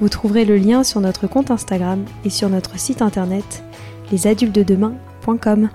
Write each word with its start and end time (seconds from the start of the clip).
Vous 0.00 0.08
trouverez 0.08 0.44
le 0.44 0.56
lien 0.56 0.84
sur 0.84 1.00
notre 1.00 1.26
compte 1.26 1.50
Instagram 1.50 2.04
et 2.24 2.30
sur 2.30 2.48
notre 2.48 2.78
site 2.78 3.02
internet 3.02 3.64
lesadultedemain.com. 4.12 5.70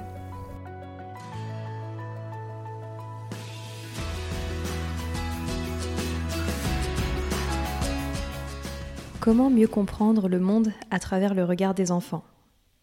Comment 9.19 9.49
mieux 9.49 9.67
comprendre 9.67 10.29
le 10.29 10.39
monde 10.39 10.71
à 10.89 10.99
travers 10.99 11.33
le 11.33 11.43
regard 11.43 11.73
des 11.73 11.91
enfants? 11.91 12.23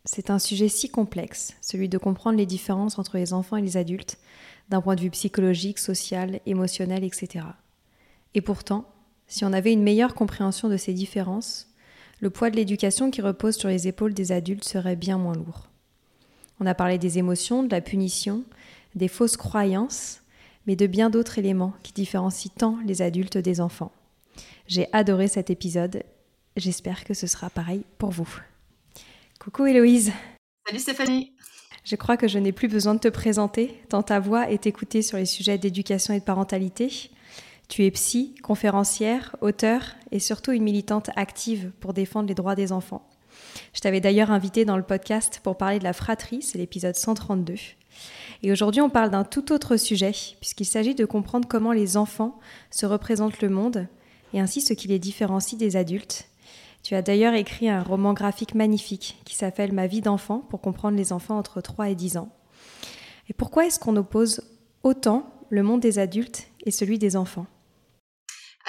C'est 0.05 0.29
un 0.29 0.39
sujet 0.39 0.69
si 0.69 0.91
complexe, 0.91 1.55
celui 1.63 1.89
de 1.89 1.97
comprendre 1.97 2.37
les 2.37 2.47
différences 2.47 2.99
entre 2.99 3.17
les 3.17 3.33
enfants 3.33 3.57
et 3.57 3.63
les 3.63 3.79
adultes, 3.79 4.19
d'un 4.69 4.83
point 4.83 4.95
de 4.95 5.01
vue 5.01 5.11
psychologique, 5.11 5.79
social, 5.79 6.41
émotionnel, 6.45 7.03
etc. 7.03 7.47
Et 8.35 8.43
pourtant, 8.43 8.85
si 9.31 9.45
on 9.45 9.53
avait 9.53 9.73
une 9.73 9.85
meilleure 9.85 10.15
compréhension 10.15 10.69
de 10.69 10.77
ces 10.77 10.93
différences, 10.93 11.69
le 12.19 12.31
poids 12.31 12.51
de 12.51 12.57
l'éducation 12.57 13.11
qui 13.11 13.23
repose 13.23 13.57
sur 13.57 13.69
les 13.69 13.89
épaules 13.89 14.13
des 14.13 14.33
adultes 14.33 14.65
serait 14.65 14.97
bien 14.97 15.17
moins 15.17 15.37
lourd. 15.37 15.69
On 16.59 16.67
a 16.67 16.75
parlé 16.75 16.99
des 16.99 17.19
émotions, 17.19 17.63
de 17.63 17.71
la 17.71 17.81
punition, 17.81 18.45
des 18.97 19.09
fausses 19.09 19.39
croyances, 19.39 20.21
mais 20.67 20.77
de 20.77 20.87
bien 20.87 21.11
d'autres 21.11 21.39
éléments 21.39 21.73
qui 21.83 21.93
différencient 21.93 22.53
tant 22.59 22.79
les 22.85 23.03
adultes 23.03 23.39
des 23.39 23.61
enfants. 23.61 23.93
J'ai 24.67 24.89
adoré 24.93 25.29
cet 25.29 25.49
épisode, 25.49 26.03
j'espère 26.57 27.05
que 27.05 27.15
ce 27.15 27.29
sera 27.29 27.51
pareil 27.51 27.85
pour 27.99 28.11
vous. 28.11 28.29
Coucou 29.39 29.65
Héloïse 29.65 30.13
Salut 30.67 30.81
Stéphanie 30.81 31.33
Je 31.85 31.95
crois 31.95 32.17
que 32.17 32.29
je 32.29 32.39
n'ai 32.39 32.53
plus 32.53 32.69
besoin 32.69 32.95
de 32.95 33.01
te 33.01 33.09
présenter, 33.09 33.81
tant 33.89 34.03
ta 34.03 34.19
voix 34.19 34.51
est 34.51 34.67
écoutée 34.67 35.03
sur 35.03 35.19
les 35.19 35.25
sujets 35.25 35.57
d'éducation 35.57 36.13
et 36.15 36.19
de 36.19 36.25
parentalité. 36.25 37.11
Tu 37.71 37.85
es 37.85 37.91
psy, 37.93 38.35
conférencière, 38.43 39.37
auteur 39.41 39.83
et 40.11 40.19
surtout 40.19 40.51
une 40.51 40.65
militante 40.65 41.11
active 41.15 41.71
pour 41.79 41.95
défendre 41.95 42.27
les 42.29 42.35
droits 42.35 42.57
des 42.57 42.73
enfants. 42.73 43.09
Je 43.73 43.81
t'avais 43.81 44.01
d'ailleurs 44.01 44.33
invité 44.33 44.65
dans 44.65 44.77
le 44.77 44.83
podcast 44.83 45.39
pour 45.45 45.57
parler 45.57 45.79
de 45.79 45.85
la 45.85 45.93
fratrie, 45.93 46.43
c'est 46.43 46.59
l'épisode 46.59 46.97
132. 46.97 47.55
Et 48.43 48.51
aujourd'hui, 48.51 48.81
on 48.81 48.91
parle 48.91 49.11
d'un 49.11 49.23
tout 49.23 49.53
autre 49.53 49.77
sujet, 49.77 50.11
puisqu'il 50.41 50.65
s'agit 50.65 50.97
de 50.97 51.05
comprendre 51.05 51.47
comment 51.47 51.71
les 51.71 51.97
enfants 51.97 52.41
se 52.73 52.87
représentent 52.87 53.41
le 53.41 53.51
monde 53.51 53.87
et 54.35 54.41
ainsi 54.41 54.61
ce 54.63 54.73
qui 54.73 54.89
les 54.89 54.99
différencie 54.99 55.57
des 55.57 55.77
adultes. 55.77 56.29
Tu 56.83 56.97
as 56.97 57.03
d'ailleurs 57.03 57.35
écrit 57.35 57.69
un 57.69 57.85
roman 57.85 58.15
graphique 58.15 58.57
magnifique 58.57 59.21
qui 59.25 59.37
s'appelle 59.37 59.73
Ma 59.73 59.87
vie 59.87 60.01
d'enfant 60.01 60.41
pour 60.41 60.61
comprendre 60.61 60.97
les 60.97 61.13
enfants 61.13 61.39
entre 61.39 61.61
3 61.61 61.91
et 61.91 61.95
10 61.95 62.17
ans. 62.17 62.31
Et 63.29 63.33
pourquoi 63.33 63.67
est-ce 63.67 63.79
qu'on 63.79 63.95
oppose 63.95 64.43
autant 64.83 65.33
le 65.51 65.63
monde 65.63 65.81
des 65.81 66.01
adultes 66.01 66.49
et 66.67 66.73
celui 66.73 66.99
des 66.99 67.15
enfants? 67.17 67.47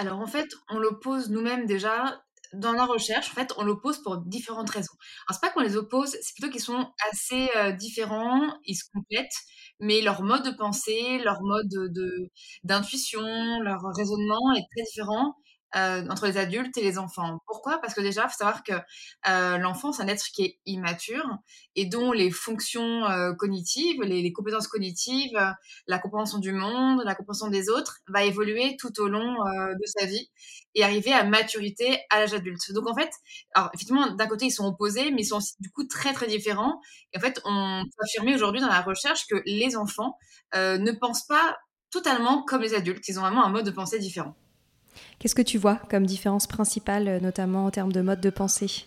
Alors 0.01 0.19
en 0.19 0.27
fait, 0.27 0.49
on 0.69 0.79
l'oppose 0.79 1.29
nous-mêmes 1.29 1.65
déjà 1.65 2.21
dans 2.53 2.73
la 2.73 2.85
recherche. 2.85 3.29
En 3.31 3.35
fait, 3.35 3.53
on 3.57 3.63
l'oppose 3.63 4.01
pour 4.03 4.17
différentes 4.17 4.69
raisons. 4.69 4.93
Alors 5.27 5.39
c'est 5.39 5.47
pas 5.47 5.53
qu'on 5.53 5.61
les 5.61 5.77
oppose, 5.77 6.09
c'est 6.21 6.33
plutôt 6.35 6.51
qu'ils 6.51 6.61
sont 6.61 6.87
assez 7.11 7.49
euh, 7.55 7.71
différents, 7.71 8.41
ils 8.65 8.75
se 8.75 8.83
complètent, 8.93 9.31
mais 9.79 10.01
leur 10.01 10.23
mode 10.23 10.43
de 10.43 10.51
pensée, 10.51 11.19
leur 11.23 11.41
mode 11.41 11.69
de 11.69 12.29
d'intuition, 12.63 13.21
leur 13.61 13.81
raisonnement 13.95 14.53
est 14.57 14.65
très 14.75 14.83
différent. 14.85 15.35
Euh, 15.77 16.05
entre 16.09 16.27
les 16.27 16.37
adultes 16.37 16.77
et 16.77 16.81
les 16.81 16.97
enfants. 16.97 17.39
Pourquoi? 17.47 17.77
Parce 17.79 17.93
que 17.93 18.01
déjà, 18.01 18.23
il 18.23 18.29
faut 18.29 18.37
savoir 18.37 18.61
que 18.61 18.73
euh, 19.29 19.57
l'enfant, 19.57 19.93
c'est 19.93 20.03
un 20.03 20.07
être 20.09 20.25
qui 20.25 20.43
est 20.43 20.59
immature 20.65 21.25
et 21.77 21.85
dont 21.85 22.11
les 22.11 22.29
fonctions 22.29 23.05
euh, 23.05 23.31
cognitives, 23.33 24.01
les, 24.01 24.21
les, 24.21 24.33
compétences 24.33 24.67
cognitives, 24.67 25.39
la 25.87 25.99
compréhension 25.99 26.39
du 26.39 26.51
monde, 26.51 27.01
la 27.05 27.15
compréhension 27.15 27.47
des 27.47 27.69
autres, 27.69 27.99
va 28.09 28.25
évoluer 28.25 28.75
tout 28.77 28.99
au 28.99 29.07
long 29.07 29.33
de 29.33 29.85
sa 29.85 30.05
vie 30.05 30.29
et 30.75 30.83
arriver 30.83 31.13
à 31.13 31.23
maturité 31.23 32.01
à 32.09 32.19
l'âge 32.19 32.33
adulte. 32.33 32.73
Donc 32.73 32.89
en 32.89 32.93
fait, 32.93 33.11
alors 33.53 33.69
effectivement, 33.73 34.13
d'un 34.13 34.27
côté, 34.27 34.47
ils 34.47 34.51
sont 34.51 34.65
opposés, 34.65 35.11
mais 35.11 35.21
ils 35.21 35.27
sont 35.27 35.37
aussi, 35.37 35.53
du 35.61 35.71
coup 35.71 35.85
très 35.85 36.11
très 36.11 36.27
différents. 36.27 36.81
Et 37.13 37.17
en 37.17 37.21
fait, 37.21 37.39
on 37.45 37.83
peut 37.85 38.03
affirmer 38.03 38.35
aujourd'hui 38.35 38.59
dans 38.59 38.67
la 38.67 38.81
recherche 38.81 39.25
que 39.25 39.41
les 39.45 39.77
enfants 39.77 40.17
ne 40.53 40.91
pensent 40.91 41.27
pas 41.27 41.57
totalement 41.91 42.43
comme 42.43 42.61
les 42.61 42.73
adultes. 42.73 43.07
Ils 43.07 43.19
ont 43.19 43.21
vraiment 43.21 43.45
un 43.45 43.49
mode 43.49 43.65
de 43.65 43.71
pensée 43.71 43.99
différent. 43.99 44.35
Qu'est-ce 45.19 45.35
que 45.35 45.41
tu 45.41 45.57
vois 45.57 45.75
comme 45.89 46.05
différence 46.05 46.47
principale, 46.47 47.07
euh, 47.07 47.19
notamment 47.19 47.65
en 47.65 47.71
termes 47.71 47.91
de 47.91 48.01
mode 48.01 48.21
de 48.21 48.29
pensée? 48.29 48.85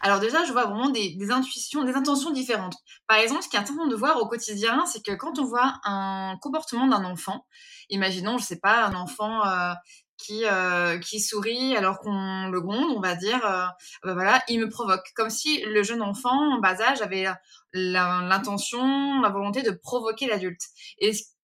Alors 0.00 0.20
déjà, 0.20 0.44
je 0.44 0.52
vois 0.52 0.66
vraiment 0.66 0.90
des, 0.90 1.16
intuitions, 1.30 1.84
des 1.84 1.94
intentions 1.94 2.30
différentes. 2.30 2.76
Par 3.08 3.18
exemple, 3.18 3.42
ce 3.42 3.48
qui 3.48 3.56
est 3.56 3.58
intéressant 3.58 3.86
de 3.86 3.96
voir 3.96 4.20
au 4.20 4.28
quotidien, 4.28 4.84
c'est 4.86 5.04
que 5.04 5.12
quand 5.12 5.38
on 5.38 5.44
voit 5.44 5.74
un 5.84 6.36
comportement 6.40 6.86
d'un 6.86 7.04
enfant, 7.04 7.46
imaginons, 7.90 8.38
je 8.38 8.44
sais 8.44 8.60
pas, 8.60 8.84
un 8.84 8.94
enfant 8.94 9.44
euh, 9.44 9.72
qui 10.18 10.44
euh, 10.44 10.98
qui 10.98 11.18
sourit 11.18 11.76
alors 11.76 11.98
qu'on 11.98 12.48
le 12.48 12.60
gronde, 12.60 12.92
on 12.96 13.00
va 13.00 13.16
dire, 13.16 13.40
bah 13.40 14.14
voilà, 14.14 14.40
il 14.48 14.60
me 14.60 14.68
provoque, 14.68 15.10
comme 15.16 15.30
si 15.30 15.62
le 15.62 15.82
jeune 15.82 16.02
enfant 16.02 16.54
en 16.54 16.60
bas 16.60 16.80
âge 16.80 17.02
avait 17.02 17.26
l'intention, 17.72 19.20
la 19.20 19.30
volonté 19.30 19.62
de 19.62 19.72
provoquer 19.72 20.28
l'adulte. 20.28 20.62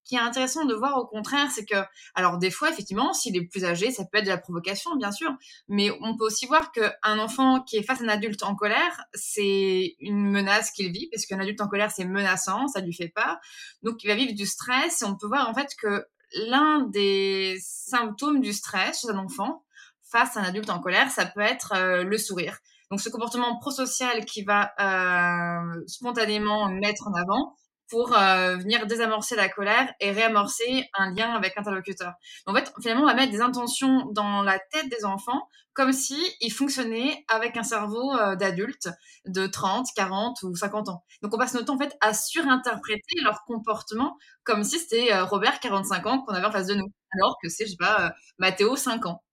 Qui 0.09 0.15
est 0.15 0.19
intéressant 0.19 0.65
de 0.65 0.73
voir 0.73 0.97
au 0.97 1.05
contraire, 1.05 1.51
c'est 1.53 1.65
que, 1.65 1.75
alors 2.15 2.39
des 2.39 2.49
fois, 2.49 2.71
effectivement, 2.71 3.13
s'il 3.13 3.37
est 3.37 3.45
plus 3.45 3.63
âgé, 3.63 3.91
ça 3.91 4.03
peut 4.05 4.17
être 4.17 4.23
de 4.25 4.29
la 4.29 4.39
provocation, 4.39 4.95
bien 4.95 5.11
sûr, 5.11 5.31
mais 5.67 5.91
on 6.01 6.17
peut 6.17 6.25
aussi 6.25 6.47
voir 6.47 6.71
qu'un 6.71 7.19
enfant 7.19 7.61
qui 7.61 7.77
est 7.77 7.83
face 7.83 8.01
à 8.01 8.05
un 8.05 8.07
adulte 8.07 8.41
en 8.41 8.55
colère, 8.55 9.05
c'est 9.13 9.95
une 9.99 10.31
menace 10.31 10.71
qu'il 10.71 10.91
vit, 10.91 11.09
parce 11.11 11.27
qu'un 11.27 11.39
adulte 11.39 11.61
en 11.61 11.67
colère, 11.67 11.91
c'est 11.91 12.05
menaçant, 12.05 12.67
ça 12.67 12.81
lui 12.81 12.93
fait 12.93 13.09
peur, 13.09 13.37
donc 13.83 14.03
il 14.03 14.07
va 14.07 14.15
vivre 14.15 14.33
du 14.33 14.47
stress, 14.47 15.03
et 15.03 15.05
on 15.05 15.15
peut 15.15 15.27
voir 15.27 15.47
en 15.47 15.53
fait 15.53 15.69
que 15.79 16.07
l'un 16.47 16.87
des 16.87 17.59
symptômes 17.61 18.41
du 18.41 18.51
stress 18.51 19.01
chez 19.01 19.09
un 19.09 19.17
enfant, 19.19 19.63
face 20.11 20.37
à 20.37 20.39
un 20.39 20.43
adulte 20.43 20.71
en 20.71 20.79
colère, 20.79 21.11
ça 21.11 21.27
peut 21.27 21.41
être 21.41 21.73
euh, 21.75 22.03
le 22.03 22.17
sourire. 22.17 22.57
Donc 22.89 22.99
ce 22.99 23.09
comportement 23.09 23.59
prosocial 23.59 24.25
qui 24.25 24.43
va 24.43 24.71
euh, 24.79 25.83
spontanément 25.85 26.67
mettre 26.69 27.07
en 27.07 27.13
avant, 27.13 27.55
pour 27.89 28.15
euh, 28.15 28.55
venir 28.57 28.85
désamorcer 28.87 29.35
la 29.35 29.49
colère 29.49 29.93
et 29.99 30.11
réamorcer 30.11 30.89
un 30.93 31.11
lien 31.13 31.31
avec 31.33 31.55
l'interlocuteur. 31.55 32.13
En 32.45 32.53
fait, 32.53 32.71
finalement, 32.81 33.03
on 33.03 33.07
va 33.07 33.15
mettre 33.15 33.31
des 33.31 33.41
intentions 33.41 34.05
dans 34.11 34.43
la 34.43 34.59
tête 34.59 34.89
des 34.89 35.05
enfants 35.05 35.49
comme 35.73 35.93
si 35.93 36.19
fonctionnaient 36.51 37.23
avec 37.29 37.55
un 37.55 37.63
cerveau 37.63 38.13
euh, 38.13 38.35
d'adulte 38.35 38.89
de 39.25 39.47
30, 39.47 39.87
40 39.95 40.43
ou 40.43 40.55
50 40.55 40.89
ans. 40.89 41.03
Donc 41.21 41.33
on 41.33 41.37
passe 41.37 41.53
notre 41.53 41.67
temps 41.67 41.75
en 41.75 41.79
fait 41.79 41.95
à 42.01 42.13
surinterpréter 42.13 43.21
leur 43.23 43.43
comportement 43.45 44.17
comme 44.43 44.63
si 44.63 44.79
c'était 44.79 45.13
euh, 45.13 45.23
Robert 45.23 45.59
45 45.59 46.05
ans 46.05 46.21
qu'on 46.21 46.33
avait 46.33 46.47
en 46.47 46.51
face 46.51 46.67
de 46.67 46.75
nous, 46.75 46.91
alors 47.13 47.37
que 47.41 47.49
c'est 47.49 47.65
je 47.65 47.71
sais 47.71 47.77
pas 47.77 48.13
Mathéo 48.39 48.75
5 48.75 49.05
ans. 49.05 49.23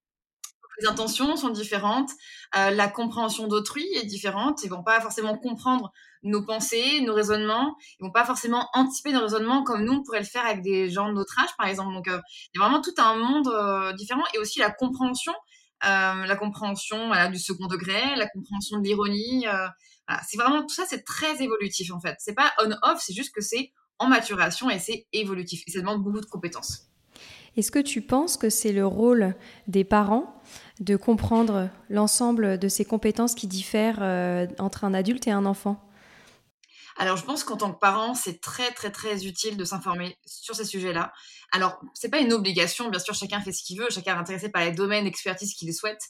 Les 0.80 0.86
intentions 0.86 1.36
sont 1.36 1.50
différentes, 1.50 2.10
euh, 2.56 2.70
la 2.70 2.88
compréhension 2.88 3.46
d'autrui 3.46 3.86
est 3.94 4.04
différente. 4.04 4.62
Ils 4.64 4.70
vont 4.70 4.82
pas 4.82 5.00
forcément 5.00 5.36
comprendre 5.38 5.92
nos 6.22 6.44
pensées, 6.44 7.00
nos 7.00 7.14
raisonnements. 7.14 7.76
Ils 7.98 8.04
vont 8.04 8.12
pas 8.12 8.24
forcément 8.24 8.68
anticiper 8.74 9.12
nos 9.12 9.22
raisonnements 9.22 9.62
comme 9.62 9.84
nous 9.84 9.92
on 9.92 10.02
pourrait 10.02 10.20
le 10.20 10.26
faire 10.26 10.44
avec 10.44 10.62
des 10.62 10.90
gens 10.90 11.08
de 11.08 11.14
notre 11.14 11.38
âge, 11.38 11.50
par 11.56 11.66
exemple. 11.66 11.94
Donc, 11.94 12.08
euh, 12.08 12.20
il 12.54 12.58
y 12.58 12.62
a 12.62 12.66
vraiment 12.66 12.82
tout 12.82 12.94
un 12.98 13.16
monde 13.16 13.48
euh, 13.48 13.92
différent 13.92 14.24
et 14.34 14.38
aussi 14.38 14.58
la 14.58 14.70
compréhension, 14.70 15.32
la 15.82 16.36
compréhension 16.36 17.10
du 17.30 17.38
second 17.38 17.66
degré, 17.66 18.16
la 18.16 18.28
compréhension 18.28 18.78
de 18.78 18.84
l'ironie. 18.84 19.46
C'est 20.26 20.36
vraiment 20.36 20.62
tout 20.62 20.74
ça, 20.74 20.84
c'est 20.88 21.04
très 21.04 21.42
évolutif 21.42 21.92
en 21.92 22.00
fait. 22.00 22.16
C'est 22.18 22.34
pas 22.34 22.52
on-off, 22.58 23.00
c'est 23.00 23.14
juste 23.14 23.34
que 23.34 23.40
c'est 23.40 23.72
en 23.98 24.08
maturation 24.08 24.70
et 24.70 24.78
c'est 24.78 25.06
évolutif. 25.12 25.62
Et 25.66 25.70
ça 25.70 25.80
demande 25.80 26.02
beaucoup 26.02 26.20
de 26.20 26.26
compétences. 26.26 26.88
Est-ce 27.56 27.70
que 27.70 27.78
tu 27.78 28.02
penses 28.02 28.36
que 28.36 28.50
c'est 28.50 28.72
le 28.72 28.86
rôle 28.86 29.34
des 29.66 29.84
parents 29.84 30.42
de 30.80 30.96
comprendre 30.96 31.68
l'ensemble 31.88 32.58
de 32.58 32.68
ces 32.68 32.84
compétences 32.84 33.34
qui 33.34 33.46
diffèrent 33.46 34.00
euh, 34.02 34.46
entre 34.58 34.84
un 34.84 34.94
adulte 34.94 35.26
et 35.26 35.30
un 35.30 35.46
enfant 35.46 35.80
alors, 36.98 37.16
je 37.16 37.24
pense 37.24 37.44
qu'en 37.44 37.56
tant 37.56 37.72
que 37.72 37.78
parent, 37.78 38.14
c'est 38.14 38.40
très, 38.40 38.72
très, 38.72 38.90
très 38.90 39.26
utile 39.26 39.58
de 39.58 39.64
s'informer 39.64 40.18
sur 40.24 40.54
ces 40.54 40.64
sujets-là. 40.64 41.12
Alors, 41.52 41.78
c'est 41.92 42.08
pas 42.08 42.20
une 42.20 42.32
obligation, 42.32 42.88
bien 42.88 42.98
sûr, 42.98 43.14
chacun 43.14 43.40
fait 43.40 43.52
ce 43.52 43.62
qu'il 43.62 43.78
veut, 43.78 43.88
chacun 43.90 44.16
est 44.16 44.18
intéressé 44.18 44.50
par 44.50 44.64
les 44.64 44.72
domaines 44.72 45.04
d'expertise 45.04 45.54
qu'il 45.54 45.72
souhaite, 45.74 46.00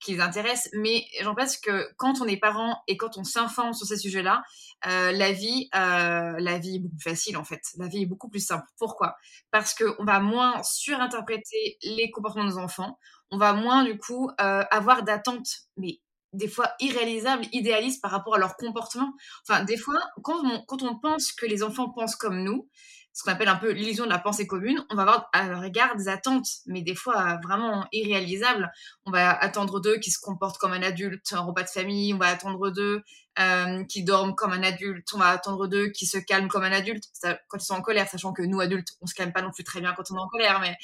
qui 0.00 0.12
les 0.12 0.20
intéressent, 0.20 0.68
mais 0.74 1.06
j'en 1.22 1.34
que 1.60 1.88
quand 1.96 2.20
on 2.20 2.26
est 2.26 2.36
parent 2.36 2.82
et 2.88 2.98
quand 2.98 3.16
on 3.16 3.24
s'informe 3.24 3.72
sur 3.72 3.86
ces 3.86 3.96
sujets-là, 3.96 4.42
euh, 4.86 5.12
la 5.12 5.32
vie, 5.32 5.68
euh, 5.74 6.34
la 6.38 6.58
vie 6.58 6.76
est 6.76 6.80
beaucoup 6.80 6.96
plus 6.96 7.10
facile, 7.10 7.36
en 7.38 7.44
fait. 7.44 7.62
La 7.78 7.88
vie 7.88 8.02
est 8.02 8.06
beaucoup 8.06 8.28
plus 8.28 8.44
simple. 8.44 8.66
Pourquoi? 8.78 9.16
Parce 9.50 9.74
qu'on 9.74 10.04
va 10.04 10.20
moins 10.20 10.62
surinterpréter 10.62 11.78
les 11.82 12.10
comportements 12.10 12.44
de 12.44 12.50
nos 12.50 12.58
enfants, 12.58 12.98
on 13.30 13.38
va 13.38 13.54
moins, 13.54 13.82
du 13.84 13.98
coup, 13.98 14.30
euh, 14.40 14.62
avoir 14.70 15.04
d'attentes, 15.04 15.48
mais 15.78 16.00
des 16.34 16.48
fois 16.48 16.72
irréalisables, 16.80 17.46
idéalistes 17.52 18.02
par 18.02 18.10
rapport 18.10 18.34
à 18.34 18.38
leur 18.38 18.56
comportement. 18.56 19.12
Enfin, 19.48 19.64
des 19.64 19.76
fois, 19.76 20.00
quand 20.22 20.40
on, 20.44 20.62
quand 20.66 20.82
on 20.82 20.98
pense 20.98 21.32
que 21.32 21.46
les 21.46 21.62
enfants 21.62 21.90
pensent 21.90 22.16
comme 22.16 22.42
nous, 22.42 22.68
ce 23.14 23.22
qu'on 23.22 23.30
appelle 23.30 23.48
un 23.48 23.56
peu 23.56 23.70
l'illusion 23.70 24.04
de 24.04 24.10
la 24.10 24.18
pensée 24.18 24.46
commune, 24.46 24.84
on 24.90 24.96
va 24.96 25.02
avoir 25.02 25.28
à 25.32 25.48
leur 25.48 25.62
égard 25.62 25.94
des 25.96 26.08
attentes, 26.08 26.48
mais 26.66 26.82
des 26.82 26.96
fois 26.96 27.38
vraiment 27.44 27.86
irréalisables. 27.92 28.72
On 29.06 29.12
va 29.12 29.30
attendre 29.30 29.80
d'eux 29.80 29.98
qu'ils 29.98 30.12
se 30.12 30.18
comportent 30.18 30.58
comme 30.58 30.72
un 30.72 30.82
adulte, 30.82 31.32
un 31.32 31.40
repas 31.40 31.62
de 31.62 31.68
famille, 31.68 32.12
on 32.12 32.18
va 32.18 32.26
attendre 32.26 32.70
d'eux 32.70 33.04
euh, 33.38 33.82
qui 33.84 34.04
dorment 34.04 34.34
comme 34.34 34.52
un 34.52 34.62
adulte, 34.62 35.08
on 35.12 35.18
va 35.18 35.28
attendre 35.28 35.66
d'eux 35.66 35.88
qui 35.88 36.06
se 36.06 36.18
calment 36.18 36.48
comme 36.48 36.62
un 36.62 36.70
adulte 36.70 37.04
quand 37.48 37.58
ils 37.58 37.64
sont 37.64 37.74
en 37.74 37.82
colère, 37.82 38.08
sachant 38.08 38.32
que 38.32 38.42
nous 38.42 38.60
adultes, 38.60 38.92
on 39.00 39.06
se 39.06 39.14
calme 39.14 39.32
pas 39.32 39.42
non 39.42 39.50
plus 39.50 39.64
très 39.64 39.80
bien 39.80 39.92
quand 39.92 40.04
on 40.10 40.16
est 40.16 40.20
en 40.20 40.28
colère, 40.28 40.60
mais, 40.60 40.76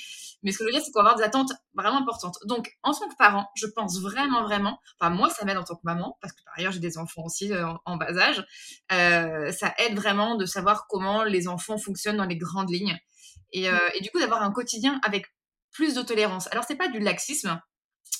mais 0.42 0.50
ce 0.50 0.58
que 0.58 0.64
je 0.64 0.68
veux 0.68 0.72
dire, 0.72 0.82
c'est 0.84 0.90
qu'on 0.90 1.02
va 1.02 1.10
avoir 1.10 1.16
des 1.16 1.24
attentes 1.24 1.52
vraiment 1.74 1.98
importantes. 1.98 2.38
Donc, 2.46 2.76
en 2.82 2.92
tant 2.92 3.08
que 3.08 3.14
parent, 3.16 3.48
je 3.54 3.66
pense 3.66 4.00
vraiment, 4.00 4.42
vraiment, 4.42 4.80
enfin 4.98 5.10
moi, 5.10 5.30
ça 5.30 5.44
m'aide 5.44 5.58
en 5.58 5.64
tant 5.64 5.76
que 5.76 5.82
maman, 5.84 6.18
parce 6.20 6.32
que 6.32 6.42
par 6.44 6.54
ailleurs, 6.56 6.72
j'ai 6.72 6.80
des 6.80 6.98
enfants 6.98 7.22
aussi 7.24 7.52
euh, 7.52 7.66
en, 7.84 7.96
bas 7.96 8.16
âge, 8.18 8.44
euh, 8.90 9.52
ça 9.52 9.72
aide 9.78 9.94
vraiment 9.94 10.34
de 10.34 10.44
savoir 10.44 10.86
comment 10.88 11.22
les 11.22 11.46
enfants 11.46 11.78
fonctionnent 11.78 12.16
dans 12.16 12.24
les 12.24 12.36
grandes 12.36 12.70
lignes, 12.70 12.98
et, 13.52 13.66
et 13.66 14.00
du 14.00 14.10
coup 14.10 14.20
d'avoir 14.20 14.42
un 14.42 14.52
quotidien 14.52 15.00
avec 15.04 15.26
plus 15.72 15.94
de 15.94 16.02
tolérance. 16.02 16.48
Alors, 16.52 16.64
c'est 16.66 16.76
pas 16.76 16.88
du 16.88 16.98
laxisme, 16.98 17.60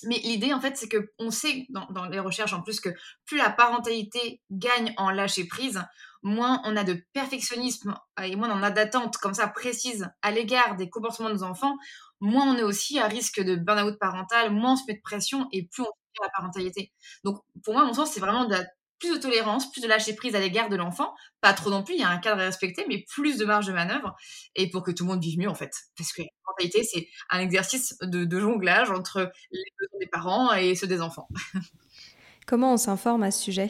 mais 0.04 0.19
l'idée, 0.19 0.52
en 0.52 0.60
fait, 0.60 0.76
c'est 0.76 0.88
que 0.88 1.12
on 1.19 1.31
sait 1.31 1.66
dans, 1.69 2.06
les 2.06 2.20
recherches 2.20 2.52
en 2.52 2.62
plus 2.62 2.81
que 2.81 2.90
plus 3.26 3.37
la 3.37 3.50
parentalité 3.50 4.40
gagne 4.50 4.94
en 4.96 5.10
lâcher 5.10 5.46
prise, 5.46 5.82
moins 6.22 6.62
on 6.64 6.76
a 6.76 6.84
de 6.84 7.02
perfectionnisme 7.12 7.94
euh, 8.19 8.22
et 8.22 8.37
moins 8.37 8.50
on 8.50 8.62
a 8.62 8.70
d'attentes 8.70 9.16
comme 9.19 9.34
ça 9.34 9.48
précises 9.48 10.08
à 10.22 10.31
l'égard 10.31 10.76
des 10.76 10.88
comportements 10.88 11.28
de 11.28 11.34
nos 11.34 11.42
enfants, 11.42 11.76
moins 12.20 12.46
on 12.46 12.56
est 12.56 12.62
aussi 12.62 12.98
à 12.98 13.08
risque 13.08 13.40
de 13.40 13.56
burn-out 13.56 13.98
parental, 13.98 14.52
moins 14.52 14.72
on 14.72 14.76
se 14.76 14.84
met 14.87 14.94
de 14.94 15.02
pression 15.02 15.48
et 15.52 15.66
plus 15.66 15.82
on 15.82 15.87
fait 15.87 16.22
la 16.22 16.31
parentalité. 16.31 16.92
Donc, 17.25 17.42
pour 17.64 17.75
moi, 17.75 17.84
mon 17.84 17.94
sens, 17.94 18.10
c'est 18.10 18.20
vraiment 18.20 18.46
de 18.46 18.54
la 18.54 18.64
plus 19.00 19.11
de 19.11 19.17
tolérance, 19.17 19.70
plus 19.73 19.81
de 19.81 19.88
lâcher 19.88 20.14
prise 20.14 20.37
à 20.37 20.41
l'égard 20.41 20.69
de 20.69 20.76
l'enfant. 20.76 21.14
Pas 21.41 21.52
trop 21.52 21.70
non 21.70 21.82
plus, 21.82 21.94
il 21.94 22.00
y 22.00 22.05
a 22.05 22.08
un 22.08 22.19
cadre 22.19 22.41
à 22.41 22.44
respecter, 22.44 22.85
mais 22.88 23.05
plus 23.08 23.38
de 23.38 23.44
marge 23.44 23.67
de 23.67 23.73
manœuvre 23.73 24.14
et 24.55 24.70
pour 24.70 24.82
que 24.82 24.91
tout 24.91 25.05
le 25.05 25.11
monde 25.11 25.23
vive 25.23 25.38
mieux 25.38 25.49
en 25.49 25.55
fait. 25.55 25.73
Parce 25.97 26.12
que 26.12 26.23
la 26.23 26.29
parentalité, 26.44 26.85
c'est 26.85 27.08
un 27.31 27.41
exercice 27.41 27.97
de, 28.02 28.41
jonglage 28.41 28.91
entre 28.91 29.32
les 29.50 29.73
besoins 29.79 29.99
des 29.99 30.06
parents 30.06 30.52
et 30.52 30.75
ceux 30.75 30.87
des 30.87 31.00
enfants. 31.00 31.29
Comment 32.47 32.75
on 32.75 32.76
s'informe 32.76 33.23
à 33.23 33.31
ce 33.31 33.43
sujet? 33.43 33.69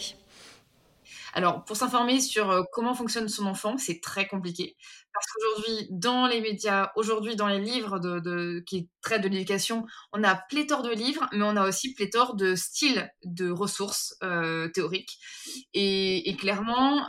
Alors, 1.32 1.65
pour 1.65 1.77
s'informer 1.77 2.21
sur 2.21 2.65
comment 2.73 2.94
fonctionne 2.94 3.29
son 3.29 3.47
enfant, 3.47 3.79
c'est 3.79 4.00
très 4.00 4.27
compliqué. 4.27 4.77
Parce 5.12 5.27
qu'aujourd'hui, 5.27 5.88
dans 5.91 6.27
les 6.27 6.41
médias, 6.41 6.91
aujourd'hui, 6.97 7.37
dans 7.37 7.49
les 7.49 7.61
livres 7.61 8.00
qui 8.67 8.88
traitent 9.03 9.23
de 9.23 9.29
l'éducation, 9.29 9.87
on 10.12 10.23
a 10.25 10.35
pléthore 10.35 10.82
de 10.82 10.91
livres, 10.91 11.29
mais 11.32 11.43
on 11.43 11.56
a 11.56 11.69
aussi 11.69 11.94
pléthore 11.94 12.35
de 12.35 12.55
styles 12.55 13.11
de 13.25 13.50
ressources 13.50 14.17
théoriques. 14.75 15.19
Et, 15.75 16.37
clairement, 16.38 17.06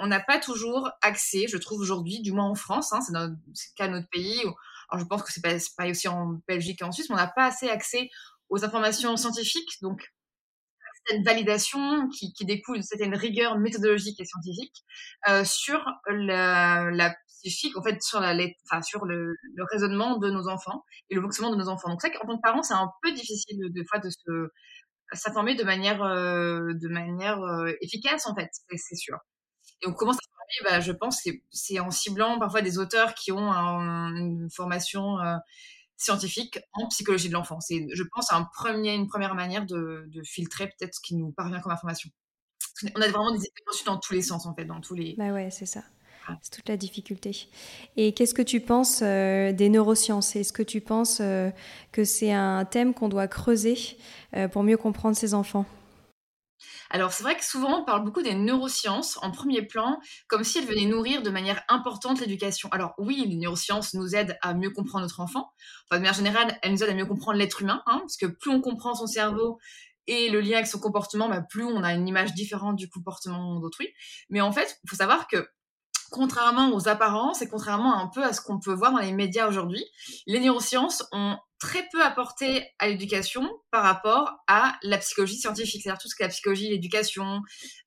on 0.00 0.06
n'a 0.06 0.20
pas 0.20 0.38
toujours 0.38 0.90
accès, 1.02 1.46
je 1.48 1.56
trouve 1.58 1.80
aujourd'hui, 1.80 2.20
du 2.20 2.32
moins 2.32 2.48
en 2.48 2.54
France, 2.54 2.92
hein, 2.92 3.00
c'est 3.02 3.12
le 3.12 3.36
cas 3.76 3.88
de 3.88 3.92
notre 3.92 4.08
pays. 4.08 4.40
alors, 4.88 5.02
je 5.02 5.04
pense 5.06 5.22
que 5.22 5.32
c'est 5.32 5.42
pas 5.42 5.88
aussi 5.88 6.08
en 6.08 6.40
Belgique 6.48 6.82
et 6.82 6.84
en 6.84 6.92
Suisse, 6.92 7.08
mais 7.08 7.14
on 7.14 7.18
n'a 7.18 7.26
pas 7.26 7.46
assez 7.46 7.68
accès 7.68 8.10
aux 8.48 8.64
informations 8.64 9.16
scientifiques, 9.16 9.80
donc 9.82 10.12
certaine 11.06 11.24
validation 11.24 12.08
qui, 12.08 12.32
découle 12.44 12.78
de 12.78 12.82
certaine 12.82 13.14
rigueur 13.14 13.58
méthodologique 13.58 14.20
et 14.20 14.24
scientifique 14.24 14.84
euh, 15.28 15.44
sur 15.44 15.84
la, 16.08 17.14
psychique, 17.26 17.76
en 17.76 17.82
fait, 17.82 18.02
sur, 18.02 18.20
la, 18.20 18.34
sur 18.82 19.04
le, 19.04 19.34
raisonnement 19.70 20.18
de 20.18 20.30
nos 20.30 20.48
enfants 20.48 20.84
et 21.10 21.14
le 21.14 21.22
fonctionnement 21.22 21.52
de 21.54 21.58
nos 21.58 21.68
enfants. 21.68 21.88
Donc, 21.88 22.00
c'est 22.00 22.08
vrai 22.08 22.18
qu'en 22.18 22.26
tant 22.26 22.36
que 22.36 22.42
parent, 22.42 22.62
c'est 22.62 22.74
un 22.74 22.90
peu 23.02 23.12
difficile 23.12 23.58
de, 23.58 23.68
de 23.68 24.10
se 24.10 24.50
s'informer 25.12 25.54
de 25.54 25.62
manière, 25.62 26.02
euh, 26.02 26.72
de 26.74 26.88
manière 26.88 27.40
euh, 27.40 27.72
efficace, 27.80 28.26
en 28.26 28.34
fait, 28.34 28.50
c'est 28.76 28.96
sûr. 28.96 29.18
Et 29.82 29.86
on 29.86 29.92
commence 29.92 30.16
à 30.16 30.20
bah, 30.64 30.80
je 30.80 30.92
pense, 30.92 31.22
c'est 31.50 31.80
en 31.80 31.90
ciblant 31.90 32.38
parfois 32.38 32.62
des 32.62 32.78
auteurs 32.78 33.14
qui 33.14 33.32
ont 33.32 33.50
une 33.50 34.48
formation 34.54 35.18
scientifique 35.96 36.58
en 36.74 36.88
psychologie 36.88 37.28
de 37.28 37.34
l'enfant. 37.34 37.60
C'est, 37.60 37.86
je 37.92 38.02
pense, 38.14 38.32
un 38.32 38.44
premier, 38.44 38.94
une 38.94 39.06
première 39.06 39.34
manière 39.34 39.66
de, 39.66 40.08
filtrer 40.24 40.66
peut-être 40.66 40.94
ce 40.94 41.00
qui 41.00 41.16
nous 41.16 41.32
parvient 41.32 41.60
comme 41.60 41.72
information. 41.72 42.10
On 42.94 43.00
a 43.00 43.08
vraiment 43.08 43.32
des 43.32 43.38
idées 43.38 43.50
dans 43.86 43.98
tous 43.98 44.12
les 44.12 44.22
sens, 44.22 44.46
en 44.46 44.54
fait, 44.54 44.66
dans 44.66 44.80
tous 44.80 44.94
les... 44.94 45.14
Bah 45.16 45.32
ouais, 45.32 45.50
c'est 45.50 45.66
ça. 45.66 45.82
C'est 46.42 46.50
toute 46.50 46.68
la 46.68 46.76
difficulté. 46.76 47.48
Et 47.96 48.12
qu'est-ce 48.12 48.34
que 48.34 48.42
tu 48.42 48.60
penses 48.60 49.00
euh, 49.02 49.52
des 49.52 49.68
neurosciences? 49.68 50.34
Est-ce 50.36 50.52
que 50.52 50.62
tu 50.62 50.80
penses 50.80 51.18
euh, 51.20 51.50
que 51.92 52.04
c'est 52.04 52.32
un 52.32 52.64
thème 52.64 52.94
qu'on 52.94 53.08
doit 53.08 53.28
creuser 53.28 53.76
euh, 54.34 54.48
pour 54.48 54.62
mieux 54.64 54.76
comprendre 54.76 55.16
ses 55.16 55.34
enfants? 55.34 55.66
Alors 56.90 57.12
c'est 57.12 57.22
vrai 57.22 57.36
que 57.36 57.44
souvent 57.44 57.80
on 57.80 57.84
parle 57.84 58.04
beaucoup 58.04 58.22
des 58.22 58.34
neurosciences 58.34 59.18
en 59.22 59.30
premier 59.30 59.62
plan, 59.62 60.00
comme 60.28 60.44
si 60.44 60.58
elles 60.58 60.66
venaient 60.66 60.86
nourrir 60.86 61.22
de 61.22 61.30
manière 61.30 61.62
importante 61.68 62.20
l'éducation. 62.20 62.68
Alors 62.72 62.94
oui, 62.98 63.24
les 63.26 63.36
neurosciences 63.36 63.94
nous 63.94 64.14
aident 64.14 64.38
à 64.42 64.54
mieux 64.54 64.70
comprendre 64.70 65.02
notre 65.02 65.20
enfant. 65.20 65.50
de 65.90 65.96
manière 65.96 66.14
générale, 66.14 66.58
elles 66.62 66.72
nous 66.72 66.82
aident 66.82 66.90
à 66.90 66.94
mieux 66.94 67.06
comprendre 67.06 67.38
l'être 67.38 67.62
humain, 67.62 67.82
hein, 67.86 67.98
parce 68.00 68.16
que 68.16 68.26
plus 68.26 68.50
on 68.50 68.60
comprend 68.60 68.94
son 68.94 69.06
cerveau 69.06 69.58
et 70.06 70.30
le 70.30 70.40
lien 70.40 70.56
avec 70.56 70.66
son 70.66 70.78
comportement, 70.78 71.28
bah, 71.28 71.42
plus 71.42 71.64
on 71.64 71.82
a 71.82 71.92
une 71.92 72.06
image 72.06 72.34
différente 72.34 72.76
du 72.76 72.88
comportement 72.88 73.58
d'autrui. 73.58 73.88
Mais 74.30 74.40
en 74.40 74.52
fait, 74.52 74.78
il 74.84 74.90
faut 74.90 74.96
savoir 74.96 75.26
que 75.26 75.48
contrairement 76.10 76.72
aux 76.72 76.88
apparences 76.88 77.42
et 77.42 77.48
contrairement 77.48 77.98
un 77.98 78.06
peu 78.06 78.22
à 78.22 78.32
ce 78.32 78.40
qu'on 78.40 78.60
peut 78.60 78.72
voir 78.72 78.92
dans 78.92 79.00
les 79.00 79.12
médias 79.12 79.48
aujourd'hui, 79.48 79.84
les 80.26 80.38
neurosciences 80.38 81.04
ont 81.12 81.36
très 81.58 81.88
peu 81.90 82.02
apporté 82.02 82.68
à 82.78 82.88
l'éducation 82.88 83.48
par 83.70 83.82
rapport 83.82 84.34
à 84.46 84.76
la 84.82 84.98
psychologie 84.98 85.36
scientifique, 85.36 85.82
c'est-à-dire 85.82 86.00
tout 86.00 86.08
ce 86.08 86.14
que 86.14 86.22
la 86.22 86.28
psychologie, 86.28 86.68
l'éducation, 86.68 87.40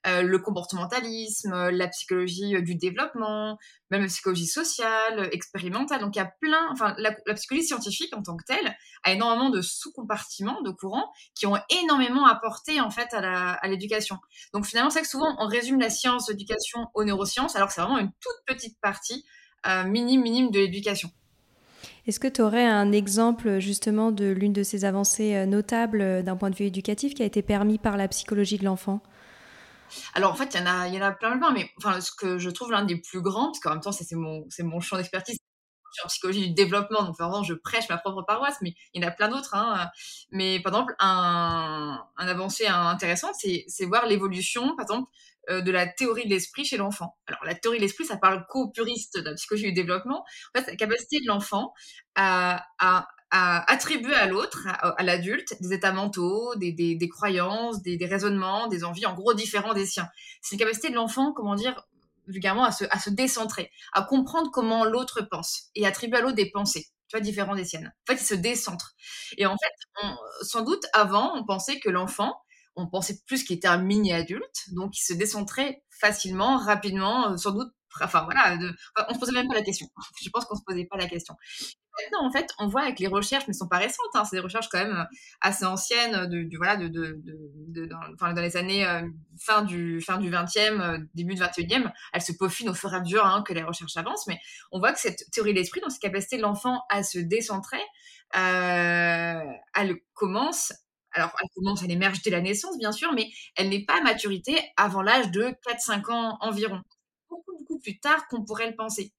euh, 0.07 0.21
le 0.23 0.39
comportementalisme, 0.39 1.69
la 1.69 1.87
psychologie 1.87 2.55
euh, 2.55 2.61
du 2.61 2.75
développement, 2.75 3.57
même 3.91 4.01
la 4.01 4.07
psychologie 4.07 4.47
sociale, 4.47 5.29
expérimentale. 5.31 6.01
Donc 6.01 6.15
il 6.15 6.19
y 6.19 6.21
a 6.21 6.31
plein, 6.41 6.69
enfin 6.71 6.95
la, 6.97 7.13
psychologie 7.35 7.67
scientifique 7.67 8.15
en 8.15 8.23
tant 8.23 8.37
que 8.37 8.43
telle 8.45 8.75
a 9.03 9.11
énormément 9.11 9.49
de 9.49 9.61
sous-compartiments, 9.61 10.61
de 10.61 10.71
courants 10.71 11.11
qui 11.35 11.45
ont 11.45 11.57
énormément 11.69 12.25
apporté 12.25 12.81
en 12.81 12.89
fait 12.89 13.13
à 13.13 13.67
l'éducation. 13.67 14.17
Donc 14.53 14.65
finalement 14.65 14.89
c'est 14.89 15.01
que 15.01 15.07
souvent 15.07 15.35
on 15.39 15.47
résume 15.47 15.79
la 15.79 15.89
science 15.89 16.27
d'éducation 16.27 16.87
aux 16.93 17.03
neurosciences 17.03 17.55
alors 17.55 17.67
que 17.67 17.73
c'est 17.73 17.81
vraiment 17.81 17.99
une 17.99 18.11
toute 18.19 18.55
petite 18.55 18.79
partie 18.81 19.23
euh, 19.67 19.83
minime 19.83 20.21
minime 20.21 20.51
de 20.51 20.59
l'éducation. 20.59 21.11
Est-ce 22.07 22.19
que 22.19 22.27
tu 22.27 22.41
aurais 22.41 22.65
un 22.65 22.91
exemple 22.91 23.59
justement 23.59 24.11
de 24.11 24.25
l'une 24.25 24.53
de 24.53 24.63
ces 24.63 24.85
avancées 24.85 25.35
euh, 25.35 25.45
notables 25.45 26.01
euh, 26.01 26.21
d'un 26.21 26.35
point 26.35 26.49
de 26.49 26.55
vue 26.55 26.65
éducatif 26.65 27.13
qui 27.13 27.23
a 27.23 27.25
été 27.25 27.41
permis 27.41 27.77
par 27.77 27.97
la 27.97 28.07
psychologie 28.07 28.57
de 28.57 28.65
l'enfant? 28.65 29.01
Alors 30.13 30.31
en 30.31 30.35
fait, 30.35 30.53
il 30.53 30.59
y 30.59 30.63
en 30.63 30.67
a, 30.67 30.87
il 30.87 30.93
y 30.93 31.03
en 31.03 31.13
plein, 31.13 31.51
mais 31.51 31.69
enfin, 31.77 31.99
ce 31.99 32.11
que 32.11 32.37
je 32.37 32.49
trouve 32.49 32.71
l'un 32.71 32.85
des 32.85 32.97
plus 32.97 33.21
grands, 33.21 33.47
parce 33.47 33.59
qu'en 33.59 33.71
même 33.71 33.81
temps, 33.81 33.91
c'est 33.91 34.15
mon 34.15 34.79
champ 34.79 34.97
d'expertise, 34.97 35.39
en 36.03 36.07
psychologie 36.07 36.47
du 36.47 36.53
développement, 36.53 37.03
donc 37.03 37.17
vraiment 37.17 37.43
je 37.43 37.53
prêche 37.53 37.89
ma 37.89 37.97
propre 37.97 38.23
paroisse, 38.23 38.57
mais 38.61 38.73
il 38.93 39.01
y 39.01 39.05
en 39.05 39.07
a 39.07 39.11
plein 39.11 39.29
d'autres. 39.29 39.55
Hein. 39.55 39.89
Mais 40.31 40.59
par 40.61 40.73
exemple, 40.73 40.95
un, 40.99 41.99
un 42.17 42.27
avancé 42.27 42.67
intéressant, 42.67 43.29
c'est, 43.33 43.65
c'est 43.67 43.85
voir 43.85 44.05
l'évolution, 44.05 44.75
par 44.75 44.83
exemple, 44.83 45.09
euh, 45.49 45.61
de 45.61 45.71
la 45.71 45.87
théorie 45.87 46.25
de 46.25 46.29
l'esprit 46.29 46.63
chez 46.63 46.77
l'enfant. 46.77 47.17
Alors 47.25 47.43
la 47.43 47.55
théorie 47.55 47.77
de 47.77 47.81
l'esprit, 47.81 48.05
ça 48.05 48.17
parle 48.17 48.45
qu'aux 48.49 48.69
puristes 48.69 49.17
de 49.17 49.29
la 49.29 49.33
psychologie 49.33 49.67
du 49.67 49.73
développement. 49.73 50.23
En 50.53 50.59
fait, 50.59 50.67
la 50.67 50.75
capacité 50.75 51.19
de 51.21 51.27
l'enfant 51.27 51.73
à, 52.15 52.67
attribuer 53.31 54.13
à 54.13 54.27
l'autre, 54.27 54.67
à, 54.67 55.01
l'adulte, 55.03 55.55
des 55.61 55.73
états 55.73 55.91
mentaux, 55.91 56.53
des 56.55 57.09
croyances, 57.09 57.81
des, 57.81 57.97
des, 57.97 58.05
raisonnements, 58.05 58.67
des 58.67 58.83
envies, 58.83 59.05
en 59.05 59.13
gros, 59.15 59.33
différents 59.33 59.73
des 59.73 59.85
siens. 59.85 60.09
C'est 60.41 60.55
une 60.55 60.59
capacité 60.59 60.89
de 60.89 60.95
l'enfant, 60.95 61.33
comment 61.33 61.55
dire, 61.55 61.87
vulgairement, 62.29 62.63
à 62.63 62.71
se, 62.71 62.85
à 62.89 62.99
se 62.99 63.09
décentrer, 63.09 63.71
à 63.93 64.03
comprendre 64.03 64.51
comment 64.51 64.85
l'autre 64.85 65.21
pense 65.21 65.69
et 65.75 65.85
attribuer 65.85 66.17
à 66.17 66.21
l'autre 66.21 66.35
des 66.35 66.51
pensées, 66.51 66.87
tu 67.07 67.17
vois, 67.17 67.21
différents 67.21 67.55
des 67.55 67.65
siennes. 67.65 67.93
En 68.07 68.13
fait, 68.13 68.21
il 68.21 68.25
se 68.25 68.35
décentre. 68.35 68.95
Et 69.37 69.45
en 69.45 69.55
fait, 69.57 70.13
sans 70.43 70.61
doute, 70.61 70.85
avant, 70.93 71.35
on 71.35 71.45
pensait 71.45 71.79
que 71.79 71.89
l'enfant, 71.89 72.35
on 72.75 72.87
pensait 72.87 73.19
plus 73.25 73.43
qu'il 73.43 73.57
était 73.57 73.67
un 73.67 73.77
mini-adulte, 73.77 74.73
donc 74.73 74.97
il 74.97 75.03
se 75.03 75.13
décentrait 75.13 75.83
facilement, 75.89 76.57
rapidement, 76.57 77.31
euh, 77.31 77.37
sans 77.37 77.51
doute 77.51 77.71
enfin 78.01 78.23
voilà, 78.23 78.57
de, 78.57 78.71
on 79.07 79.13
se 79.13 79.19
posait 79.19 79.31
même 79.31 79.47
pas 79.47 79.55
la 79.55 79.61
question. 79.61 79.87
Je 80.23 80.29
pense 80.29 80.45
qu'on 80.45 80.55
se 80.55 80.63
posait 80.65 80.85
pas 80.85 80.97
la 80.97 81.07
question. 81.07 81.35
Maintenant, 82.01 82.27
en 82.27 82.31
fait, 82.31 82.49
on 82.59 82.67
voit 82.67 82.83
avec 82.83 82.99
les 82.99 83.07
recherches, 83.07 83.43
mais 83.47 83.51
elles 83.53 83.57
sont 83.57 83.67
pas 83.67 83.77
récentes, 83.77 84.07
hein, 84.13 84.23
c'est 84.23 84.37
des 84.37 84.41
recherches 84.41 84.69
quand 84.69 84.79
même 84.79 85.07
assez 85.41 85.65
anciennes, 85.65 86.27
de, 86.27 86.43
du 86.43 86.57
voilà, 86.57 86.77
de, 86.77 86.87
de, 86.87 87.19
de 87.23 87.85
dans, 87.85 87.99
enfin, 88.13 88.33
dans 88.33 88.41
les 88.41 88.55
années 88.55 88.85
euh, 88.85 89.01
fin 89.37 89.63
du 89.63 89.99
fin 90.01 90.17
du 90.17 90.29
20e, 90.31 90.81
euh, 90.81 90.97
début 91.13 91.35
du 91.35 91.41
21e, 91.41 91.91
elles 92.13 92.21
se 92.21 92.31
peaufinent 92.31 92.69
au 92.69 92.73
fur 92.73 92.93
et 92.93 92.97
à 92.97 92.99
mesure 93.01 93.25
hein, 93.25 93.43
que 93.45 93.53
les 93.53 93.63
recherches 93.63 93.97
avancent, 93.97 94.27
mais 94.27 94.39
on 94.71 94.79
voit 94.79 94.93
que 94.93 94.99
cette 94.99 95.29
théorie 95.31 95.53
de 95.53 95.59
l'esprit, 95.59 95.81
donc 95.81 95.91
cette 95.91 96.01
capacité 96.01 96.37
de 96.37 96.43
l'enfant 96.43 96.83
à 96.89 97.03
se 97.03 97.19
décentrer, 97.19 97.81
euh, 98.35 99.43
elle 99.75 99.95
commence 100.13 100.71
alors, 101.11 101.31
elle 101.41 101.49
commence, 101.55 101.81
elle 101.83 101.91
émerge 101.91 102.21
dès 102.21 102.29
la 102.29 102.39
naissance, 102.39 102.77
bien 102.77 102.91
sûr, 102.91 103.11
mais 103.13 103.29
elle 103.55 103.69
n'est 103.69 103.83
pas 103.83 103.97
à 103.97 104.01
maturité 104.01 104.55
avant 104.77 105.01
l'âge 105.01 105.31
de 105.31 105.55
4-5 105.67 106.11
ans 106.11 106.37
environ 106.41 106.83
plus 107.79 107.99
tard 107.99 108.27
qu'on 108.27 108.43
pourrait 108.43 108.69
le 108.69 108.75
penser. 108.75 109.13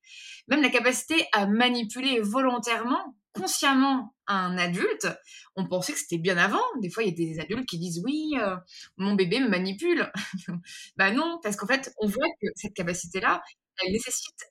Même 0.49 0.63
la 0.63 0.71
capacité 0.71 1.27
à 1.33 1.47
manipuler 1.47 2.21
volontairement, 2.21 3.17
consciemment 3.33 4.15
un 4.27 4.59
adulte, 4.59 5.09
on 5.57 5.67
pensait 5.67 5.93
que 5.93 5.99
c'était 5.99 6.19
bien 6.19 6.37
avant. 6.37 6.63
Des 6.81 6.91
fois, 6.91 7.03
il 7.03 7.11
y 7.11 7.13
a 7.13 7.35
des 7.35 7.41
adultes 7.41 7.69
qui 7.69 7.79
disent 7.79 8.01
oui, 8.05 8.33
euh, 8.41 8.57
mon 8.97 9.15
bébé 9.15 9.41
me 9.41 9.49
manipule. 9.49 10.11
bah 10.97 11.11
non, 11.11 11.39
parce 11.43 11.57
qu'en 11.57 11.67
fait, 11.67 11.93
on 11.99 12.07
voit 12.07 12.29
que 12.41 12.49
cette 12.57 12.75
capacité-là, 12.75 13.43
elle 13.83 13.93
nécessite 13.93 14.45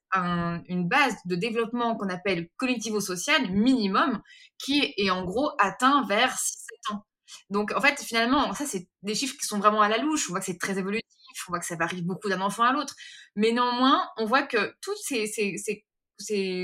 une 0.67 0.87
base 0.87 1.15
de 1.25 1.35
développement 1.35 1.95
qu'on 1.95 2.09
appelle 2.09 2.49
cognitivo-social 2.57 3.51
minimum, 3.51 4.21
qui 4.57 4.93
est 4.97 5.09
en 5.09 5.23
gros 5.23 5.51
atteint 5.59 6.05
vers 6.07 6.33
6-7 6.33 6.93
ans. 6.93 7.05
Donc, 7.49 7.71
en 7.75 7.81
fait, 7.81 8.01
finalement, 8.01 8.53
ça, 8.53 8.65
c'est 8.65 8.87
des 9.03 9.15
chiffres 9.15 9.35
qui 9.39 9.45
sont 9.45 9.59
vraiment 9.59 9.81
à 9.81 9.89
la 9.89 9.97
louche. 9.97 10.29
On 10.29 10.33
voit 10.33 10.39
que 10.39 10.45
c'est 10.45 10.57
très 10.57 10.79
évolutif, 10.79 11.05
on 11.47 11.51
voit 11.51 11.59
que 11.59 11.65
ça 11.65 11.75
varie 11.75 12.01
beaucoup 12.01 12.29
d'un 12.29 12.41
enfant 12.41 12.63
à 12.63 12.73
l'autre. 12.73 12.95
Mais 13.35 13.51
néanmoins, 13.51 14.07
on 14.17 14.25
voit 14.25 14.43
que 14.43 14.75
toutes 14.81 14.97
ces, 14.97 15.31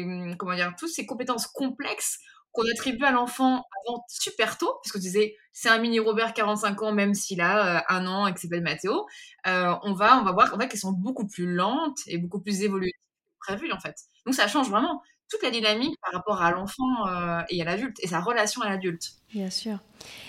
hum, 0.04 0.36
comment 0.38 0.56
dire, 0.56 0.74
toutes 0.78 0.90
ces 0.90 1.06
compétences 1.06 1.48
complexes 1.48 2.20
qu'on 2.52 2.64
attribue 2.72 3.04
à 3.04 3.12
l'enfant 3.12 3.66
avant 3.86 4.04
super 4.08 4.58
tôt, 4.58 4.80
parce 4.82 4.94
que 4.94 4.98
tu 4.98 5.04
disais, 5.04 5.36
c'est 5.52 5.70
un 5.70 5.78
mini 5.78 6.00
Robert 6.00 6.34
45 6.34 6.82
ans, 6.84 6.92
même 6.94 7.14
s'il 7.14 7.42
a 7.42 7.80
euh, 7.80 7.82
un 7.90 8.08
an 8.08 8.28
et 8.28 8.32
qu'il 8.32 8.42
s'appelle 8.42 8.64
Mathéo, 8.64 9.06
euh, 9.48 9.76
on, 9.84 9.94
va, 9.94 10.18
on 10.20 10.24
va 10.24 10.32
voir 10.32 10.58
qu'elles 10.58 10.80
sont 10.80 10.94
beaucoup 10.94 11.28
plus 11.28 11.54
lentes 11.54 12.00
et 12.08 12.18
beaucoup 12.18 12.42
plus 12.42 12.62
évoluées 12.62 12.92
que 12.94 13.54
prévu, 13.54 13.72
en 13.74 13.80
fait. 13.80 13.96
Donc 14.26 14.36
ça 14.36 14.48
change 14.48 14.70
vraiment 14.70 15.02
toute 15.30 15.42
la 15.44 15.50
dynamique 15.50 15.98
par 16.02 16.14
rapport 16.14 16.42
à 16.42 16.52
l'enfant 16.52 17.08
euh, 17.08 17.42
et 17.50 17.62
à 17.62 17.66
l'adulte 17.66 17.98
et 18.02 18.08
sa 18.08 18.20
relation 18.20 18.62
à 18.62 18.70
l'adulte. 18.70 19.14
Bien 19.34 19.50
sûr. 19.50 19.80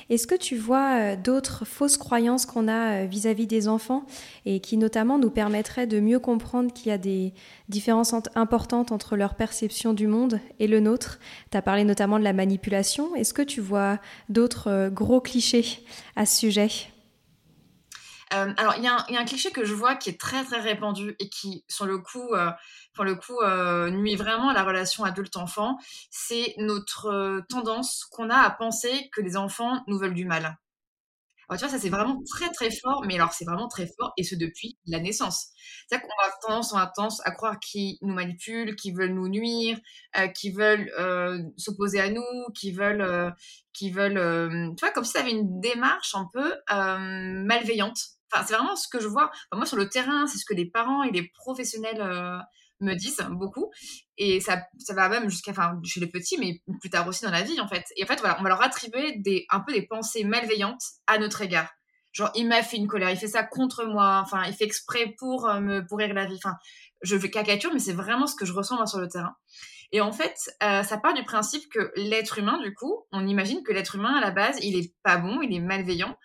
Est-ce 0.08 0.26
que 0.26 0.34
tu 0.34 0.56
vois 0.56 0.98
euh, 0.98 1.16
d'autres 1.16 1.64
fausses 1.66 1.98
croyances 1.98 2.46
qu'on 2.46 2.66
a 2.66 3.02
euh, 3.02 3.06
vis-à-vis 3.06 3.46
des 3.46 3.68
enfants 3.68 4.06
et 4.46 4.60
qui 4.60 4.78
notamment 4.78 5.18
nous 5.18 5.30
permettraient 5.30 5.86
de 5.86 6.00
mieux 6.00 6.18
comprendre 6.18 6.72
qu'il 6.72 6.88
y 6.88 6.92
a 6.92 6.98
des 6.98 7.34
différences 7.68 8.14
importantes 8.34 8.90
entre 8.90 9.16
leur 9.16 9.34
perception 9.34 9.92
du 9.92 10.06
monde 10.06 10.40
et 10.58 10.66
le 10.66 10.80
nôtre? 10.80 11.18
Tu 11.50 11.58
as 11.58 11.62
parlé 11.62 11.84
notamment 11.84 12.18
de 12.18 12.24
la 12.24 12.32
manipulation. 12.32 13.14
Est-ce 13.14 13.34
que 13.34 13.42
tu 13.42 13.60
vois 13.60 13.98
d'autres 14.28 14.88
gros 14.88 15.20
clichés 15.20 15.84
à 16.16 16.24
ce 16.24 16.38
sujet? 16.38 16.70
Alors, 18.30 18.75
il 18.76 18.83
y, 18.83 18.88
a 18.88 19.21
un 19.21 19.25
cliché 19.25 19.50
que 19.50 19.64
je 19.64 19.73
vois 19.73 19.95
qui 19.95 20.11
est 20.11 20.21
très 20.21 20.45
très 20.45 20.61
répandu 20.61 21.14
et 21.18 21.28
qui, 21.28 21.64
sur 21.68 21.87
le 21.87 21.99
coup, 21.99 22.35
pour 22.97 23.04
le 23.04 23.14
coup, 23.14 23.38
euh, 23.42 23.90
nuit 23.90 24.16
vraiment 24.16 24.49
à 24.49 24.54
la 24.54 24.64
relation 24.64 25.04
adulte-enfant, 25.04 25.78
c'est 26.11 26.54
notre 26.56 27.06
euh, 27.06 27.40
tendance 27.49 28.06
qu'on 28.11 28.30
a 28.30 28.38
à 28.38 28.50
penser 28.50 29.11
que 29.12 29.21
les 29.21 29.37
enfants 29.37 29.85
nous 29.87 29.99
veulent 29.99 30.14
du 30.14 30.25
mal. 30.25 30.59
Alors, 31.49 31.61
tu 31.61 31.64
vois, 31.64 31.68
ça 31.68 31.78
c'est 31.78 31.90
vraiment 31.90 32.21
très 32.28 32.50
très 32.50 32.71
fort, 32.73 33.04
mais 33.06 33.14
alors 33.14 33.33
c'est 33.33 33.45
vraiment 33.45 33.68
très 33.68 33.87
fort, 33.87 34.12
et 34.16 34.25
ce 34.25 34.35
depuis 34.35 34.78
la 34.87 34.99
naissance. 34.99 35.50
C'est-à-dire 35.87 36.09
qu'on 36.09 36.26
a 36.26 36.33
tendance, 36.42 36.73
on 36.73 36.76
à 36.76 37.30
croire 37.30 37.61
qu'ils 37.61 37.99
nous 38.02 38.14
manipulent, 38.14 38.75
qu'ils 38.75 38.97
veulent 38.97 39.14
nous 39.14 39.28
nuire, 39.28 39.78
euh, 40.18 40.26
qu'ils 40.28 40.56
veulent 40.56 40.90
s'opposer 41.56 42.00
à 42.00 42.11
nous, 42.11 42.25
qu'ils 42.54 42.75
veulent, 42.75 43.33
qu'ils 43.73 43.95
veulent, 43.95 44.75
tu 44.76 44.85
vois, 44.85 44.92
comme 44.92 45.04
si 45.04 45.12
ça 45.12 45.21
avait 45.21 45.30
une 45.30 45.61
démarche 45.61 46.14
un 46.16 46.28
peu 46.33 46.52
malveillante. 46.68 48.15
C'est 48.44 48.54
vraiment 48.54 48.76
ce 48.76 48.88
que 48.88 49.00
je 49.00 49.08
vois. 49.08 49.30
moi, 49.52 49.66
sur 49.66 49.76
le 49.76 49.88
terrain, 49.88 50.26
c'est 50.26 50.38
ce 50.38 50.44
que 50.44 50.54
les 50.54 50.68
parents 50.70 51.02
et 51.02 51.10
les 51.10 51.30
professionnels 51.34 52.02
me 52.80 52.94
disent 52.94 53.24
beaucoup. 53.30 53.70
Et 54.18 54.40
ça, 54.40 54.62
ça 54.78 54.94
va 54.94 55.08
même 55.08 55.28
jusqu'à, 55.28 55.52
enfin, 55.52 55.78
chez 55.84 56.00
les 56.00 56.06
petits, 56.06 56.38
mais 56.38 56.60
plus 56.80 56.90
tard 56.90 57.06
aussi 57.08 57.24
dans 57.24 57.30
la 57.30 57.42
vie, 57.42 57.60
en 57.60 57.68
fait. 57.68 57.84
Et 57.96 58.04
en 58.04 58.06
fait, 58.06 58.20
voilà, 58.20 58.36
on 58.38 58.42
va 58.42 58.48
leur 58.48 58.62
attribuer 58.62 59.16
des, 59.18 59.46
un 59.50 59.60
peu 59.60 59.72
des 59.72 59.86
pensées 59.86 60.24
malveillantes 60.24 60.82
à 61.06 61.18
notre 61.18 61.42
égard. 61.42 61.68
Genre, 62.12 62.30
il 62.34 62.48
m'a 62.48 62.62
fait 62.62 62.78
une 62.78 62.86
colère, 62.86 63.10
il 63.10 63.18
fait 63.18 63.28
ça 63.28 63.44
contre 63.44 63.84
moi, 63.84 64.22
enfin, 64.24 64.44
il 64.46 64.54
fait 64.54 64.64
exprès 64.64 65.14
pour 65.18 65.46
euh, 65.46 65.60
me 65.60 65.86
pourrir 65.86 66.14
la 66.14 66.24
vie. 66.24 66.38
Enfin, 66.42 66.56
je 67.02 67.18
fais 67.18 67.30
cacature, 67.30 67.70
mais 67.74 67.78
c'est 67.78 67.92
vraiment 67.92 68.26
ce 68.26 68.34
que 68.34 68.46
je 68.46 68.54
ressens 68.54 68.76
moi 68.76 68.86
sur 68.86 68.98
le 68.98 69.08
terrain. 69.08 69.36
Et 69.92 70.00
en 70.00 70.12
fait, 70.12 70.34
euh, 70.62 70.82
ça 70.82 70.96
part 70.96 71.12
du 71.12 71.24
principe 71.24 71.68
que 71.70 71.92
l'être 71.94 72.38
humain, 72.38 72.58
du 72.62 72.74
coup, 72.74 73.04
on 73.12 73.26
imagine 73.26 73.62
que 73.62 73.72
l'être 73.72 73.96
humain, 73.96 74.14
à 74.16 74.20
la 74.20 74.30
base, 74.30 74.58
il 74.62 74.78
est 74.78 74.94
pas 75.02 75.18
bon, 75.18 75.42
il 75.42 75.54
est 75.54 75.60
malveillant, 75.60 76.16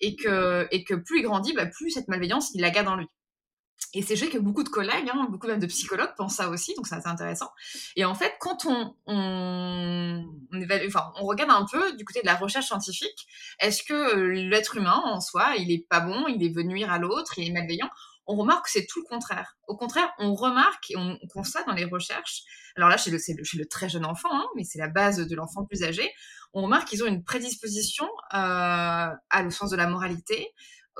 et 0.00 0.16
que, 0.16 0.66
et 0.70 0.84
que 0.84 0.94
plus 0.94 1.20
il 1.20 1.22
grandit, 1.22 1.52
bah, 1.52 1.66
plus 1.66 1.90
cette 1.90 2.08
malveillance, 2.08 2.50
il 2.54 2.60
la 2.60 2.70
garde 2.70 2.88
en 2.88 2.96
lui. 2.96 3.06
Et 3.94 4.02
c'est 4.02 4.16
vrai 4.16 4.28
que 4.28 4.38
beaucoup 4.38 4.64
de 4.64 4.68
collègues, 4.68 5.08
hein, 5.12 5.28
beaucoup 5.30 5.46
même 5.46 5.60
de 5.60 5.66
psychologues 5.66 6.12
pensent 6.16 6.36
ça 6.36 6.50
aussi, 6.50 6.74
donc 6.74 6.86
c'est 6.86 7.06
intéressant. 7.06 7.50
Et 7.96 8.04
en 8.04 8.14
fait, 8.14 8.34
quand 8.40 8.66
on, 8.66 8.94
on, 9.06 10.24
enfin, 10.86 11.12
on 11.16 11.24
regarde 11.24 11.50
un 11.50 11.64
peu 11.64 11.96
du 11.96 12.04
côté 12.04 12.20
de 12.20 12.26
la 12.26 12.34
recherche 12.34 12.66
scientifique, 12.66 13.26
est-ce 13.60 13.82
que 13.82 13.94
euh, 13.94 14.48
l'être 14.48 14.76
humain 14.76 15.00
en 15.04 15.20
soi, 15.20 15.54
il 15.58 15.70
est 15.70 15.86
pas 15.88 16.00
bon, 16.00 16.26
il 16.28 16.44
est 16.44 16.54
venu 16.54 16.74
nuire 16.74 16.92
à 16.92 16.98
l'autre, 16.98 17.38
il 17.38 17.48
est 17.48 17.52
malveillant? 17.52 17.88
On 18.28 18.36
remarque 18.36 18.66
que 18.66 18.70
c'est 18.70 18.86
tout 18.86 19.00
le 19.00 19.06
contraire. 19.08 19.56
Au 19.66 19.76
contraire, 19.76 20.12
on 20.18 20.34
remarque 20.34 20.90
et 20.90 20.96
on 20.96 21.18
constate 21.32 21.66
dans 21.66 21.72
les 21.72 21.86
recherches, 21.86 22.42
alors 22.76 22.90
là, 22.90 22.98
chez 22.98 23.10
le, 23.10 23.18
chez 23.18 23.56
le 23.56 23.66
très 23.66 23.88
jeune 23.88 24.04
enfant, 24.04 24.28
hein, 24.30 24.46
mais 24.54 24.64
c'est 24.64 24.78
la 24.78 24.88
base 24.88 25.16
de 25.16 25.34
l'enfant 25.34 25.64
plus 25.64 25.82
âgé, 25.82 26.12
on 26.52 26.62
remarque 26.62 26.88
qu'ils 26.88 27.02
ont 27.02 27.06
une 27.06 27.24
prédisposition 27.24 28.06
euh, 28.34 29.08
à 29.30 29.42
le 29.42 29.50
sens 29.50 29.70
de 29.70 29.76
la 29.76 29.86
moralité 29.86 30.52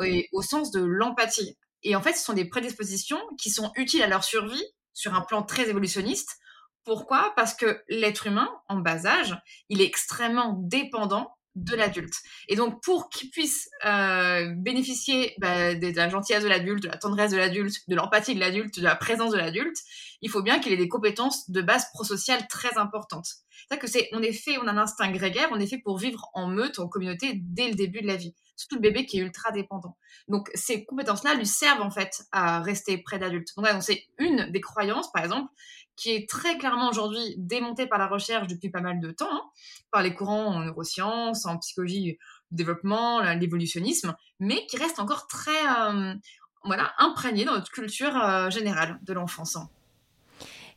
et 0.03 0.29
au 0.33 0.43
sens 0.43 0.71
de 0.71 0.83
l'empathie. 0.83 1.57
Et 1.83 1.95
en 1.95 2.03
fait, 2.03 2.15
ce 2.15 2.25
sont 2.25 2.33
des 2.33 2.49
prédispositions 2.49 3.21
qui 3.39 3.51
sont 3.51 3.73
utiles 3.77 4.03
à 4.03 4.07
leur 4.07 4.25
survie 4.25 4.65
sur 4.95 5.15
un 5.15 5.21
plan 5.21 5.43
très 5.43 5.69
évolutionniste. 5.69 6.39
Pourquoi? 6.85 7.33
Parce 7.37 7.55
que 7.55 7.83
l'être 7.89 8.27
humain, 8.27 8.49
en 8.69 8.79
bas 8.79 9.07
âge, 9.07 9.37
il 9.69 9.81
est 9.81 9.87
extrêmement 9.87 10.57
dépendant 10.59 11.38
de 11.65 11.75
l'adulte. 11.75 12.15
Et 12.49 12.57
donc, 12.57 12.83
pour 12.83 13.09
qu'il 13.09 13.31
puisse 13.31 13.69
euh, 13.85 14.53
bénéficier 14.57 15.35
bah, 15.39 15.75
de 15.75 15.97
la 15.97 16.09
gentillesse 16.09 16.43
de 16.43 16.49
l'adulte, 16.49 16.83
de 16.83 16.89
la 16.89 16.97
tendresse 16.97 17.33
de 17.33 17.37
l'adulte, 17.37 17.77
de 17.89 17.95
l'empathie 17.95 18.35
de 18.35 18.41
l'adulte, 18.41 18.79
de 18.79 18.85
la 18.85 18.97
présence 18.97 19.33
de 19.33 19.37
l'adulte, 19.37 19.77
il 20.23 20.31
faut 20.31 20.43
bien 20.43 20.59
qu'il 20.59 20.73
ait 20.73 20.77
des 20.77 20.89
compétences 20.89 21.51
de 21.51 21.63
base 21.63 21.87
prosociale 21.93 22.47
très 22.49 22.77
importantes. 22.79 23.27
C'est-à-dire 23.69 23.83
que 23.83 23.91
c'est, 23.91 24.09
on 24.13 24.23
est 24.23 24.33
fait, 24.33 24.59
on 24.59 24.67
a 24.67 24.73
un 24.73 24.79
instinct 24.79 25.11
grégaire, 25.11 25.49
on 25.53 25.61
est 25.61 25.67
fait 25.67 25.79
pour 25.79 25.99
vivre 25.99 26.29
en 26.35 26.47
meute, 26.47 26.79
en 26.79 26.89
communauté 26.89 27.41
dès 27.43 27.69
le 27.69 27.75
début 27.75 28.01
de 28.01 28.07
la 28.07 28.17
vie 28.17 28.35
surtout 28.59 28.75
le 28.75 28.81
bébé 28.81 29.07
qui 29.07 29.19
est 29.19 29.23
ultra 29.23 29.53
dépendant. 29.53 29.97
Donc 30.27 30.51
ces 30.55 30.85
compétences-là 30.85 31.35
lui 31.35 31.47
servent 31.47 31.83
en 31.83 31.91
fait 31.91 32.25
à 32.33 32.61
rester 32.61 32.99
près 32.99 33.19
d'adultes. 33.19 33.55
Donc 33.57 33.67
c'est 33.81 34.05
une 34.19 34.51
des 34.51 34.61
croyances, 34.61 35.11
par 35.13 35.25
exemple, 35.25 35.51
qui 35.97 36.11
est 36.11 36.29
très 36.29 36.59
clairement 36.59 36.89
aujourd'hui 36.89 37.35
démontée 37.39 37.87
par 37.87 37.99
la 37.99 38.07
recherche 38.07 38.49
depuis 38.49 38.71
pas 38.71 38.81
mal 38.81 39.01
de 39.01 39.11
temps, 39.11 39.33
hein, 39.33 39.43
par 39.91 40.03
les 40.03 40.15
courants 40.15 40.47
en 40.47 40.61
neurosciences, 40.61 41.47
en 41.47 41.59
psychologie 41.59 42.19
développement, 42.51 43.21
l'évolutionnisme, 43.35 44.15
mais 44.41 44.67
qui 44.67 44.77
reste 44.77 44.99
encore 44.99 45.27
très 45.27 45.51
euh, 45.51 46.15
voilà, 46.65 46.93
imprégné 46.99 47.45
dans 47.45 47.55
notre 47.55 47.71
culture 47.71 48.17
euh, 48.17 48.51
générale 48.51 48.99
de 49.03 49.13
l'enfance. 49.13 49.57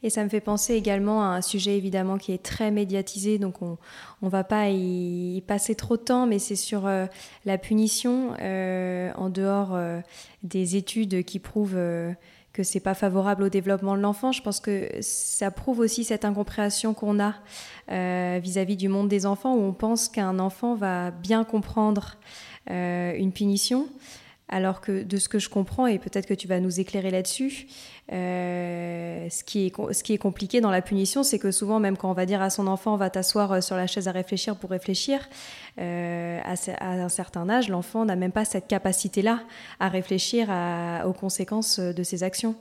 Et 0.03 0.09
ça 0.09 0.23
me 0.23 0.29
fait 0.29 0.41
penser 0.41 0.73
également 0.73 1.23
à 1.23 1.27
un 1.27 1.41
sujet 1.41 1.77
évidemment 1.77 2.17
qui 2.17 2.31
est 2.31 2.41
très 2.41 2.71
médiatisé, 2.71 3.37
donc 3.37 3.61
on 3.61 3.77
ne 4.23 4.29
va 4.29 4.43
pas 4.43 4.69
y 4.69 5.43
passer 5.45 5.75
trop 5.75 5.95
de 5.95 6.01
temps, 6.01 6.25
mais 6.25 6.39
c'est 6.39 6.55
sur 6.55 6.87
euh, 6.87 7.05
la 7.45 7.59
punition 7.59 8.33
euh, 8.41 9.11
en 9.15 9.29
dehors 9.29 9.75
euh, 9.75 9.99
des 10.41 10.75
études 10.75 11.23
qui 11.23 11.37
prouvent 11.37 11.77
que 12.53 12.63
c'est 12.63 12.79
pas 12.79 12.95
favorable 12.95 13.43
au 13.43 13.49
développement 13.49 13.95
de 13.95 14.01
l'enfant. 14.01 14.31
Je 14.31 14.41
pense 14.41 14.59
que 14.59 14.89
ça 15.01 15.51
prouve 15.51 15.79
aussi 15.79 16.03
cette 16.03 16.25
incompréhension 16.25 16.93
qu'on 16.93 17.19
a 17.19 17.35
vis-à-vis 18.39 18.77
du 18.77 18.89
monde 18.89 19.07
des 19.07 19.25
enfants, 19.25 19.53
où 19.53 19.61
on 19.61 19.73
pense 19.73 20.09
qu'un 20.09 20.39
enfant 20.39 20.73
va 20.75 21.11
bien 21.11 21.43
comprendre 21.43 22.17
une 22.67 23.31
punition 23.31 23.87
Alors 24.49 24.81
que 24.81 25.03
de 25.03 25.17
ce 25.17 25.29
que 25.29 25.39
je 25.39 25.47
comprends, 25.47 25.87
et 25.87 25.99
peut-être 25.99 26.25
que 26.25 26.33
tu 26.33 26.47
vas 26.47 26.59
nous 26.59 26.79
éclairer 26.79 27.11
là-dessus, 27.11 27.67
euh, 28.11 29.29
ce, 29.29 29.43
qui 29.43 29.67
est, 29.67 30.17
compliqué 30.17 30.59
dans 30.59 30.69
la 30.69 30.81
punition, 30.81 31.23
c'est 31.23 31.39
que 31.39 31.51
souvent, 31.51 31.79
même 31.79 31.95
quand 31.95 32.09
on 32.09 32.13
va 32.13 32.25
dire 32.25 32.41
à 32.41 32.49
son 32.49 32.67
enfant, 32.67 32.97
va 32.97 33.09
t'asseoir 33.09 33.53
euh, 33.53 33.61
sur 33.61 33.77
la 33.77 33.87
chaise 33.87 34.07
à 34.07 34.11
réfléchir 34.11 34.57
pour 34.57 34.69
réfléchir, 34.69 35.21
euh, 35.79 36.39
à, 36.43 36.89
un 36.89 37.09
certain 37.09 37.49
âge, 37.49 37.69
l'enfant 37.69 38.03
n'a 38.03 38.17
même 38.17 38.33
pas 38.33 38.43
cette 38.43 38.67
capacité-là 38.67 39.41
à 39.79 39.87
réfléchir 39.87 40.49
aux 41.05 41.13
conséquences 41.13 41.79
de 41.79 42.03
ses 42.03 42.23
actions. 42.23 42.55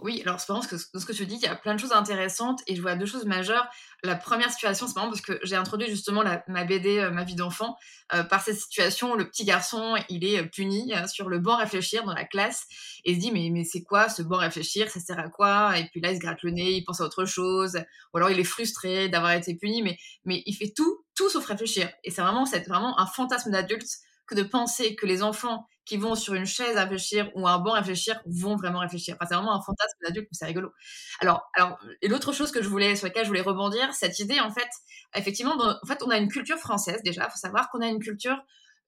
Oui, 0.00 0.22
alors 0.24 0.40
c'est 0.40 0.46
parce 0.48 0.66
que 0.66 0.76
ce 0.76 1.06
que 1.06 1.12
tu 1.12 1.26
dis, 1.26 1.36
il 1.36 1.42
y 1.42 1.46
a 1.46 1.54
plein 1.54 1.74
de 1.74 1.80
choses 1.80 1.92
intéressantes 1.92 2.60
et 2.66 2.76
je 2.76 2.82
vois 2.82 2.96
deux 2.96 3.06
choses 3.06 3.24
majeures. 3.24 3.66
La 4.06 4.14
première 4.14 4.52
situation, 4.52 4.86
c'est 4.86 4.94
marrant 4.94 5.08
parce 5.08 5.20
que 5.20 5.40
j'ai 5.42 5.56
introduit 5.56 5.88
justement 5.88 6.22
ma 6.46 6.64
BD, 6.64 6.98
euh, 6.98 7.10
ma 7.10 7.24
vie 7.24 7.34
d'enfant, 7.34 7.76
euh, 8.14 8.22
par 8.22 8.40
cette 8.40 8.56
situation 8.56 9.12
où 9.12 9.16
le 9.16 9.28
petit 9.28 9.44
garçon, 9.44 9.96
il 10.08 10.24
est 10.24 10.38
euh, 10.38 10.44
puni 10.44 10.92
sur 11.12 11.28
le 11.28 11.40
banc 11.40 11.56
réfléchir 11.56 12.04
dans 12.04 12.14
la 12.14 12.24
classe 12.24 12.66
et 13.04 13.14
se 13.14 13.18
dit 13.18 13.32
mais, 13.32 13.50
mais 13.52 13.64
c'est 13.64 13.82
quoi 13.82 14.08
ce 14.08 14.22
banc 14.22 14.36
réfléchir, 14.36 14.88
ça 14.90 15.00
sert 15.00 15.18
à 15.18 15.28
quoi? 15.28 15.76
Et 15.76 15.88
puis 15.90 16.00
là, 16.00 16.12
il 16.12 16.16
se 16.16 16.20
gratte 16.20 16.42
le 16.42 16.52
nez, 16.52 16.74
il 16.74 16.84
pense 16.84 17.00
à 17.00 17.04
autre 17.04 17.24
chose, 17.24 17.76
ou 18.14 18.18
alors 18.18 18.30
il 18.30 18.38
est 18.38 18.44
frustré 18.44 19.08
d'avoir 19.08 19.32
été 19.32 19.56
puni, 19.56 19.82
mais, 19.82 19.98
mais 20.24 20.44
il 20.46 20.54
fait 20.54 20.72
tout, 20.74 21.04
tout 21.16 21.28
sauf 21.28 21.44
réfléchir. 21.44 21.90
Et 22.04 22.12
c'est 22.12 22.22
vraiment, 22.22 22.46
c'est 22.46 22.64
vraiment 22.68 22.98
un 23.00 23.06
fantasme 23.06 23.50
d'adulte 23.50 23.88
que 24.26 24.34
de 24.34 24.42
penser 24.42 24.96
que 24.96 25.06
les 25.06 25.22
enfants 25.22 25.66
qui 25.84 25.96
vont 25.96 26.16
sur 26.16 26.34
une 26.34 26.46
chaise 26.46 26.76
réfléchir 26.76 27.30
ou 27.34 27.46
un 27.46 27.58
banc 27.58 27.72
réfléchir 27.72 28.20
vont 28.26 28.56
vraiment 28.56 28.80
réfléchir. 28.80 29.14
Enfin, 29.14 29.26
c'est 29.28 29.34
vraiment 29.36 29.54
un 29.54 29.62
fantasme 29.62 29.96
d'adulte, 30.02 30.26
mais 30.30 30.36
c'est 30.36 30.46
rigolo. 30.46 30.72
Alors, 31.20 31.48
alors, 31.54 31.78
et 32.02 32.08
l'autre 32.08 32.32
chose 32.32 32.50
que 32.50 32.60
je 32.60 32.68
voulais, 32.68 32.96
sur 32.96 33.06
laquelle 33.06 33.22
je 33.22 33.28
voulais 33.28 33.40
rebondir, 33.40 33.94
cette 33.94 34.18
idée, 34.18 34.40
en 34.40 34.50
fait, 34.50 34.68
effectivement, 35.14 35.54
en 35.56 35.86
fait, 35.86 36.02
on 36.02 36.10
a 36.10 36.18
une 36.18 36.28
culture 36.28 36.58
française 36.58 37.00
déjà. 37.04 37.26
Il 37.26 37.30
faut 37.30 37.38
savoir 37.38 37.70
qu'on 37.70 37.80
a 37.80 37.86
une 37.86 38.00
culture, 38.00 38.36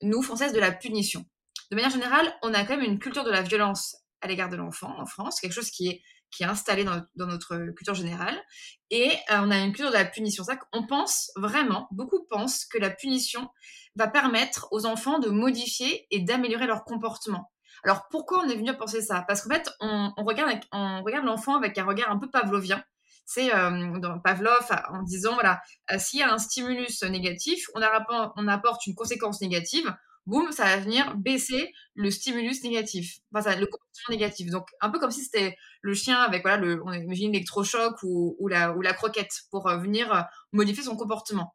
nous, 0.02 0.23
française, 0.23 0.52
de 0.52 0.59
la 0.59 0.73
punition. 0.73 1.25
De 1.71 1.76
manière 1.76 1.90
générale, 1.90 2.35
on 2.42 2.52
a 2.52 2.64
quand 2.64 2.76
même 2.76 2.85
une 2.85 2.99
culture 2.99 3.25
de 3.25 3.30
la 3.30 3.42
violence 3.42 3.97
à 4.21 4.26
l'égard 4.26 4.49
de 4.49 4.57
l'enfant 4.57 4.99
en 4.99 5.07
France, 5.07 5.40
quelque 5.40 5.52
chose 5.52 5.71
qui 5.71 5.88
est 5.88 6.02
qui 6.30 6.42
est 6.42 6.47
installé 6.47 6.85
dans, 6.85 7.02
notre 7.16 7.56
culture 7.73 7.94
générale. 7.94 8.38
Et 8.90 9.11
euh, 9.30 9.40
on 9.40 9.50
a 9.50 9.58
une 9.58 9.73
culture 9.73 9.90
de 9.90 9.97
la 9.97 10.04
punition. 10.04 10.44
C'est 10.44 10.58
qu'on 10.70 10.87
pense 10.87 11.30
vraiment, 11.37 11.88
beaucoup 11.90 12.25
pensent 12.28 12.64
que 12.66 12.78
la 12.78 12.90
punition 12.90 13.49
va 13.97 14.08
permettre 14.08 14.68
aux 14.70 14.87
enfants 14.87 15.18
de 15.18 15.30
modifier 15.30 16.06
et 16.11 16.20
d'améliorer 16.20 16.66
leur 16.66 16.85
comportement. 16.85 17.50
Alors 17.85 18.08
pourquoi 18.11 18.40
on 18.44 18.49
est 18.49 18.56
venu 18.56 18.70
à 18.70 18.75
penser 18.75 19.02
ça? 19.02 19.25
Parce 19.28 19.42
qu'en 19.42 19.54
fait, 19.54 19.70
on, 19.80 20.12
regarde, 20.18 20.61
on 20.73 21.02
l'enfant 21.25 21.56
avec 21.56 21.78
un 21.78 21.85
regard 21.85 22.11
un 22.11 22.18
peu 22.18 22.28
pavlovien. 22.30 22.82
C'est 23.25 23.54
euh, 23.54 23.99
dans 23.99 24.18
Pavlov 24.20 24.66
en 24.90 25.02
disant 25.02 25.35
voilà, 25.35 25.61
euh, 25.92 25.99
s'il 25.99 26.20
y 26.20 26.23
a 26.23 26.32
un 26.32 26.38
stimulus 26.38 27.02
négatif, 27.02 27.66
on, 27.75 27.82
on 28.37 28.49
apporte 28.49 28.87
une 28.87 28.94
conséquence 28.94 29.42
négative 29.42 29.94
boum, 30.28 30.52
ça 30.52 30.64
va 30.64 30.76
venir 30.76 31.16
baisser 31.16 31.73
le 31.94 32.11
stimulus 32.11 32.62
négatif, 32.62 33.18
enfin, 33.35 33.56
le 33.56 33.66
comportement 33.66 34.11
négatif. 34.11 34.50
Donc, 34.50 34.68
un 34.80 34.90
peu 34.90 34.99
comme 34.99 35.11
si 35.11 35.25
c'était 35.25 35.56
le 35.80 35.94
chien 35.94 36.20
avec, 36.20 36.42
voilà, 36.42 36.76
on 36.85 36.92
imagine 36.92 37.32
l'électrochoc 37.32 38.02
ou, 38.02 38.37
ou, 38.38 38.49
la, 38.49 38.76
ou 38.76 38.82
la 38.82 38.92
croquette 38.92 39.32
pour 39.50 39.68
euh, 39.68 39.78
venir 39.78 40.12
euh, 40.12 40.20
modifier 40.52 40.85
son 40.85 40.97
comportement. 40.97 41.54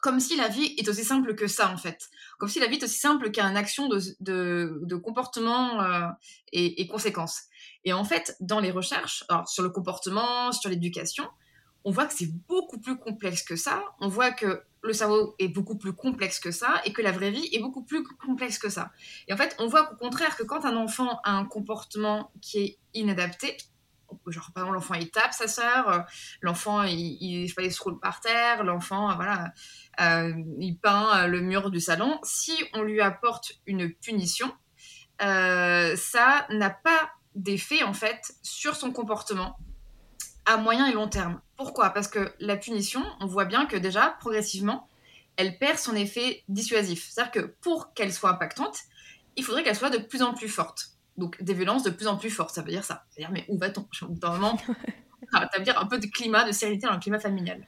Comme 0.00 0.20
si 0.20 0.36
la 0.36 0.48
vie 0.48 0.74
est 0.78 0.88
aussi 0.88 1.04
simple 1.04 1.34
que 1.34 1.48
ça, 1.48 1.70
en 1.70 1.76
fait. 1.76 2.08
Comme 2.38 2.48
si 2.48 2.60
la 2.60 2.66
vie 2.66 2.76
est 2.76 2.84
aussi 2.84 2.98
simple 2.98 3.32
qu'une 3.32 3.56
action 3.56 3.88
de, 3.88 4.00
de, 4.20 4.96
comportement 4.96 5.82
euh, 5.82 6.08
et, 6.52 6.86
conséquences. 6.86 7.42
Et 7.84 7.92
en 7.92 8.04
fait, 8.04 8.36
dans 8.40 8.60
les 8.60 8.70
recherches, 8.70 9.24
sur 9.46 9.62
le 9.62 9.70
comportement, 9.70 10.52
sur 10.52 10.68
l'éducation, 10.68 11.24
on 11.84 11.90
voit 11.90 12.04
que 12.06 12.12
c'est 12.12 12.30
beaucoup 12.46 12.78
plus 12.78 12.98
complexe 12.98 13.42
que 13.42 13.56
ça. 13.56 13.82
On 13.98 14.08
voit 14.08 14.30
que 14.30 14.62
le 14.84 14.92
cerveau 14.92 15.34
est 15.38 15.48
beaucoup 15.48 15.76
plus 15.76 15.94
complexe 15.94 16.38
que 16.38 16.50
ça 16.50 16.80
et 16.84 16.92
que 16.92 17.00
la 17.02 17.10
vraie 17.10 17.30
vie 17.30 17.48
est 17.52 17.60
beaucoup 17.60 17.82
plus 17.82 18.04
complexe 18.04 18.58
que 18.58 18.68
ça. 18.68 18.92
Et 19.28 19.32
en 19.32 19.36
fait, 19.36 19.56
on 19.58 19.66
voit 19.66 19.86
qu'au 19.86 19.96
contraire 19.96 20.36
que 20.36 20.42
quand 20.42 20.64
un 20.64 20.76
enfant 20.76 21.20
a 21.24 21.32
un 21.32 21.46
comportement 21.46 22.30
qui 22.42 22.58
est 22.58 22.78
inadapté, 22.92 23.56
genre 24.26 24.50
par 24.52 24.64
exemple 24.64 24.76
l'enfant 24.76 24.94
il 24.94 25.10
tape 25.10 25.32
sa 25.32 25.48
sœur, 25.48 25.88
euh, 25.88 25.98
l'enfant 26.42 26.82
il, 26.82 27.16
il, 27.20 27.48
se 27.48 27.82
roule 27.82 27.98
par 27.98 28.20
terre, 28.20 28.62
l'enfant 28.62 29.10
euh, 29.10 29.14
voilà, 29.14 29.52
euh, 30.00 30.34
il 30.60 30.78
peint 30.78 31.26
le 31.26 31.40
mur 31.40 31.70
du 31.70 31.80
salon, 31.80 32.18
si 32.22 32.52
on 32.74 32.82
lui 32.82 33.00
apporte 33.00 33.54
une 33.66 33.92
punition, 33.92 34.52
ça 35.18 36.46
n'a 36.50 36.70
pas 36.70 37.10
d'effet 37.34 37.82
en 37.82 37.94
fait 37.94 38.34
sur 38.42 38.76
son 38.76 38.92
comportement 38.92 39.56
à 40.46 40.58
moyen 40.58 40.86
et 40.86 40.92
long 40.92 41.08
terme. 41.08 41.40
Pourquoi? 41.56 41.90
Parce 41.90 42.08
que 42.08 42.32
la 42.40 42.56
punition, 42.56 43.02
on 43.20 43.26
voit 43.26 43.44
bien 43.44 43.66
que 43.66 43.76
déjà, 43.76 44.16
progressivement, 44.20 44.88
elle 45.36 45.58
perd 45.58 45.78
son 45.78 45.94
effet 45.94 46.42
dissuasif. 46.48 47.08
C'est-à-dire 47.10 47.32
que 47.32 47.54
pour 47.60 47.94
qu'elle 47.94 48.12
soit 48.12 48.30
impactante, 48.30 48.78
il 49.36 49.44
faudrait 49.44 49.62
qu'elle 49.62 49.76
soit 49.76 49.90
de 49.90 49.98
plus 49.98 50.22
en 50.22 50.34
plus 50.34 50.48
forte. 50.48 50.90
Donc 51.16 51.40
des 51.42 51.54
violences 51.54 51.84
de 51.84 51.90
plus 51.90 52.06
en 52.06 52.16
plus 52.16 52.30
fortes, 52.30 52.54
ça 52.54 52.62
veut 52.62 52.70
dire 52.70 52.84
ça. 52.84 53.04
C'est-à-dire, 53.10 53.32
mais 53.32 53.44
où 53.48 53.58
va-t-on? 53.58 53.86
Normalement, 54.20 54.58
ça 55.32 55.48
veut 55.56 55.64
dire 55.64 55.78
un 55.78 55.86
peu 55.86 55.98
de 55.98 56.06
climat, 56.06 56.44
de 56.44 56.52
sérénité 56.52 56.86
dans 56.86 56.94
le 56.94 57.00
climat 57.00 57.20
familial. 57.20 57.66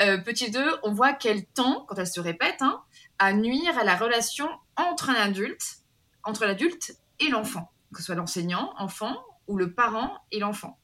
Euh, 0.00 0.18
petit 0.18 0.50
2, 0.50 0.78
on 0.82 0.92
voit 0.92 1.12
qu'elle 1.12 1.44
tend, 1.46 1.84
quand 1.88 1.96
elle 1.96 2.06
se 2.06 2.20
répète, 2.20 2.60
hein, 2.60 2.82
à 3.18 3.32
nuire 3.32 3.78
à 3.78 3.84
la 3.84 3.96
relation 3.96 4.48
entre 4.76 5.10
un 5.10 5.14
adulte, 5.14 5.78
entre 6.24 6.44
l'adulte 6.44 6.96
et 7.20 7.28
l'enfant, 7.28 7.70
que 7.92 8.00
ce 8.00 8.06
soit 8.06 8.14
l'enseignant, 8.14 8.72
enfant, 8.78 9.16
ou 9.46 9.56
le 9.56 9.74
parent 9.74 10.18
et 10.30 10.38
l'enfant. 10.38 10.78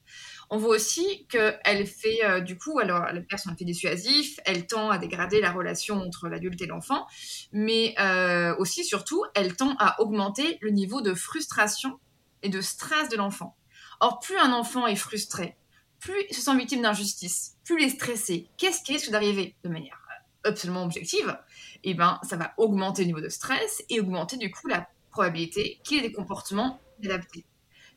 On 0.51 0.57
voit 0.57 0.77
aussi 0.77 1.27
qu'elle 1.29 1.87
fait, 1.87 2.25
euh, 2.25 2.41
du 2.41 2.57
coup, 2.57 2.79
alors 2.79 3.05
la 3.13 3.21
personne 3.21 3.57
fait 3.57 3.65
dissuasif, 3.65 4.41
elle 4.47 4.67
tend 4.67 4.91
à 4.91 4.99
dégrader 4.99 5.41
la 5.41 5.53
relation 5.53 5.97
entre 5.97 6.29
l'adulte 6.29 6.61
et 6.63 6.67
l'enfant, 6.67 7.07
mais 7.53 7.95
euh, 8.01 8.57
aussi, 8.57 8.85
surtout, 8.85 9.23
elle 9.35 9.57
tend 9.57 9.77
à 9.79 10.01
augmenter 10.01 10.59
le 10.61 10.71
niveau 10.71 11.03
de 11.03 11.15
frustration 11.15 12.01
et 12.43 12.49
de 12.49 12.61
stress 12.61 13.09
de 13.11 13.17
l'enfant. 13.17 13.57
Or, 14.01 14.21
plus 14.21 14.39
un 14.39 14.53
enfant 14.53 14.87
est 14.87 14.97
frustré, 14.97 15.57
plus 15.99 16.25
il 16.31 16.35
se 16.35 16.41
sent 16.41 16.57
victime 16.57 16.83
d'injustice, 16.83 17.57
plus 17.65 17.83
il 17.83 17.87
est 17.87 17.91
stressé, 17.91 18.49
qu'est-ce 18.57 18.83
qui 18.83 18.93
risque 18.93 19.11
d'arriver 19.11 19.55
de 19.65 19.69
manière 19.69 20.01
absolument 20.45 20.85
objective? 20.85 21.39
Eh 21.85 21.95
bien, 21.95 22.21
ça 22.23 22.37
va 22.37 22.55
augmenter 22.57 23.03
le 23.03 23.09
niveau 23.09 23.21
de 23.21 23.29
stress 23.29 23.83
et 23.91 24.01
augmenter, 24.01 24.37
du 24.37 24.51
coup, 24.51 24.67
la 24.69 24.89
probabilité 25.11 25.81
qu'il 25.85 25.99
ait 25.99 26.09
des 26.09 26.13
comportements 26.13 26.81
adaptés 27.05 27.45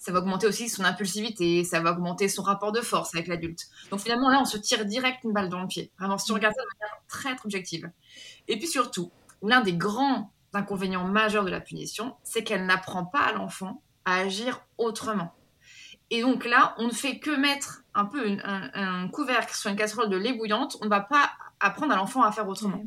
ça 0.02 0.12
va 0.12 0.18
augmenter 0.18 0.48
aussi 0.48 0.68
son 0.68 0.84
impulsivité, 0.84 1.64
ça 1.64 1.80
va 1.80 1.92
augmenter 1.92 2.28
son 2.28 2.42
rapport 2.42 2.72
de 2.72 2.82
force 2.82 3.14
avec 3.14 3.28
l'adulte. 3.28 3.68
Donc 3.92 4.00
finalement, 4.00 4.30
là, 4.30 4.40
on 4.42 4.46
se 4.46 4.58
tire 4.58 4.84
direct 4.84 5.24
une 5.24 5.32
balle 5.32 5.48
dans 5.48 5.62
le 5.62 5.68
pied. 5.68 5.92
Vraiment, 6.00 6.18
si 6.18 6.32
on 6.32 6.34
regarde 6.34 6.56
ça 6.56 6.64
de 6.64 6.80
manière 6.80 7.02
très, 7.08 7.36
très 7.36 7.46
objective. 7.46 7.92
Et 8.48 8.58
puis 8.58 8.68
surtout, 8.68 9.12
l'un 9.44 9.62
des 9.62 9.74
grands 9.74 10.34
inconvénients 10.54 11.06
majeurs 11.06 11.46
de 11.46 11.52
la 11.52 11.62
punition, 11.62 12.16
c'est 12.24 12.44
qu'elle 12.44 12.66
n'apprend 12.66 13.06
pas 13.06 13.20
à 13.20 13.34
l'enfant 13.34 13.84
à 14.06 14.16
agir 14.16 14.66
autrement. 14.80 15.36
Et 16.10 16.22
donc 16.22 16.46
là, 16.46 16.74
on 16.80 16.88
ne 16.88 16.94
fait 16.94 17.20
que 17.20 17.30
mettre 17.30 17.84
un 17.94 18.06
peu 18.06 18.26
un, 18.44 19.08
couvercle 19.10 19.54
sur 19.54 19.70
une 19.70 19.78
casserole 19.78 20.10
de 20.10 20.18
lait 20.18 20.34
bouillante, 20.34 20.78
on 20.82 20.86
ne 20.86 20.90
va 20.90 21.02
pas 21.02 21.30
apprendre 21.60 21.94
à 21.94 21.96
l'enfant 21.96 22.24
à 22.24 22.32
faire 22.32 22.48
autrement. 22.48 22.84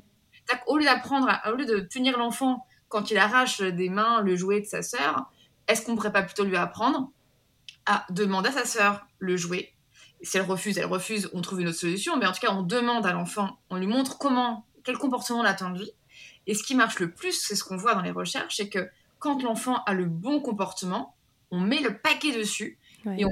Au 0.66 0.78
lieu 0.78 0.84
d'apprendre, 0.84 1.30
au 1.46 1.54
lieu 1.54 1.64
de 1.64 1.78
punir 1.78 2.18
l'enfant 2.18 2.66
quand 2.88 3.12
il 3.12 3.18
arrache 3.18 3.60
des 3.60 3.88
mains 3.88 4.20
le 4.20 4.34
jouet 4.34 4.60
de 4.60 4.66
sa 4.66 4.82
sœur, 4.82 5.30
est-ce 5.68 5.82
qu'on 5.84 5.96
pourrait 5.96 6.12
pas 6.12 6.22
plutôt 6.22 6.44
lui 6.44 6.56
apprendre 6.56 7.10
à 7.86 8.06
demander 8.10 8.48
à 8.48 8.52
sa 8.52 8.64
sœur 8.64 9.06
le 9.18 9.36
jouet? 9.36 9.72
Si 10.22 10.36
elle 10.36 10.44
refuse, 10.44 10.78
elle 10.78 10.86
refuse, 10.86 11.30
on 11.34 11.42
trouve 11.42 11.60
une 11.60 11.68
autre 11.68 11.78
solution, 11.78 12.16
mais 12.16 12.26
en 12.26 12.32
tout 12.32 12.40
cas, 12.40 12.52
on 12.52 12.62
demande 12.62 13.04
à 13.04 13.12
l'enfant, 13.12 13.58
on 13.70 13.76
lui 13.76 13.86
montre 13.86 14.16
comment, 14.18 14.66
quel 14.82 14.96
comportement 14.96 15.40
on 15.40 15.44
attend 15.44 15.70
de 15.70 15.80
lui. 15.80 15.90
Et 16.46 16.54
ce 16.54 16.62
qui 16.62 16.74
marche 16.74 16.98
le 16.98 17.10
plus, 17.10 17.32
c'est 17.32 17.56
ce 17.56 17.64
qu'on 17.64 17.76
voit 17.76 17.94
dans 17.94 18.02
les 18.02 18.10
recherches, 18.10 18.56
c'est 18.56 18.68
que 18.68 18.88
quand 19.18 19.42
l'enfant 19.42 19.82
a 19.84 19.94
le 19.94 20.04
bon 20.04 20.40
comportement, 20.40 21.14
on 21.50 21.60
met 21.60 21.80
le 21.80 21.98
paquet 21.98 22.36
dessus 22.36 22.78
et 23.06 23.24
on, 23.24 23.30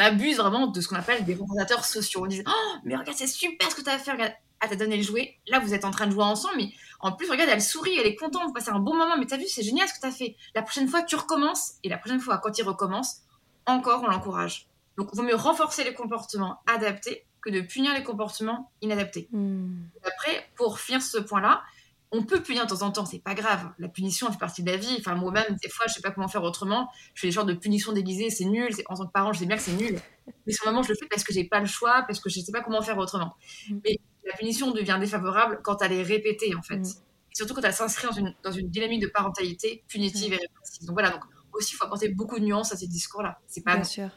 abuse 0.00 0.36
vraiment 0.36 0.68
de 0.68 0.80
ce 0.80 0.86
qu'on 0.86 0.96
appelle 0.96 1.24
des 1.24 1.36
compensateur 1.36 1.84
sociaux. 1.84 2.22
On 2.22 2.26
dit 2.26 2.42
Oh, 2.46 2.76
mais 2.84 2.94
regarde, 2.94 3.16
c'est 3.16 3.26
super 3.26 3.68
ce 3.70 3.74
que 3.74 3.82
tu 3.82 3.90
as 3.90 3.98
fait, 3.98 4.12
regarde, 4.12 4.32
elle 4.60 4.68
t'a 4.68 4.76
donné 4.76 4.96
le 4.96 5.02
jouet. 5.02 5.38
Là, 5.48 5.58
vous 5.58 5.74
êtes 5.74 5.84
en 5.84 5.90
train 5.90 6.06
de 6.06 6.12
jouer 6.12 6.24
ensemble, 6.24 6.54
mais 6.56 6.70
en 7.00 7.12
plus, 7.12 7.30
regarde, 7.30 7.50
elle 7.52 7.62
sourit, 7.62 7.96
elle 7.98 8.06
est 8.06 8.16
contente, 8.16 8.42
vous 8.46 8.52
passez 8.52 8.70
un 8.70 8.80
bon 8.80 8.94
moment. 8.94 9.16
Mais 9.18 9.26
t'as 9.26 9.36
vu, 9.36 9.46
c'est 9.46 9.62
génial 9.62 9.88
ce 9.88 9.94
que 9.94 10.00
t'as 10.00 10.10
fait. 10.10 10.36
La 10.54 10.62
prochaine 10.62 10.88
fois, 10.88 11.02
tu 11.02 11.16
recommences. 11.16 11.74
Et 11.84 11.88
la 11.88 11.98
prochaine 11.98 12.20
fois, 12.20 12.38
quand 12.38 12.58
il 12.58 12.62
recommence, 12.62 13.22
encore, 13.66 14.02
on 14.02 14.08
l'encourage. 14.08 14.68
Donc, 14.96 15.10
il 15.12 15.16
vaut 15.16 15.22
mieux 15.22 15.36
renforcer 15.36 15.84
les 15.84 15.94
comportements 15.94 16.60
adaptés 16.66 17.24
que 17.40 17.50
de 17.50 17.60
punir 17.60 17.94
les 17.94 18.02
comportements 18.02 18.72
inadaptés. 18.82 19.28
Hmm. 19.30 19.82
Après, 20.02 20.50
pour 20.56 20.80
finir 20.80 21.00
ce 21.00 21.18
point-là, 21.18 21.62
on 22.10 22.24
peut 22.24 22.42
punir 22.42 22.64
de 22.64 22.70
temps 22.70 22.82
en 22.82 22.90
temps, 22.90 23.04
c'est 23.04 23.22
pas 23.22 23.34
grave. 23.34 23.70
La 23.78 23.88
punition, 23.88 24.32
fait 24.32 24.38
partie 24.38 24.62
de 24.64 24.70
la 24.70 24.76
vie. 24.76 24.96
Enfin, 24.98 25.14
moi-même, 25.14 25.56
des 25.62 25.68
fois, 25.68 25.86
je 25.88 25.94
sais 25.94 26.00
pas 26.00 26.10
comment 26.10 26.26
faire 26.26 26.42
autrement. 26.42 26.90
Je 27.14 27.20
fais 27.20 27.26
des 27.28 27.32
genres 27.32 27.44
de 27.44 27.52
punitions 27.52 27.92
déguisées, 27.92 28.30
c'est 28.30 28.46
nul. 28.46 28.70
En 28.86 28.96
tant 28.96 29.06
que 29.06 29.12
parent, 29.12 29.32
je 29.32 29.40
sais 29.40 29.46
bien 29.46 29.56
que 29.56 29.62
c'est 29.62 29.74
nul. 29.74 30.00
Mais 30.46 30.52
sur 30.52 30.66
le 30.66 30.72
moment, 30.72 30.82
je 30.82 30.88
le 30.88 30.96
fais 30.96 31.06
parce 31.06 31.22
que 31.22 31.32
j'ai 31.32 31.44
pas 31.44 31.60
le 31.60 31.66
choix, 31.66 32.02
parce 32.08 32.18
que 32.18 32.28
je 32.30 32.40
sais 32.40 32.50
pas 32.50 32.62
comment 32.62 32.82
faire 32.82 32.98
autrement. 32.98 33.36
Hmm. 33.68 33.78
Mais 33.84 34.00
la 34.28 34.36
punition 34.36 34.70
devient 34.70 34.98
défavorable 35.00 35.60
quand 35.62 35.82
elle 35.82 35.92
est 35.92 36.02
répétée, 36.02 36.54
en 36.54 36.62
fait. 36.62 36.78
Mm. 36.78 36.84
Et 36.86 37.34
surtout 37.34 37.54
quand 37.54 37.62
elle 37.62 37.72
s'inscrit 37.72 38.06
dans 38.06 38.14
une, 38.14 38.34
dans 38.42 38.52
une, 38.52 38.68
dynamique 38.68 39.02
de 39.02 39.08
parentalité 39.08 39.84
punitive 39.88 40.30
mm. 40.30 40.34
et 40.34 40.36
répressive. 40.36 40.86
Donc 40.86 40.94
voilà, 40.94 41.10
donc 41.10 41.22
aussi, 41.52 41.74
il 41.74 41.76
faut 41.76 41.84
apporter 41.84 42.08
beaucoup 42.08 42.38
de 42.38 42.44
nuances 42.44 42.72
à 42.72 42.76
ces 42.76 42.86
discours-là. 42.86 43.38
C'est 43.46 43.64
pas. 43.64 43.74
Bien 43.74 43.84
sûr. 43.84 44.10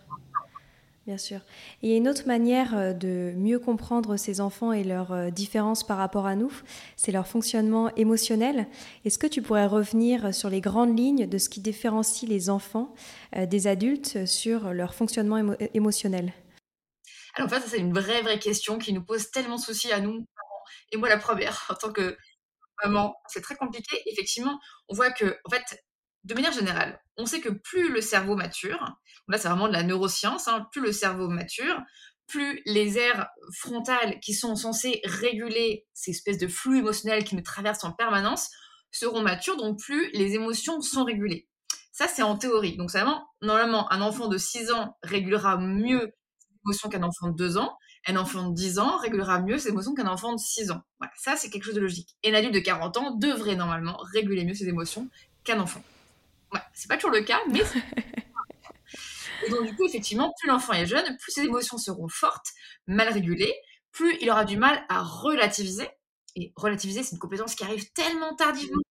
Bien 1.08 1.18
sûr. 1.18 1.40
Et 1.82 1.88
il 1.88 1.90
y 1.90 1.94
a 1.96 1.98
une 1.98 2.08
autre 2.08 2.28
manière 2.28 2.78
euh, 2.78 2.94
de 2.94 3.34
mieux 3.36 3.58
comprendre 3.58 4.18
ces 4.18 4.40
enfants 4.40 4.72
et 4.72 4.84
leurs 4.84 5.12
euh, 5.12 5.30
différences 5.32 5.84
par 5.84 5.98
rapport 5.98 6.28
à 6.28 6.36
nous, 6.36 6.54
c'est 6.96 7.12
leur 7.12 7.26
fonctionnement 7.26 7.90
émotionnel. 7.96 8.68
Est-ce 9.04 9.18
que 9.18 9.26
tu 9.26 9.42
pourrais 9.42 9.66
revenir 9.66 10.34
sur 10.34 10.52
les 10.52 10.62
grandes 10.62 10.98
lignes 10.98 11.26
de 11.28 11.38
ce 11.40 11.50
qui 11.50 11.60
différencie 11.60 12.30
les 12.30 12.52
enfants 12.52 12.94
euh, 13.36 13.48
des 13.48 13.66
adultes 13.66 14.28
sur 14.28 14.74
leur 14.74 14.94
fonctionnement 14.94 15.56
émotionnel? 15.74 16.34
Alors 17.36 17.48
en 17.48 17.50
fait, 17.50 17.68
c'est 17.68 17.80
une 17.80 17.94
vraie, 17.94 18.22
vraie 18.22 18.40
question 18.40 18.78
qui 18.78 18.94
nous 18.94 19.04
pose 19.04 19.32
tellement 19.32 19.56
de 19.56 19.62
soucis 19.62 19.92
à 19.92 20.00
nous, 20.00 20.26
et 20.92 20.98
moi 20.98 21.10
la 21.10 21.18
première, 21.18 21.66
en 21.70 21.76
tant 21.76 21.92
que 21.92 22.18
maman. 22.84 23.16
C'est 23.28 23.42
très 23.42 23.56
compliqué. 23.56 24.02
Effectivement, 24.08 24.60
on 24.88 24.96
voit 24.96 25.12
que, 25.12 25.38
en 25.46 25.50
fait, 25.50 25.84
de 26.24 26.34
manière 26.34 26.52
générale, 26.52 27.02
on 27.18 27.26
sait 27.26 27.42
que 27.42 27.50
plus 27.50 27.92
le 27.92 28.02
cerveau 28.02 28.36
mature, 28.36 28.96
là 29.28 29.38
c'est 29.38 29.48
vraiment 29.48 29.68
de 29.68 29.74
la 29.74 29.84
neuroscience, 29.84 30.48
hein, 30.48 30.68
plus 30.72 30.82
le 30.82 30.92
cerveau 30.92 31.28
mature, 31.28 31.82
plus 32.28 32.62
les 32.66 32.98
aires 32.98 33.28
frontales 33.58 34.20
qui 34.20 34.34
sont 34.34 34.56
censées 34.56 35.02
réguler 35.04 35.86
ces 35.94 36.12
espèces 36.12 36.38
de 36.38 36.48
flux 36.48 36.80
émotionnels 36.80 37.24
qui 37.24 37.36
nous 37.36 37.42
traversent 37.42 37.84
en 37.84 37.92
permanence 37.92 38.50
seront 38.92 39.22
matures, 39.22 39.58
donc 39.58 39.80
plus 39.80 40.12
les 40.14 40.34
émotions 40.34 40.82
sont 40.82 41.04
régulées. 41.04 41.48
Ça, 41.92 42.08
c'est 42.08 42.24
en 42.24 42.38
théorie. 42.38 42.78
Donc, 42.78 42.90
vraiment, 42.90 43.28
normalement, 43.42 43.92
un 43.92 44.02
enfant 44.02 44.28
de 44.28 44.38
6 44.38 44.72
ans 44.72 44.98
régulera 45.04 45.58
mieux 45.58 46.14
émotions 46.66 46.90
qu'un 46.90 47.04
enfant 47.04 47.30
de 47.30 47.36
2 47.36 47.58
ans. 47.58 47.78
Un 48.08 48.16
enfant 48.16 48.50
de 48.50 48.56
10 48.56 48.80
ans 48.80 48.98
régulera 48.98 49.40
mieux 49.40 49.58
ses 49.58 49.70
émotions 49.70 49.94
qu'un 49.94 50.08
enfant 50.08 50.34
de 50.34 50.40
6 50.40 50.72
ans. 50.72 50.82
Voilà, 51.00 51.14
ça, 51.18 51.36
c'est 51.36 51.50
quelque 51.50 51.64
chose 51.64 51.76
de 51.76 51.82
logique. 51.82 52.16
Et 52.24 52.32
un 52.32 52.38
adulte 52.38 52.54
de 52.54 52.60
40 52.60 52.98
ans 52.98 53.16
devrait 53.16 53.56
normalement 53.56 53.98
réguler 54.14 54.44
mieux 54.44 54.54
ses 54.54 54.68
émotions 54.68 55.08
qu'un 55.44 55.60
enfant. 55.60 55.84
Ouais, 56.54 56.62
c'est 56.74 56.88
pas 56.88 56.98
toujours 56.98 57.12
le 57.12 57.22
cas, 57.22 57.40
mais. 57.50 57.62
Et 59.46 59.50
donc, 59.50 59.66
du 59.66 59.76
coup, 59.76 59.86
effectivement, 59.88 60.34
plus 60.40 60.50
l'enfant 60.50 60.74
est 60.74 60.86
jeune, 60.86 61.18
plus 61.18 61.32
ses 61.32 61.44
émotions 61.44 61.78
seront 61.78 62.08
fortes, 62.08 62.48
mal 62.88 63.10
régulées, 63.10 63.54
plus 63.92 64.16
il 64.22 64.30
aura 64.30 64.46
du 64.46 64.58
mal 64.58 64.86
à 64.90 65.02
relativiser. 65.02 65.90
Et 66.36 66.54
relativiser, 66.56 67.04
c'est 67.04 67.14
une 67.14 67.20
compétence 67.20 67.56
qui 67.56 67.64
arrive 67.64 67.92
tellement 67.94 68.36
tardivement 68.36 68.82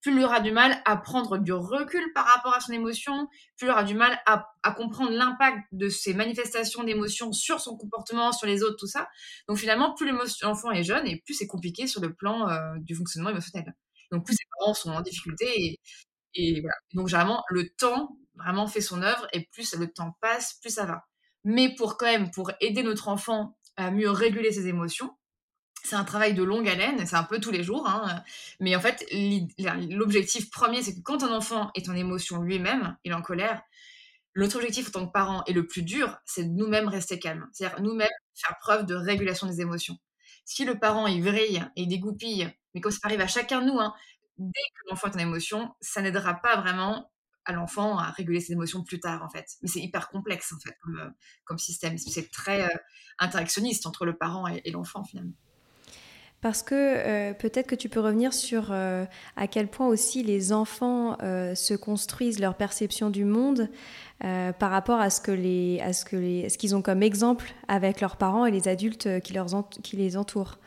Plus 0.00 0.12
il 0.12 0.24
aura 0.24 0.40
du 0.40 0.50
mal 0.50 0.80
à 0.86 0.96
prendre 0.96 1.38
du 1.38 1.52
recul 1.52 2.02
par 2.14 2.24
rapport 2.26 2.54
à 2.54 2.60
son 2.60 2.72
émotion, 2.72 3.28
plus 3.56 3.66
il 3.66 3.70
aura 3.70 3.84
du 3.84 3.94
mal 3.94 4.18
à, 4.26 4.46
comprendre 4.72 5.10
l'impact 5.10 5.58
de 5.72 5.88
ses 5.88 6.14
manifestations 6.14 6.84
d'émotions 6.84 7.32
sur 7.32 7.60
son 7.60 7.76
comportement, 7.76 8.32
sur 8.32 8.46
les 8.46 8.62
autres, 8.62 8.76
tout 8.76 8.86
ça. 8.86 9.08
Donc 9.48 9.58
finalement, 9.58 9.94
plus 9.94 10.10
l'enfant 10.42 10.70
est 10.70 10.84
jeune 10.84 11.06
et 11.06 11.20
plus 11.24 11.34
c'est 11.34 11.46
compliqué 11.46 11.86
sur 11.86 12.00
le 12.00 12.14
plan 12.14 12.48
euh, 12.48 12.74
du 12.78 12.94
fonctionnement 12.94 13.30
émotionnel. 13.30 13.74
Donc 14.10 14.24
plus 14.24 14.34
ses 14.34 14.46
parents 14.58 14.74
sont 14.74 14.90
en 14.90 15.02
difficulté 15.02 15.46
et. 15.56 16.62
Donc, 16.94 17.08
généralement, 17.08 17.42
le 17.48 17.68
temps 17.70 18.16
vraiment 18.36 18.66
fait 18.66 18.80
son 18.80 19.02
œuvre 19.02 19.26
et 19.32 19.48
plus 19.52 19.74
le 19.74 19.92
temps 19.92 20.16
passe, 20.20 20.58
plus 20.60 20.70
ça 20.70 20.86
va. 20.86 21.04
Mais 21.44 21.74
pour 21.74 21.96
quand 21.96 22.06
même, 22.06 22.30
pour 22.30 22.52
aider 22.60 22.82
notre 22.82 23.08
enfant 23.08 23.56
à 23.76 23.90
mieux 23.90 24.10
réguler 24.10 24.52
ses 24.52 24.68
émotions, 24.68 25.10
c'est 25.82 25.96
un 25.96 26.04
travail 26.04 26.34
de 26.34 26.42
longue 26.42 26.68
haleine, 26.68 27.06
c'est 27.06 27.16
un 27.16 27.24
peu 27.24 27.40
tous 27.40 27.50
les 27.50 27.62
jours. 27.62 27.88
Hein. 27.88 28.22
Mais 28.60 28.74
en 28.76 28.80
fait, 28.80 29.04
l'objectif 29.90 30.50
premier, 30.50 30.82
c'est 30.82 30.94
que 30.94 31.00
quand 31.00 31.22
un 31.22 31.34
enfant 31.34 31.70
est 31.74 31.88
en 31.88 31.94
émotion 31.94 32.42
lui-même, 32.42 32.96
il 33.04 33.12
est 33.12 33.14
en 33.14 33.22
colère, 33.22 33.62
notre 34.36 34.56
objectif 34.56 34.88
en 34.88 34.92
tant 34.92 35.06
que 35.06 35.12
parent 35.12 35.42
et 35.46 35.52
le 35.52 35.66
plus 35.66 35.82
dur, 35.82 36.16
c'est 36.24 36.44
de 36.44 36.50
nous-mêmes 36.50 36.88
rester 36.88 37.18
calmes. 37.18 37.48
C'est-à-dire 37.52 37.80
nous-mêmes 37.80 38.08
faire 38.34 38.56
preuve 38.60 38.86
de 38.86 38.94
régulation 38.94 39.46
des 39.46 39.60
émotions. 39.60 39.98
Si 40.44 40.64
le 40.64 40.78
parent, 40.78 41.06
il 41.06 41.22
vrille 41.22 41.64
et 41.76 41.82
il 41.82 41.88
dégoupille, 41.88 42.50
mais 42.74 42.80
comme 42.80 42.92
ça 42.92 43.00
arrive 43.04 43.20
à 43.20 43.26
chacun 43.26 43.60
de 43.60 43.66
nous, 43.66 43.78
hein, 43.78 43.94
dès 44.38 44.50
que 44.50 44.90
l'enfant 44.90 45.08
est 45.08 45.16
en 45.16 45.20
émotion, 45.20 45.74
ça 45.80 46.00
n'aidera 46.02 46.34
pas 46.34 46.56
vraiment 46.60 47.10
à 47.44 47.52
l'enfant 47.52 47.98
à 47.98 48.10
réguler 48.10 48.40
ses 48.40 48.52
émotions 48.52 48.82
plus 48.82 49.00
tard, 49.00 49.22
en 49.22 49.28
fait. 49.28 49.46
Mais 49.62 49.68
c'est 49.68 49.80
hyper 49.80 50.08
complexe, 50.08 50.52
en 50.52 50.58
fait, 50.60 50.76
comme, 50.82 50.98
euh, 50.98 51.58
système. 51.58 51.98
C'est 51.98 52.30
très 52.30 52.64
euh, 52.64 52.76
interactionniste 53.18 53.86
entre 53.86 54.04
le 54.04 54.16
parent 54.16 54.46
et, 54.46 54.70
l'enfant, 54.70 55.04
finalement. 55.04 55.34
Parce 56.40 56.62
que 56.62 56.74
euh, 56.74 57.34
peut-être 57.34 57.66
que 57.66 57.74
tu 57.74 57.88
peux 57.88 58.00
revenir 58.00 58.32
sur 58.32 58.72
à 58.72 59.46
quel 59.50 59.68
point 59.68 59.86
aussi 59.86 60.22
les 60.22 60.52
enfants 60.52 61.16
se 61.20 61.74
construisent 61.74 62.40
leur 62.40 62.54
perception 62.54 63.10
du 63.10 63.24
monde 63.24 63.68
par 64.20 64.70
rapport 64.70 65.00
à 65.00 65.10
ce 65.10 65.20
que 65.20 65.30
que 65.30 66.16
les, 66.16 66.48
qu'ils 66.58 66.74
ont 66.74 66.82
comme 66.82 67.02
exemple 67.02 67.52
avec 67.68 68.00
leurs 68.00 68.16
parents 68.16 68.46
et 68.46 68.50
les 68.50 68.68
adultes 68.68 69.20
qui, 69.20 69.32
leur 69.32 69.46
qui 69.82 69.96
les 69.96 70.16
entourent. 70.16 70.58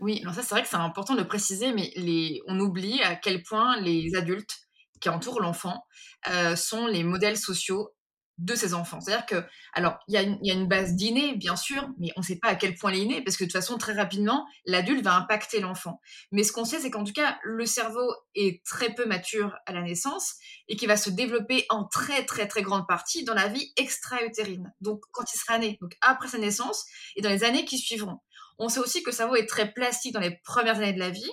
Oui, 0.00 0.20
alors 0.22 0.34
ça 0.34 0.42
c'est 0.42 0.54
vrai 0.54 0.62
que 0.62 0.68
c'est 0.68 0.76
important 0.76 1.14
de 1.14 1.22
préciser, 1.22 1.72
mais 1.72 1.92
les, 1.96 2.40
on 2.46 2.58
oublie 2.60 3.00
à 3.02 3.16
quel 3.16 3.42
point 3.42 3.80
les 3.80 4.14
adultes 4.14 4.64
qui 5.00 5.08
entourent 5.08 5.40
l'enfant 5.40 5.84
euh, 6.30 6.56
sont 6.56 6.86
les 6.86 7.04
modèles 7.04 7.36
sociaux 7.36 7.93
de 8.38 8.54
ces 8.54 8.74
enfants. 8.74 9.00
C'est-à-dire 9.00 9.26
que, 9.26 9.44
alors, 9.72 9.98
il 10.08 10.14
y, 10.14 10.50
a 10.50 10.54
une 10.54 10.66
base 10.66 10.94
d'inné, 10.94 11.36
bien 11.36 11.54
sûr, 11.54 11.88
mais 11.98 12.08
on 12.16 12.20
ne 12.20 12.24
sait 12.24 12.38
pas 12.38 12.48
à 12.48 12.54
quel 12.56 12.74
point 12.74 12.90
elle 12.90 12.98
est 12.98 13.02
innée, 13.02 13.22
parce 13.22 13.36
que 13.36 13.44
de 13.44 13.48
toute 13.48 13.60
façon, 13.60 13.78
très 13.78 13.92
rapidement, 13.92 14.46
l'adulte 14.66 15.04
va 15.04 15.14
impacter 15.16 15.60
l'enfant. 15.60 16.00
Mais 16.32 16.42
ce 16.42 16.52
qu'on 16.52 16.64
sait, 16.64 16.80
c'est 16.80 16.90
qu'en 16.90 17.04
tout 17.04 17.12
cas, 17.12 17.38
le 17.44 17.64
cerveau 17.64 18.12
est 18.34 18.64
très 18.64 18.92
peu 18.94 19.06
mature 19.06 19.54
à 19.66 19.72
la 19.72 19.82
naissance 19.82 20.34
et 20.68 20.76
qui 20.76 20.86
va 20.86 20.96
se 20.96 21.10
développer 21.10 21.64
en 21.68 21.84
très, 21.84 22.24
très, 22.24 22.48
très 22.48 22.62
grande 22.62 22.86
partie 22.88 23.24
dans 23.24 23.34
la 23.34 23.48
vie 23.48 23.72
extra-utérine. 23.76 24.72
Donc, 24.80 25.00
quand 25.12 25.32
il 25.32 25.38
sera 25.38 25.58
né, 25.58 25.78
donc 25.80 25.96
après 26.00 26.28
sa 26.28 26.38
naissance 26.38 26.84
et 27.16 27.22
dans 27.22 27.30
les 27.30 27.44
années 27.44 27.64
qui 27.64 27.78
suivront. 27.78 28.18
On 28.58 28.68
sait 28.68 28.80
aussi 28.80 29.02
que 29.02 29.10
le 29.10 29.16
cerveau 29.16 29.36
est 29.36 29.46
très 29.46 29.72
plastique 29.72 30.12
dans 30.12 30.20
les 30.20 30.38
premières 30.44 30.76
années 30.76 30.92
de 30.92 30.98
la 30.98 31.10
vie. 31.10 31.30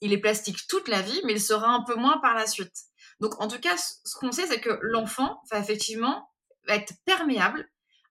Il 0.00 0.12
est 0.12 0.18
plastique 0.18 0.58
toute 0.68 0.88
la 0.88 1.00
vie, 1.00 1.20
mais 1.24 1.34
il 1.34 1.40
sera 1.40 1.68
un 1.68 1.84
peu 1.84 1.94
moins 1.94 2.18
par 2.18 2.34
la 2.34 2.46
suite. 2.46 2.74
Donc, 3.20 3.40
en 3.40 3.46
tout 3.46 3.60
cas, 3.60 3.76
ce 3.76 4.16
qu'on 4.16 4.32
sait, 4.32 4.46
c'est 4.46 4.60
que 4.60 4.78
l'enfant 4.82 5.40
va 5.50 5.58
effectivement 5.58 6.31
être 6.68 6.94
perméable 7.04 7.68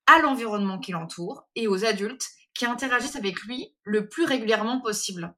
à 0.07 0.19
l'environnement 0.19 0.79
qui 0.79 0.91
l'entoure 0.91 1.47
et 1.55 1.67
aux 1.67 1.85
adultes 1.85 2.27
qui 2.53 2.65
interagissent 2.65 3.15
avec 3.15 3.41
lui 3.43 3.73
le 3.83 4.09
plus 4.09 4.25
régulièrement 4.25 4.81
possible. 4.81 5.33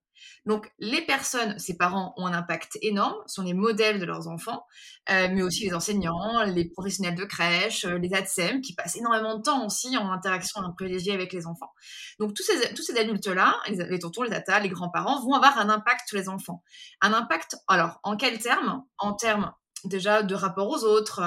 Donc, 0.46 0.70
les 0.80 1.02
personnes, 1.02 1.58
ses 1.58 1.78
parents 1.78 2.14
ont 2.18 2.26
un 2.26 2.34
impact 2.34 2.78
énorme, 2.82 3.16
sont 3.28 3.44
les 3.44 3.54
modèles 3.54 4.00
de 4.00 4.06
leurs 4.06 4.28
enfants, 4.28 4.66
euh, 5.10 5.28
mais 5.32 5.42
aussi 5.42 5.66
les 5.66 5.74
enseignants, 5.74 6.44
les 6.44 6.66
professionnels 6.66 7.16
de 7.16 7.24
crèche, 7.24 7.86
euh, 7.86 7.98
les 7.98 8.14
ADSEM, 8.14 8.62
qui 8.62 8.74
passent 8.74 8.96
énormément 8.96 9.38
de 9.38 9.42
temps 9.42 9.66
aussi 9.66 9.98
en 9.98 10.12
interaction 10.12 10.62
privilégiée 10.76 11.14
avec 11.14 11.32
les 11.34 11.48
enfants. 11.48 11.72
Donc, 12.20 12.34
tous 12.34 12.44
ces, 12.44 12.98
adultes-là, 12.98 13.56
les, 13.70 13.86
les, 13.86 14.00
tontons, 14.00 14.24
les 14.24 14.30
tatas, 14.30 14.60
les 14.60 14.70
grands-parents, 14.70 15.22
vont 15.22 15.34
avoir 15.34 15.58
un 15.58 15.70
impact 15.70 16.08
sur 16.08 16.18
les 16.18 16.30
enfants. 16.30 16.64
Un 17.02 17.14
impact, 17.14 17.56
alors, 17.68 18.00
en 18.04 18.18
quels 18.18 18.40
termes? 18.40 18.84
En 18.98 19.14
termes 19.14 19.54
déjà 19.86 20.24
de 20.24 20.36
rapport 20.36 20.70
aux 20.70 20.84
autres, 20.84 21.22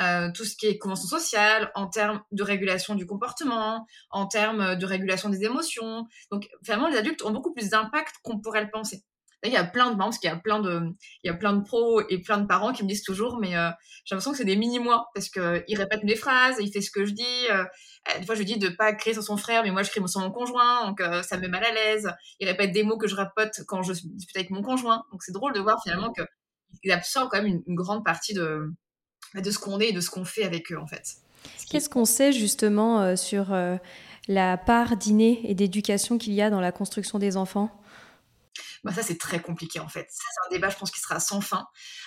euh, 0.00 0.30
tout 0.34 0.44
ce 0.44 0.56
qui 0.56 0.66
est 0.66 0.78
convention 0.78 1.08
sociale, 1.08 1.70
en 1.74 1.86
termes 1.86 2.22
de 2.32 2.42
régulation 2.42 2.94
du 2.94 3.06
comportement, 3.06 3.86
en 4.10 4.26
termes 4.26 4.76
de 4.76 4.86
régulation 4.86 5.28
des 5.28 5.44
émotions. 5.44 6.06
Donc, 6.30 6.48
vraiment, 6.66 6.88
les 6.88 6.96
adultes 6.96 7.22
ont 7.24 7.30
beaucoup 7.30 7.52
plus 7.52 7.70
d'impact 7.70 8.16
qu'on 8.22 8.38
pourrait 8.40 8.64
le 8.64 8.70
penser. 8.70 9.04
il 9.44 9.52
y 9.52 9.56
a 9.56 9.64
plein 9.64 9.90
de 9.90 9.96
parce 9.98 10.18
qu'il 10.18 10.30
y 10.30 10.32
a 10.32 10.36
plein 10.36 10.60
de, 10.60 10.82
il 11.24 11.26
y 11.26 11.30
a 11.30 11.34
plein 11.34 11.52
de 11.52 11.62
pros 11.62 12.00
et 12.08 12.18
plein 12.22 12.38
de 12.38 12.46
parents 12.46 12.72
qui 12.72 12.84
me 12.84 12.88
disent 12.88 13.02
toujours, 13.02 13.38
mais 13.38 13.56
euh, 13.56 13.70
j'ai 14.04 14.14
l'impression 14.14 14.32
que 14.32 14.36
c'est 14.38 14.44
des 14.44 14.56
mini-moi 14.56 15.06
parce 15.14 15.28
qu'ils 15.28 15.76
répètent 15.76 16.04
mes 16.04 16.16
phrases, 16.16 16.56
ils 16.60 16.72
font 16.72 16.80
ce 16.80 16.90
que 16.90 17.04
je 17.04 17.12
dis. 17.12 17.46
Euh, 17.50 17.64
des 18.18 18.26
fois, 18.26 18.34
je 18.34 18.42
dis 18.42 18.58
de 18.58 18.68
pas 18.68 18.92
crier 18.92 19.14
sur 19.14 19.22
son 19.22 19.36
frère, 19.36 19.62
mais 19.62 19.70
moi, 19.70 19.82
je 19.82 19.90
crie 19.90 20.00
sur 20.08 20.20
mon 20.20 20.30
conjoint, 20.30 20.86
donc 20.86 21.02
ça 21.22 21.36
me 21.36 21.42
met 21.42 21.48
mal 21.48 21.64
à 21.64 21.72
l'aise. 21.72 22.12
Ils 22.40 22.48
répètent 22.48 22.72
des 22.72 22.82
mots 22.82 22.98
que 22.98 23.06
je 23.06 23.14
rapote 23.14 23.60
quand 23.68 23.82
je 23.82 23.92
discute 23.92 24.36
avec 24.36 24.50
mon 24.50 24.62
conjoint. 24.62 25.04
Donc, 25.12 25.22
c'est 25.22 25.32
drôle 25.32 25.52
de 25.52 25.60
voir 25.60 25.80
finalement 25.82 26.12
que 26.12 26.22
il 26.82 26.92
absorbe 26.92 27.28
quand 27.30 27.42
même 27.42 27.62
une, 27.66 27.74
grande 27.74 28.04
partie 28.04 28.34
de, 28.34 28.72
de 29.34 29.50
ce 29.50 29.58
qu'on 29.58 29.80
est 29.80 29.88
et 29.88 29.92
de 29.92 30.00
ce 30.00 30.10
qu'on 30.10 30.24
fait 30.24 30.44
avec 30.44 30.72
eux, 30.72 30.78
en 30.78 30.86
fait. 30.86 31.16
Qu'est-ce 31.70 31.88
qu'on 31.88 32.04
sait 32.04 32.32
justement 32.32 33.00
euh, 33.00 33.16
sur 33.16 33.52
euh, 33.52 33.76
la 34.28 34.56
part 34.56 34.96
d'inné 34.96 35.40
et 35.50 35.54
d'éducation 35.54 36.18
qu'il 36.18 36.32
y 36.34 36.42
a 36.42 36.50
dans 36.50 36.60
la 36.60 36.72
construction 36.72 37.18
des 37.18 37.36
enfants? 37.36 37.70
Bah 38.84 38.92
ça 38.92 39.02
c'est 39.02 39.18
très 39.18 39.40
compliqué 39.40 39.78
en 39.78 39.88
fait. 39.88 40.08
C'est 40.10 40.46
un 40.46 40.50
débat 40.50 40.68
je 40.68 40.76
pense 40.76 40.90
qui 40.90 41.00
sera 41.00 41.20
sans 41.20 41.40
fin. 41.40 41.66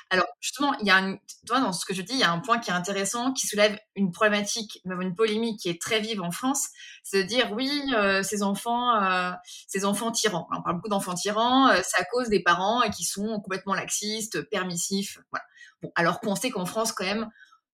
Alors 0.10 0.26
justement, 0.42 0.74
il 0.80 0.88
y 0.88 0.92
a 0.92 1.18
toi, 1.48 1.60
dans 1.62 1.72
ce 1.72 1.86
que 1.86 1.94
je 1.94 2.02
dis, 2.02 2.14
il 2.14 2.20
y 2.20 2.24
a 2.24 2.32
un 2.32 2.40
point 2.40 2.60
qui 2.60 2.70
est 2.70 2.74
intéressant, 2.74 3.34
qui 3.34 3.48
soulève 3.48 3.78
une 3.96 4.12
problématique, 4.12 4.82
une 4.86 5.16
polémique 5.16 5.60
qui 5.60 5.70
est 5.70 5.82
très 5.82 6.00
vive 6.00 6.22
en 6.22 6.32
France, 6.32 6.68
c'est 7.04 7.24
de 7.24 7.28
dire 7.28 7.52
oui, 7.54 7.94
euh, 7.96 8.24
ces 8.24 8.44
enfants, 8.44 9.02
euh, 9.02 9.32
ces 9.68 9.86
enfants 9.86 10.12
tyrans. 10.12 10.48
on 10.52 10.62
parle 10.62 10.76
beaucoup 10.76 10.90
d'enfants 10.90 11.14
tyrans, 11.14 11.70
euh, 11.70 11.82
c'est 11.84 12.02
à 12.02 12.06
cause 12.06 12.28
des 12.28 12.44
parents 12.44 12.82
qui 12.90 13.06
sont 13.06 13.40
complètement 13.40 13.74
laxistes, 13.74 14.42
permissifs. 14.50 15.20
Bon, 15.82 15.92
alors 15.96 16.20
qu'on 16.20 16.36
sait 16.36 16.50
qu'en 16.50 16.66
France 16.66 16.92
quand 16.92 17.06
même, 17.06 17.30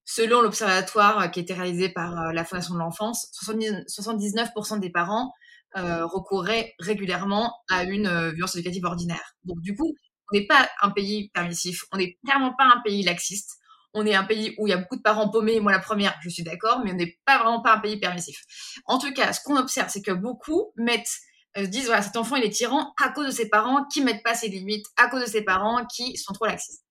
selon 0.06 0.42
l'observatoire 0.42 1.32
qui 1.32 1.40
a 1.40 1.44
été 1.44 1.54
réalisé 1.54 1.90
par 1.90 2.34
la 2.34 2.46
Fondation 2.46 2.74
de 2.76 2.80
l'enfance, 2.80 3.32
79% 3.34 4.80
des 4.80 4.90
parents 4.90 5.34
euh, 5.78 6.06
recourraient 6.06 6.74
régulièrement 6.80 7.54
à 7.70 7.84
une 7.84 8.08
euh, 8.08 8.32
violence 8.32 8.56
éducative 8.56 8.86
ordinaire. 8.86 9.36
Donc 9.44 9.62
du 9.62 9.76
coup, 9.76 9.96
on 10.32 10.38
n'est 10.38 10.46
pas 10.46 10.70
un 10.82 10.90
pays 10.92 11.30
permissif, 11.34 11.84
on 11.92 11.98
n'est 11.98 12.18
clairement 12.26 12.54
pas 12.58 12.66
un 12.66 12.82
pays 12.84 13.04
laxiste. 13.04 13.58
On 13.94 14.06
est 14.06 14.16
un 14.16 14.24
pays 14.24 14.56
où 14.58 14.68
il 14.68 14.70
y 14.70 14.74
a 14.74 14.78
beaucoup 14.78 14.96
de 14.96 15.02
parents 15.02 15.30
paumés, 15.30 15.60
moi 15.60 15.74
la 15.74 15.80
première, 15.80 16.18
je 16.22 16.30
suis 16.30 16.44
d'accord, 16.44 16.80
mais 16.84 16.94
on 16.94 16.96
n'est 16.96 17.20
pas 17.26 17.40
vraiment 17.40 17.62
pas 17.62 17.76
un 17.76 17.80
pays 17.80 18.00
permissif. 18.00 18.38
En 18.86 19.00
tout 19.00 19.12
cas, 19.12 19.34
ce 19.34 19.42
qu'on 19.44 19.58
observe, 19.58 19.90
c'est 19.90 20.02
que 20.02 20.12
beaucoup 20.12 20.72
mettent 20.78 21.10
euh, 21.58 21.66
disent 21.66 21.88
voilà 21.88 22.02
cet 22.02 22.16
enfant 22.16 22.38
il 22.38 22.46
est 22.46 22.50
tyran 22.50 22.94
à 23.04 23.10
cause 23.10 23.26
de 23.26 23.32
ses 23.32 23.50
parents 23.50 23.84
qui 23.92 24.02
mettent 24.02 24.24
pas 24.24 24.34
ses 24.34 24.48
limites, 24.48 24.86
à 24.96 25.10
cause 25.10 25.22
de 25.22 25.26
ses 25.26 25.42
parents 25.42 25.86
qui 25.86 26.16
sont 26.16 26.34
trop 26.34 26.46
laxistes. 26.46 26.86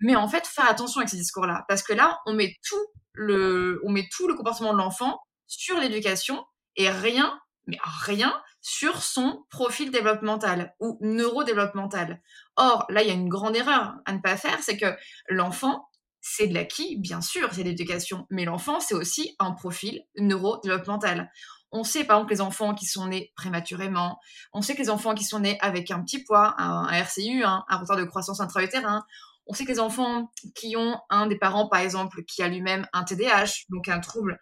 Mais 0.00 0.16
en 0.16 0.28
fait, 0.28 0.46
faire 0.46 0.68
attention 0.68 1.00
avec 1.00 1.10
ces 1.10 1.16
discours-là, 1.16 1.64
parce 1.68 1.82
que 1.82 1.92
là, 1.92 2.20
on 2.26 2.32
met 2.32 2.54
tout 2.66 2.86
le, 3.12 3.80
on 3.84 3.90
met 3.90 4.08
tout 4.10 4.28
le 4.28 4.34
comportement 4.34 4.72
de 4.72 4.78
l'enfant 4.78 5.18
sur 5.46 5.78
l'éducation 5.78 6.44
et 6.76 6.88
rien, 6.88 7.38
mais 7.68 7.78
rien 8.02 8.34
sur 8.60 9.02
son 9.02 9.44
profil 9.50 9.92
développemental 9.92 10.74
ou 10.80 10.98
neurodéveloppemental. 11.00 12.20
Or, 12.56 12.86
là, 12.88 13.02
il 13.02 13.08
y 13.08 13.12
a 13.12 13.14
une 13.14 13.28
grande 13.28 13.54
erreur 13.54 13.94
à 14.04 14.12
ne 14.12 14.18
pas 14.18 14.36
faire, 14.36 14.58
c'est 14.62 14.76
que 14.76 14.96
l'enfant, 15.28 15.88
c'est 16.20 16.48
de 16.48 16.54
l'acquis, 16.54 16.96
bien 16.98 17.20
sûr, 17.20 17.50
c'est 17.52 17.62
l'éducation, 17.62 18.26
mais 18.30 18.44
l'enfant, 18.44 18.80
c'est 18.80 18.94
aussi 18.94 19.36
un 19.38 19.52
profil 19.52 20.02
neurodéveloppemental. 20.16 21.30
On 21.70 21.84
sait 21.84 22.04
par 22.04 22.16
exemple 22.16 22.32
les 22.32 22.40
enfants 22.40 22.74
qui 22.74 22.86
sont 22.86 23.08
nés 23.08 23.30
prématurément, 23.36 24.18
on 24.54 24.62
sait 24.62 24.74
que 24.74 24.80
les 24.80 24.90
enfants 24.90 25.14
qui 25.14 25.24
sont 25.24 25.40
nés 25.40 25.58
avec 25.60 25.90
un 25.90 26.02
petit 26.02 26.24
poids, 26.24 26.54
un, 26.56 26.88
RCU, 26.88 27.44
un 27.44 27.62
retard 27.70 27.98
de 27.98 28.04
croissance 28.04 28.40
intra-utérin, 28.40 29.04
on 29.46 29.54
sait 29.54 29.64
que 29.64 29.72
les 29.72 29.80
enfants 29.80 30.30
qui 30.54 30.76
ont 30.76 30.98
un 31.10 31.26
des 31.26 31.36
parents, 31.36 31.68
par 31.68 31.80
exemple, 31.80 32.22
qui 32.24 32.42
a 32.42 32.48
lui-même 32.48 32.86
un 32.94 33.04
TDAH, 33.04 33.64
donc 33.68 33.88
un 33.88 34.00
trouble 34.00 34.38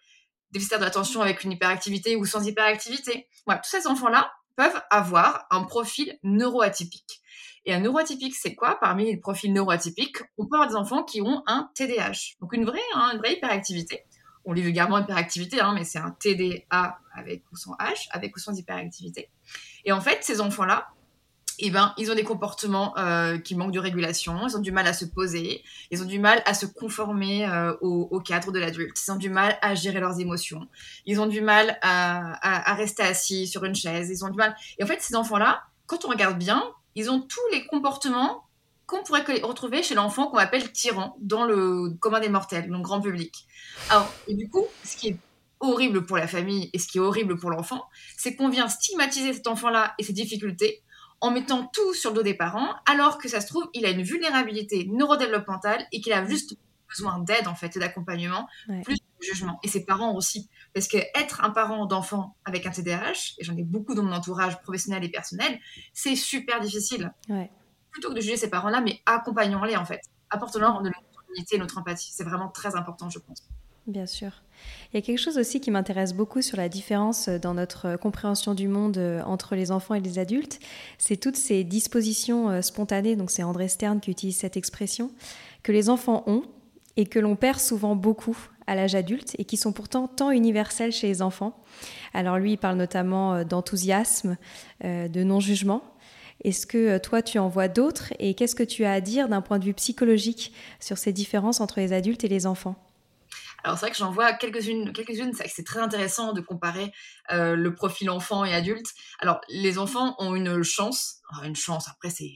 déficitaire 0.53 0.79
de 0.79 1.21
avec 1.21 1.45
une 1.45 1.53
hyperactivité 1.53 2.17
ou 2.17 2.25
sans 2.25 2.47
hyperactivité, 2.47 3.29
voilà, 3.47 3.61
tous 3.61 3.71
ces 3.71 3.87
enfants-là 3.87 4.33
peuvent 4.57 4.81
avoir 4.91 5.47
un 5.51 5.65
profil 5.65 6.19
neuroatypique. 6.23 7.21
Et 7.65 7.75
un 7.75 7.81
neuroatypique, 7.81 8.35
c'est 8.35 8.55
quoi? 8.55 8.79
Parmi 8.81 9.07
les 9.07 9.17
profils 9.17 9.53
neuroatypiques, 9.53 10.19
on 10.39 10.47
peut 10.47 10.57
avoir 10.57 10.69
des 10.69 10.77
enfants 10.77 11.03
qui 11.03 11.21
ont 11.21 11.43
un 11.47 11.71
TDAH, 11.75 12.37
donc 12.41 12.53
une 12.53 12.65
vraie, 12.65 12.79
hein, 12.95 13.11
une 13.13 13.19
vraie 13.19 13.35
hyperactivité. 13.35 14.05
On 14.45 14.53
lit 14.53 14.63
vulgairement 14.63 14.99
hyperactivité, 14.99 15.61
hein, 15.61 15.73
mais 15.75 15.83
c'est 15.83 15.99
un 15.99 16.13
TDA 16.13 16.99
avec 17.13 17.43
ou 17.51 17.57
sans 17.57 17.73
H, 17.75 18.07
avec 18.11 18.37
ou 18.37 18.39
sans 18.39 18.57
hyperactivité. 18.57 19.31
Et 19.85 19.91
en 19.91 20.01
fait, 20.01 20.23
ces 20.23 20.41
enfants-là, 20.41 20.87
eh 21.59 21.71
ben, 21.71 21.95
ils 21.97 22.11
ont 22.11 22.15
des 22.15 22.25
comportements 22.25 22.97
euh, 22.99 23.39
qui 23.39 23.55
manquent 23.55 23.73
de 23.73 23.79
régulation, 23.79 24.47
ils 24.47 24.57
ont 24.57 24.61
du 24.61 24.73
mal 24.73 24.87
à 24.87 24.93
se 24.93 25.05
poser, 25.05 25.63
ils 25.91 26.03
ont 26.03 26.07
du 26.07 26.19
mal 26.19 26.43
à 26.45 26.55
se 26.55 26.67
conformer 26.67 27.49
euh, 27.49 27.75
au, 27.81 28.21
cadre 28.21 28.53
de 28.53 28.59
l'adulte, 28.59 28.97
ils 29.07 29.11
ont 29.11 29.17
du 29.17 29.31
mal 29.31 29.59
à 29.63 29.75
gérer 29.75 30.01
leurs 30.01 30.21
émotions, 30.21 30.69
ils 31.07 31.21
ont 31.21 31.27
du 31.27 31.41
mal 31.41 31.79
à, 31.83 32.75
rester 32.75 33.03
assis 33.03 33.47
sur 33.47 33.65
une 33.65 33.75
chaise, 33.75 34.11
ils 34.11 34.25
ont 34.25 34.29
du 34.29 34.37
mal. 34.37 34.55
Et 34.79 34.85
en 34.85 34.87
fait, 34.87 35.01
ces 35.01 35.15
enfants-là, 35.17 35.63
quand 35.87 36.05
on 36.05 36.09
regarde 36.09 36.39
bien, 36.39 36.63
ils 36.95 37.11
ont 37.11 37.21
tous 37.21 37.47
les 37.53 37.67
comportements 37.67 38.45
qu'on 38.87 39.03
pourrait 39.03 39.25
retrouver 39.43 39.83
chez 39.83 39.95
l'enfant 39.95 40.29
qu'on 40.29 40.39
appelle 40.39 40.71
tyran 40.73 41.17
dans 41.21 41.45
le 41.45 41.91
commun 42.01 42.21
des 42.21 42.29
mortels, 42.29 42.69
le 42.69 42.79
grand 42.79 43.01
public. 43.01 43.47
Alors, 43.91 44.13
du 44.29 44.49
coup, 44.49 44.65
ce 44.85 44.97
qui 44.97 45.09
est 45.09 45.17
horrible 45.61 46.05
pour 46.05 46.17
la 46.17 46.27
famille 46.27 46.71
et 46.73 46.79
ce 46.79 46.87
qui 46.87 46.99
est 46.99 47.01
horrible 47.01 47.39
pour 47.39 47.51
l'enfant, 47.51 47.85
c'est 48.17 48.37
qu'on 48.37 48.49
vient 48.49 48.69
stigmatiser 48.69 49.33
cet 49.33 49.47
enfant-là 49.47 49.95
et 49.99 50.03
ses 50.03 50.13
difficultés 50.13 50.83
en 51.27 51.31
mettant 51.31 51.67
tout 51.67 51.95
sur 51.95 52.11
le 52.11 52.17
dos 52.17 52.23
des 52.23 52.35
parents, 52.35 52.75
alors 52.87 53.19
que 53.19 53.29
ça 53.29 53.41
se 53.41 53.47
trouve, 53.49 53.69
il 53.75 53.85
a 53.85 53.91
une 53.91 54.03
vulnérabilité 54.03 54.87
neurodéveloppementale 54.91 55.87
et 55.93 56.01
qu'il 56.01 56.13
a 56.13 56.25
juste 56.27 56.57
besoin 56.89 57.19
d'aide 57.19 57.49
en 57.49 57.55
fait 57.55 57.77
et 57.77 57.81
d'accompagnement, 57.81 58.49
plus 58.85 58.95
de 58.95 59.03
jugement. 59.21 59.59
Et 59.63 59.69
ses 59.69 59.85
parents 59.85 60.15
aussi, 60.15 60.49
parce 60.73 60.89
que 60.89 60.99
être 61.15 61.43
un 61.43 61.51
parent 61.51 61.87
d'enfant 61.87 62.37
avec 62.45 62.65
un 62.67 62.71
TDAH, 62.71 63.35
et 63.39 63.45
j'en 63.45 63.57
ai 63.57 63.65
beaucoup 63.65 63.95
dans 63.95 64.05
mon 64.05 64.13
entourage 64.13 64.61
professionnel 64.63 65.03
et 65.05 65.09
personnel, 65.09 65.59
c'est 65.93 66.17
super 66.17 66.61
difficile. 66.61 67.13
Plutôt 67.91 68.11
que 68.11 68.15
de 68.15 68.21
juger 68.21 68.37
ces 68.37 68.51
parents-là, 68.51 68.81
mais 68.81 69.01
accompagnons-les 69.07 69.77
en 69.77 69.85
fait, 69.85 70.01
apportons-leur 70.31 70.81
notre 70.83 70.97
unité, 71.35 71.59
notre 71.59 71.79
empathie. 71.79 72.13
C'est 72.13 72.25
vraiment 72.25 72.49
très 72.49 72.77
important, 72.77 73.11
je 73.11 73.19
pense. 73.19 73.43
Bien 73.87 74.07
sûr. 74.07 74.43
Il 74.93 74.97
y 74.97 74.99
a 74.99 75.03
quelque 75.03 75.19
chose 75.19 75.39
aussi 75.39 75.61
qui 75.61 75.71
m'intéresse 75.71 76.13
beaucoup 76.13 76.43
sur 76.43 76.57
la 76.57 76.69
différence 76.69 77.29
dans 77.29 77.55
notre 77.55 77.97
compréhension 77.97 78.55
du 78.55 78.67
monde 78.67 78.99
euh, 78.99 79.23
entre 79.23 79.55
les 79.55 79.71
enfants 79.71 79.95
et 79.95 80.01
les 80.01 80.19
adultes. 80.19 80.59
C'est 80.99 81.17
toutes 81.17 81.37
ces 81.37 81.63
dispositions 81.63 82.51
euh, 82.51 82.63
spontanées, 82.63 83.15
donc 83.15 83.31
c'est 83.31 83.45
André 83.45 83.69
Stern 83.69 84.01
qui 84.01 84.11
utilise 84.11 84.37
cette 84.37 84.57
expression, 84.57 85.13
que 85.63 85.71
les 85.71 85.89
enfants 85.89 86.25
ont 86.27 86.43
et 86.97 87.07
que 87.07 87.21
l'on 87.21 87.37
perd 87.37 87.61
souvent 87.61 87.95
beaucoup 87.95 88.37
à 88.67 88.75
l'âge 88.75 88.97
adulte 88.97 89.37
et 89.39 89.45
qui 89.45 89.57
sont 89.57 89.73
pourtant 89.73 90.09
tant 90.09 90.33
universelles 90.33 90.93
chez 90.93 91.07
les 91.07 91.23
enfants. 91.23 91.63
Alors 92.13 92.39
lui, 92.39 92.53
il 92.53 92.59
parle 92.59 92.79
notamment 92.79 93.35
euh, 93.35 93.45
d'enthousiasme, 93.45 94.37
de 94.83 95.23
non-jugement. 95.23 95.83
Est-ce 96.43 96.67
que 96.67 96.99
toi, 96.99 97.23
tu 97.23 97.39
en 97.39 97.49
vois 97.49 97.69
d'autres 97.69 98.13
et 98.19 98.35
qu'est-ce 98.35 98.57
que 98.57 98.65
tu 98.65 98.85
as 98.85 98.93
à 98.93 99.01
dire 99.01 99.29
d'un 99.29 99.43
point 99.43 99.61
de 99.61 99.65
vue 99.65 99.75
psychologique 99.75 100.53
sur 100.81 100.99
ces 100.99 101.13
différences 101.13 101.61
entre 101.61 101.79
les 101.79 101.93
adultes 101.93 102.25
et 102.25 102.29
les 102.29 102.47
enfants? 102.47 102.77
Alors 103.67 103.77
c'est 103.77 103.87
vrai 103.87 103.91
que 103.91 103.99
j'en 103.99 104.13
vois 104.13 104.33
quelques-unes, 104.33 104.93
quelques-unes. 104.93 105.33
C'est 105.35 105.65
très 105.65 105.81
intéressant 105.81 106.33
de 106.33 106.41
comparer 106.41 106.93
euh, 107.33 107.57
le 107.57 107.75
profil 107.75 108.11
enfant 108.11 108.45
et 108.45 108.55
adulte. 108.55 108.87
Alors 109.19 109.41
les 109.49 109.79
enfants 109.79 110.15
ont 110.21 110.37
une 110.37 110.63
chance, 110.63 111.21
une 111.43 111.57
chance. 111.57 111.89
Après 111.89 112.09
c'est 112.09 112.31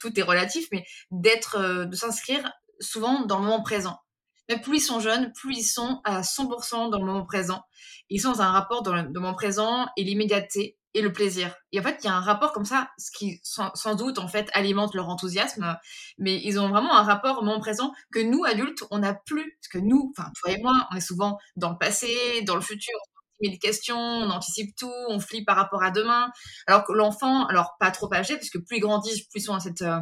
tout 0.00 0.18
est 0.18 0.22
relatif, 0.22 0.66
mais 0.72 0.86
d'être, 1.10 1.56
euh, 1.56 1.84
de 1.84 1.94
s'inscrire 1.94 2.50
souvent 2.80 3.26
dans 3.26 3.38
le 3.38 3.44
moment 3.44 3.62
présent. 3.62 4.00
Mais 4.48 4.58
plus 4.58 4.78
ils 4.78 4.80
sont 4.80 4.98
jeunes, 4.98 5.30
plus 5.32 5.58
ils 5.58 5.62
sont 5.62 6.00
à 6.04 6.22
100% 6.22 6.88
dans 6.88 6.98
le 6.98 7.04
moment 7.04 7.26
présent. 7.26 7.62
Ils 8.08 8.22
sont 8.22 8.32
dans 8.32 8.40
un 8.40 8.50
rapport 8.50 8.82
dans 8.82 8.94
le 8.94 9.10
moment 9.10 9.34
présent 9.34 9.88
et 9.98 10.04
l'immédiateté 10.04 10.78
et 10.94 11.02
le 11.02 11.12
plaisir. 11.12 11.54
Et 11.72 11.80
en 11.80 11.82
fait, 11.82 11.98
il 12.02 12.06
y 12.06 12.08
a 12.08 12.14
un 12.14 12.20
rapport 12.20 12.52
comme 12.52 12.64
ça, 12.64 12.90
ce 12.98 13.10
qui 13.10 13.40
sans, 13.42 13.94
doute 13.94 14.18
en 14.18 14.28
fait 14.28 14.48
alimente 14.54 14.94
leur 14.94 15.08
enthousiasme, 15.08 15.76
mais 16.18 16.40
ils 16.44 16.58
ont 16.58 16.68
vraiment 16.68 16.96
un 16.96 17.02
rapport 17.02 17.38
au 17.38 17.42
moment 17.42 17.60
présent 17.60 17.92
que 18.12 18.20
nous 18.20 18.44
adultes 18.44 18.84
on 18.90 18.98
n'a 18.98 19.14
plus, 19.14 19.58
parce 19.60 19.68
que 19.72 19.78
nous, 19.78 20.12
enfin 20.16 20.30
toi 20.40 20.52
et 20.52 20.62
moi, 20.62 20.88
on 20.92 20.96
est 20.96 21.00
souvent 21.00 21.38
dans 21.56 21.70
le 21.70 21.78
passé, 21.78 22.42
dans 22.46 22.54
le 22.54 22.62
futur, 22.62 22.94
on 23.42 23.50
des 23.50 23.58
questions, 23.58 23.98
on 23.98 24.30
anticipe 24.30 24.74
tout, 24.76 24.92
on 25.08 25.20
flippe 25.20 25.46
par 25.46 25.56
rapport 25.56 25.82
à 25.82 25.90
demain, 25.90 26.30
alors 26.66 26.84
que 26.84 26.92
l'enfant, 26.92 27.46
alors 27.46 27.76
pas 27.78 27.90
trop 27.90 28.12
âgé, 28.14 28.36
parce 28.36 28.50
que 28.50 28.58
plus 28.58 28.78
ils 28.78 28.80
grandissent, 28.80 29.24
plus 29.28 29.40
ils 29.40 29.44
sont 29.44 29.52
dans 29.52 29.60
cette 29.60 29.82
euh, 29.82 29.98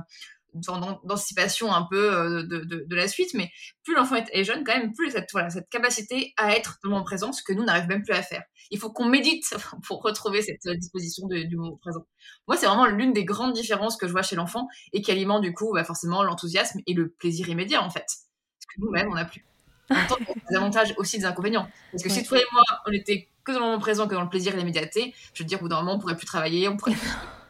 d'anticipation 0.55 1.73
un 1.73 1.83
peu 1.83 2.13
euh, 2.13 2.43
de, 2.43 2.59
de, 2.59 2.85
de, 2.87 2.97
la 2.97 3.09
suite, 3.09 3.35
mais 3.35 3.51
plus 3.85 3.95
l'enfant 3.95 4.17
est, 4.17 4.45
jeune, 4.45 4.65
quand 4.65 4.77
même, 4.77 4.93
plus 4.93 5.11
cette, 5.11 5.31
voilà, 5.33 5.51
cette 5.51 5.69
capacité 5.69 6.35
à 6.37 6.55
être 6.55 6.79
dans 6.83 6.91
le 6.91 6.95
moment 6.95 7.05
présent, 7.05 7.33
ce 7.33 7.43
que 7.43 7.53
nous 7.53 7.65
n'arrivons 7.65 7.89
même 7.89 8.03
plus 8.03 8.15
à 8.15 8.23
faire. 8.23 8.43
Il 8.71 8.79
faut 8.79 8.91
qu'on 8.91 9.07
médite 9.07 9.55
pour 9.87 10.03
retrouver 10.03 10.43
cette 10.43 10.67
euh, 10.67 10.75
disposition 10.75 11.27
du 11.27 11.57
moment 11.57 11.77
présent. 11.77 12.07
Moi, 12.49 12.57
c'est 12.57 12.67
vraiment 12.67 12.87
l'une 12.87 13.13
des 13.13 13.25
grandes 13.25 13.55
différences 13.55 13.97
que 13.97 14.07
je 14.07 14.13
vois 14.13 14.23
chez 14.23 14.37
l'enfant 14.37 14.69
et 14.93 15.03
qui 15.03 15.11
alimente 15.11 15.43
du 15.43 15.53
coup 15.53 15.73
bah, 15.73 15.85
forcément 15.85 16.23
l'enthousiasme 16.23 16.81
et 16.87 16.95
le 16.95 17.09
plaisir 17.09 17.49
immédiat 17.49 17.83
en 17.83 17.91
fait. 17.91 18.07
Parce 18.07 18.67
que 18.75 18.81
nous-mêmes, 18.81 19.09
on 19.11 19.15
n'a 19.15 19.25
plus. 19.25 19.45
En 19.91 19.95
même 19.95 20.07
temps, 20.07 20.17
il 20.21 20.27
y 20.27 20.31
a 20.31 20.35
des 20.51 20.57
avantages 20.57 20.95
aussi 20.97 21.19
des 21.19 21.25
inconvénients. 21.25 21.69
Parce 21.91 22.03
que 22.03 22.09
si 22.09 22.25
toi 22.25 22.39
et 22.39 22.45
moi, 22.53 22.63
on 22.87 22.93
était 22.93 23.29
que 23.45 23.53
dans 23.53 23.59
le 23.59 23.67
moment 23.67 23.79
présent, 23.79 24.07
que 24.07 24.15
dans 24.15 24.23
le 24.23 24.29
plaisir 24.29 24.55
et 24.55 24.57
l'immédiateté, 24.57 25.15
je 25.35 25.43
veux 25.43 25.47
dire, 25.47 25.59
au 25.59 25.63
bout 25.63 25.69
d'un 25.69 25.81
moment, 25.81 25.95
on 25.95 25.99
pourrait 25.99 26.17
plus 26.17 26.27
travailler, 26.27 26.69
on 26.69 26.77
pourrait. 26.77 26.95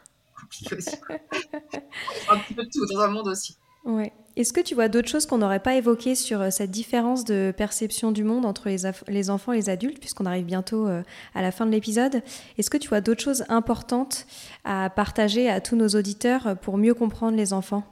un 2.29 2.39
petit 2.39 2.55
peu 2.55 2.63
tout 2.73 2.87
dans 2.93 3.01
un 3.01 3.09
monde 3.09 3.29
aussi. 3.29 3.57
Ouais. 3.85 4.13
Est-ce 4.37 4.53
que 4.53 4.61
tu 4.61 4.75
vois 4.75 4.89
d'autres 4.89 5.09
choses 5.09 5.27
qu'on 5.27 5.39
n'aurait 5.39 5.61
pas 5.61 5.75
évoquées 5.75 6.15
sur 6.15 6.41
euh, 6.41 6.51
cette 6.51 6.71
différence 6.71 7.25
de 7.25 7.53
perception 7.55 8.13
du 8.13 8.25
monde 8.25 8.47
entre 8.47 8.69
les, 8.69 8.91
les 9.09 9.29
enfants 9.29 9.53
et 9.53 9.57
les 9.57 9.69
adultes, 9.69 9.99
puisqu'on 9.99 10.25
arrive 10.25 10.47
bientôt 10.47 10.87
euh, 10.87 11.03
à 11.35 11.43
la 11.43 11.53
fin 11.53 11.67
de 11.67 11.71
l'épisode? 11.71 12.23
Est-ce 12.57 12.71
que 12.71 12.79
tu 12.79 12.89
vois 12.89 13.01
d'autres 13.01 13.23
choses 13.23 13.45
importantes 13.49 14.27
à 14.65 14.89
partager 14.89 15.51
à 15.51 15.61
tous 15.61 15.77
nos 15.77 15.89
auditeurs 15.89 16.57
pour 16.63 16.79
mieux 16.79 16.95
comprendre 16.95 17.37
les 17.37 17.53
enfants? 17.53 17.85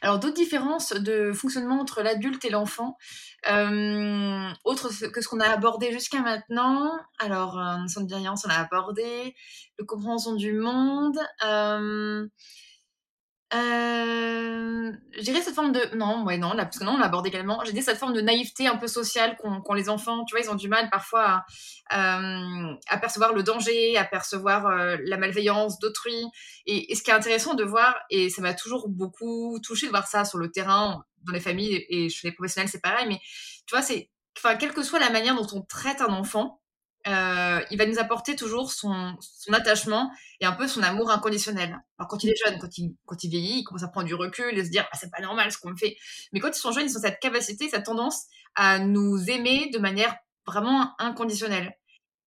Alors 0.00 0.18
d'autres 0.18 0.34
différences 0.34 0.92
de 0.92 1.32
fonctionnement 1.32 1.80
entre 1.80 2.02
l'adulte 2.02 2.44
et 2.44 2.50
l'enfant, 2.50 2.96
euh, 3.50 4.48
autre 4.64 4.90
que 5.10 5.20
ce 5.20 5.28
qu'on 5.28 5.40
a 5.40 5.48
abordé 5.48 5.92
jusqu'à 5.92 6.20
maintenant. 6.20 6.92
Alors, 7.18 7.58
euh, 7.58 7.76
de 7.76 8.06
bienveillance, 8.06 8.46
on 8.46 8.50
a 8.50 8.56
abordé, 8.56 9.34
le 9.78 9.84
compréhension 9.84 10.34
du 10.34 10.52
monde. 10.52 11.18
Euh, 11.44 12.26
euh, 13.54 14.53
je 15.16 15.22
dirais 15.22 15.40
cette 15.40 15.54
forme 15.54 15.72
de 15.72 15.96
non 15.96 16.24
ouais 16.24 16.38
non 16.38 16.54
non 16.54 16.92
on 16.92 16.98
l'a 16.98 17.06
abordé 17.06 17.28
également. 17.28 17.62
J'ai 17.64 17.72
dit 17.72 17.82
cette 17.82 17.98
forme 17.98 18.12
de 18.12 18.20
naïveté 18.20 18.66
un 18.66 18.76
peu 18.76 18.86
sociale 18.86 19.36
qu'ont 19.36 19.74
les 19.74 19.88
enfants. 19.88 20.24
Tu 20.24 20.34
vois 20.34 20.44
ils 20.44 20.50
ont 20.50 20.54
du 20.54 20.68
mal 20.68 20.88
parfois 20.90 21.44
à, 21.90 22.18
euh, 22.18 22.74
percevoir 23.00 23.32
le 23.32 23.42
danger 23.42 23.96
à 23.96 24.04
percevoir 24.04 24.66
euh, 24.66 24.96
la 25.04 25.16
malveillance 25.16 25.78
d'autrui. 25.78 26.24
Et, 26.66 26.92
et, 26.92 26.94
ce 26.94 27.02
qui 27.02 27.10
est 27.10 27.14
intéressant 27.14 27.54
de 27.54 27.64
voir 27.64 27.96
et 28.10 28.30
ça 28.30 28.42
m'a 28.42 28.54
toujours 28.54 28.88
beaucoup 28.88 29.58
touché 29.62 29.86
de 29.86 29.90
voir 29.90 30.06
ça 30.06 30.24
sur 30.24 30.38
le 30.38 30.50
terrain 30.50 31.04
dans 31.22 31.32
les 31.32 31.40
familles 31.40 31.84
et 31.88 32.08
chez 32.08 32.28
les 32.28 32.32
professionnels 32.32 32.68
c'est 32.68 32.82
pareil 32.82 33.06
mais 33.08 33.18
tu 33.66 33.74
vois 33.74 33.82
c'est 33.82 34.10
enfin 34.36 34.56
quelle 34.56 34.72
que 34.72 34.82
soit 34.82 34.98
la 34.98 35.10
manière 35.10 35.34
dont 35.34 35.46
on 35.52 35.62
traite 35.62 36.00
un 36.00 36.12
enfant 36.12 36.60
euh, 37.06 37.60
il 37.70 37.76
va 37.76 37.86
nous 37.86 37.98
apporter 37.98 38.34
toujours 38.34 38.72
son, 38.72 39.16
attachement 39.52 40.10
et 40.40 40.46
un 40.46 40.52
peu 40.52 40.66
son 40.66 40.82
amour 40.82 41.10
inconditionnel. 41.10 41.78
Alors 41.98 42.08
quand 42.08 42.24
il 42.24 42.30
est 42.30 42.46
jeune, 42.46 42.58
quand 42.58 42.78
il, 43.24 43.30
vieillit, 43.30 43.58
il 43.60 43.64
commence 43.64 43.82
à 43.82 43.88
prendre 43.88 44.06
du 44.06 44.14
recul 44.14 44.56
et 44.56 44.64
se 44.64 44.70
dire 44.70 44.86
ah, 44.90 44.96
c'est 44.98 45.10
pas 45.10 45.20
normal 45.20 45.52
ce 45.52 45.58
qu'on 45.58 45.70
me 45.70 45.76
fait. 45.76 45.96
Mais 46.32 46.40
quand 46.40 46.48
ils 46.48 46.60
sont 46.60 46.72
jeunes, 46.72 46.86
ils 46.86 46.96
ont 46.96 47.00
cette 47.00 47.20
capacité, 47.20 47.68
cette 47.68 47.84
tendance 47.84 48.24
à 48.54 48.78
nous 48.78 49.18
aimer 49.28 49.70
de 49.72 49.78
manière 49.78 50.16
vraiment 50.46 50.94
inconditionnelle, 50.98 51.76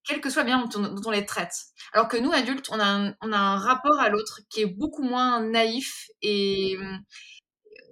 quelle 0.04 0.22
que 0.22 0.30
soit 0.30 0.44
bien 0.44 0.66
dont 0.66 1.02
on, 1.06 1.12
les 1.12 1.26
traite. 1.26 1.54
Alors 1.94 2.08
que 2.08 2.18
nous 2.18 2.32
adultes, 2.32 2.70
on 2.72 2.80
a 2.80 3.14
un, 3.22 3.58
rapport 3.58 4.00
à 4.00 4.10
l'autre 4.10 4.42
qui 4.50 4.62
est 4.62 4.66
beaucoup 4.66 5.04
moins 5.04 5.42
naïf 5.42 6.08
et, 6.22 6.78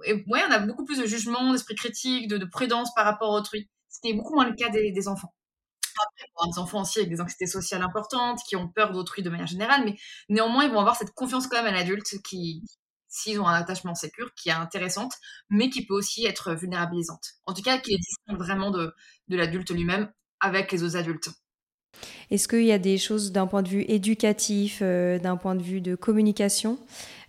ouais, 0.08 0.42
on 0.48 0.52
a 0.52 0.60
beaucoup 0.60 0.86
plus 0.86 1.00
de 1.00 1.06
jugement, 1.06 1.52
d'esprit 1.52 1.76
critique, 1.76 2.28
de, 2.28 2.38
de, 2.38 2.46
prudence 2.46 2.94
par 2.94 3.06
rapport 3.06 3.36
à 3.36 3.40
autrui. 3.40 3.70
Ce 3.90 4.00
qui 4.02 4.10
est 4.10 4.14
beaucoup 4.14 4.36
moins 4.36 4.48
le 4.48 4.56
cas 4.56 4.70
des 4.70 5.08
enfants. 5.08 5.34
Après, 5.98 6.30
pour 6.34 6.48
des 6.52 6.60
enfants 6.60 6.82
aussi 6.82 7.00
avec 7.00 7.10
des 7.10 7.22
anxiétés 7.22 7.48
sociales 7.48 7.82
importantes, 7.82 8.40
qui 8.48 8.56
ont 8.56 8.68
peur 8.68 8.92
d'autrui 8.92 9.24
de 9.24 9.30
manière 9.30 9.48
générale, 9.48 9.84
mais 9.86 9.96
néanmoins, 10.30 10.66
ils 10.66 10.72
vont 10.72 10.80
avoir 10.80 10.96
cette 10.96 11.12
confiance 11.12 11.48
quand 11.48 11.62
même 11.62 11.74
à 11.74 11.78
l'adulte 11.78 12.22
qui, 12.24 12.62
s'ils 13.08 13.40
ont 13.40 13.48
un 13.48 13.54
attachement 13.54 13.96
sécure, 13.96 14.34
qui 14.36 14.50
est 14.50 14.54
intéressante, 14.54 15.14
mais 15.50 15.70
qui 15.70 15.86
peut 15.86 15.94
aussi 15.94 16.26
être 16.26 16.54
vulnérabilisante. 16.54 17.36
En 17.46 17.54
tout 17.54 17.62
cas, 17.62 17.78
qui 17.78 17.92
les 17.92 17.98
distingue 17.98 18.38
vraiment 18.38 18.72
de, 18.72 18.94
de 19.30 19.38
l'adulte 19.38 19.72
lui-même, 19.72 20.12
avec 20.40 20.72
les 20.72 20.84
autres 20.84 20.98
adultes. 20.98 21.30
Est-ce 22.32 22.48
qu'il 22.48 22.66
y 22.66 22.72
a 22.72 22.80
des 22.80 22.98
choses 22.98 23.32
d'un 23.32 23.48
point 23.48 23.64
de 23.64 23.70
vue 23.70 23.86
éducatif, 23.88 24.80
euh, 24.82 25.20
d'un 25.20 25.38
point 25.38 25.56
de 25.56 25.62
vue 25.62 25.82
de 25.82 25.96
communication, 25.96 26.80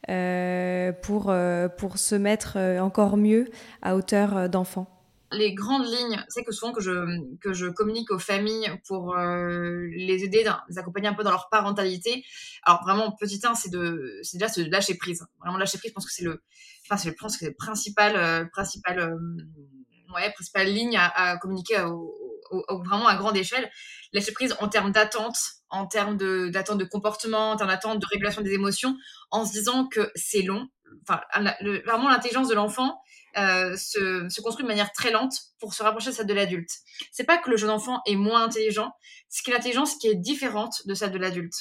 euh, 0.09 0.93
pour, 0.93 1.31
euh, 1.31 1.69
pour 1.69 1.99
se 1.99 2.15
mettre 2.15 2.59
encore 2.81 3.17
mieux 3.17 3.49
à 3.83 3.97
hauteur 3.97 4.49
d'enfants 4.49 4.96
les 5.33 5.55
grandes 5.55 5.87
lignes, 5.87 6.25
c'est 6.29 6.45
que 6.45 6.53
souvent 6.53 6.73
que 6.73 6.81
je, 6.81 7.37
que 7.41 7.53
je 7.53 7.67
communique 7.67 8.11
aux 8.11 8.19
familles 8.19 8.71
pour 8.87 9.17
les 9.17 10.25
aider, 10.25 10.45
les 10.69 10.79
accompagner 10.79 11.09
un 11.09 11.15
peu 11.15 11.25
dans 11.25 11.31
leur 11.31 11.49
parentalité. 11.51 12.25
Alors 12.63 12.83
vraiment, 12.85 13.13
petit 13.13 13.41
1, 13.43 13.55
c'est 13.55 13.71
de, 13.71 14.21
c'est 14.23 14.39
déjà 14.39 14.53
se 14.53 14.61
lâcher 14.61 14.95
prise. 14.95 15.27
Vraiment 15.41 15.59
lâcher 15.59 15.79
prise, 15.79 15.91
je 15.91 15.95
pense 15.95 16.07
que 16.07 16.13
c'est 16.13 16.25
le, 16.25 16.43
enfin, 16.89 17.03
le 17.09 17.15
principal, 17.55 18.49
principal, 18.51 19.19
ouais, 20.15 20.33
principale 20.33 20.69
ligne 20.69 20.97
à, 20.97 21.07
à 21.09 21.37
communiquer 21.39 21.85
au, 22.51 22.83
vraiment 22.83 23.07
à 23.07 23.17
grande 23.17 23.37
échelle, 23.37 23.71
lâcher 24.13 24.33
prise 24.33 24.57
en 24.61 24.69
termes 24.69 24.93
d'attente, 24.93 25.37
en 25.69 25.87
termes 25.87 26.17
d'attente 26.51 26.79
de, 26.79 26.85
comportement, 26.85 27.53
en 27.53 27.57
termes 27.57 27.71
d'attente 27.71 28.01
de 28.01 28.07
régulation 28.07 28.43
des 28.43 28.53
émotions, 28.53 28.97
en 29.31 29.45
se 29.45 29.53
disant 29.53 29.87
que 29.87 30.11
c'est 30.15 30.43
long. 30.43 30.69
Enfin, 31.03 31.21
vraiment 31.85 32.09
l'intelligence 32.09 32.49
de 32.49 32.55
l'enfant 32.55 33.01
euh, 33.37 33.77
se, 33.77 34.29
se, 34.31 34.41
construit 34.41 34.65
de 34.65 34.69
manière 34.69 34.93
très 34.93 35.11
lente 35.11 35.35
pour 35.61 35.75
se 35.75 35.83
rapprocher 35.83 36.11
de 36.11 36.15
celle 36.15 36.27
de 36.27 36.35
l'adulte. 36.35 36.71
C'est 37.13 37.25
pas 37.25 37.37
que 37.37 37.51
le 37.51 37.57
jeune 37.57 37.71
enfant 37.71 38.01
est 38.07 38.17
moins 38.17 38.45
intelligent, 38.45 38.93
c'est 39.29 39.47
une 39.47 39.55
intelligence 39.55 39.97
qui 39.97 40.09
est 40.09 40.15
différente 40.15 40.87
de 40.87 40.95
celle 40.95 41.11
de 41.11 41.19
l'adulte. 41.19 41.55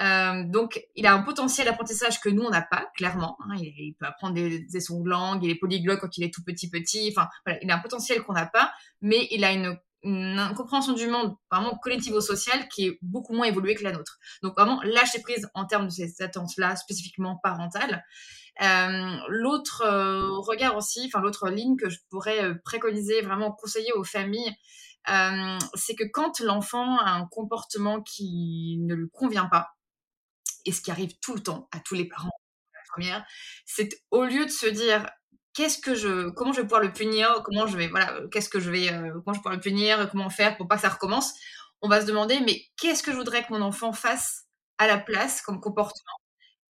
Euh, 0.00 0.42
donc, 0.44 0.82
il 0.96 1.06
a 1.06 1.14
un 1.14 1.22
potentiel 1.22 1.66
d'apprentissage 1.66 2.20
que 2.20 2.28
nous, 2.28 2.42
on 2.42 2.50
n'a 2.50 2.62
pas, 2.62 2.90
clairement. 2.96 3.36
Hein. 3.44 3.56
il, 3.56 3.94
peut 3.98 4.06
apprendre 4.06 4.34
des, 4.34 4.60
des 4.60 4.80
sons 4.80 5.00
de 5.00 5.08
langue, 5.08 5.44
il 5.44 5.50
est 5.50 5.54
polyglotte 5.54 6.00
quand 6.00 6.16
il 6.18 6.24
est 6.24 6.34
tout 6.34 6.42
petit 6.44 6.68
petit. 6.68 7.14
Enfin, 7.16 7.28
il 7.62 7.70
a 7.70 7.76
un 7.76 7.80
potentiel 7.80 8.22
qu'on 8.22 8.32
n'a 8.32 8.46
pas, 8.46 8.72
mais 9.00 9.28
il 9.30 9.44
a 9.44 9.52
une 9.52 9.78
une 10.04 10.52
compréhension 10.56 10.92
du 10.92 11.08
monde 11.08 11.34
vraiment 11.50 11.76
collectivo-sociale 11.76 12.68
qui 12.68 12.86
est 12.86 12.98
beaucoup 13.02 13.32
moins 13.32 13.46
évoluée 13.46 13.74
que 13.74 13.84
la 13.84 13.92
nôtre. 13.92 14.18
Donc 14.42 14.54
vraiment 14.56 14.80
lâcher 14.82 15.20
prise 15.20 15.48
en 15.54 15.64
termes 15.64 15.86
de 15.86 15.92
ces 15.92 16.22
attentes-là, 16.22 16.76
spécifiquement 16.76 17.38
parentales. 17.42 18.04
Euh, 18.62 19.16
l'autre 19.28 19.82
euh, 19.84 20.38
regard 20.38 20.76
aussi, 20.76 21.04
enfin 21.06 21.20
l'autre 21.20 21.48
ligne 21.48 21.76
que 21.76 21.90
je 21.90 21.98
pourrais 22.08 22.44
euh, 22.44 22.54
préconiser, 22.64 23.20
vraiment 23.22 23.50
conseiller 23.50 23.92
aux 23.94 24.04
familles, 24.04 24.54
c'est 25.74 25.94
que 25.94 26.04
quand 26.04 26.40
l'enfant 26.40 26.96
a 26.98 27.10
un 27.10 27.26
comportement 27.26 28.00
qui 28.00 28.78
ne 28.80 28.94
lui 28.94 29.10
convient 29.10 29.46
pas, 29.46 29.74
et 30.64 30.72
ce 30.72 30.80
qui 30.80 30.90
arrive 30.90 31.18
tout 31.20 31.34
le 31.34 31.42
temps 31.42 31.68
à 31.72 31.80
tous 31.80 31.94
les 31.94 32.06
parents, 32.08 32.30
c'est 33.66 34.02
au 34.10 34.24
lieu 34.24 34.44
de 34.46 34.50
se 34.50 34.66
dire 34.66 35.10
qu'est-ce 35.54 35.78
que 35.78 35.94
je, 35.94 36.28
comment 36.30 36.52
je 36.52 36.58
vais 36.58 36.64
pouvoir 36.64 36.82
le 36.82 36.92
punir, 36.92 37.42
comment 37.44 37.66
je 37.66 37.76
vais, 37.76 37.88
voilà, 37.88 38.20
qu'est-ce 38.30 38.48
que 38.48 38.60
je 38.60 38.70
vais, 38.70 38.92
euh, 38.92 39.20
comment 39.24 39.34
je 39.34 39.48
vais 39.48 39.54
le 39.54 39.60
punir, 39.60 40.10
comment 40.10 40.30
faire 40.30 40.56
pour 40.56 40.68
pas 40.68 40.76
que 40.76 40.82
ça 40.82 40.88
recommence. 40.90 41.32
On 41.80 41.88
va 41.88 42.00
se 42.00 42.06
demander, 42.06 42.40
mais 42.40 42.62
qu'est-ce 42.76 43.02
que 43.02 43.12
je 43.12 43.16
voudrais 43.16 43.44
que 43.44 43.52
mon 43.52 43.62
enfant 43.62 43.92
fasse 43.92 44.44
à 44.78 44.86
la 44.86 44.98
place 44.98 45.42
comme 45.42 45.60
comportement? 45.60 46.18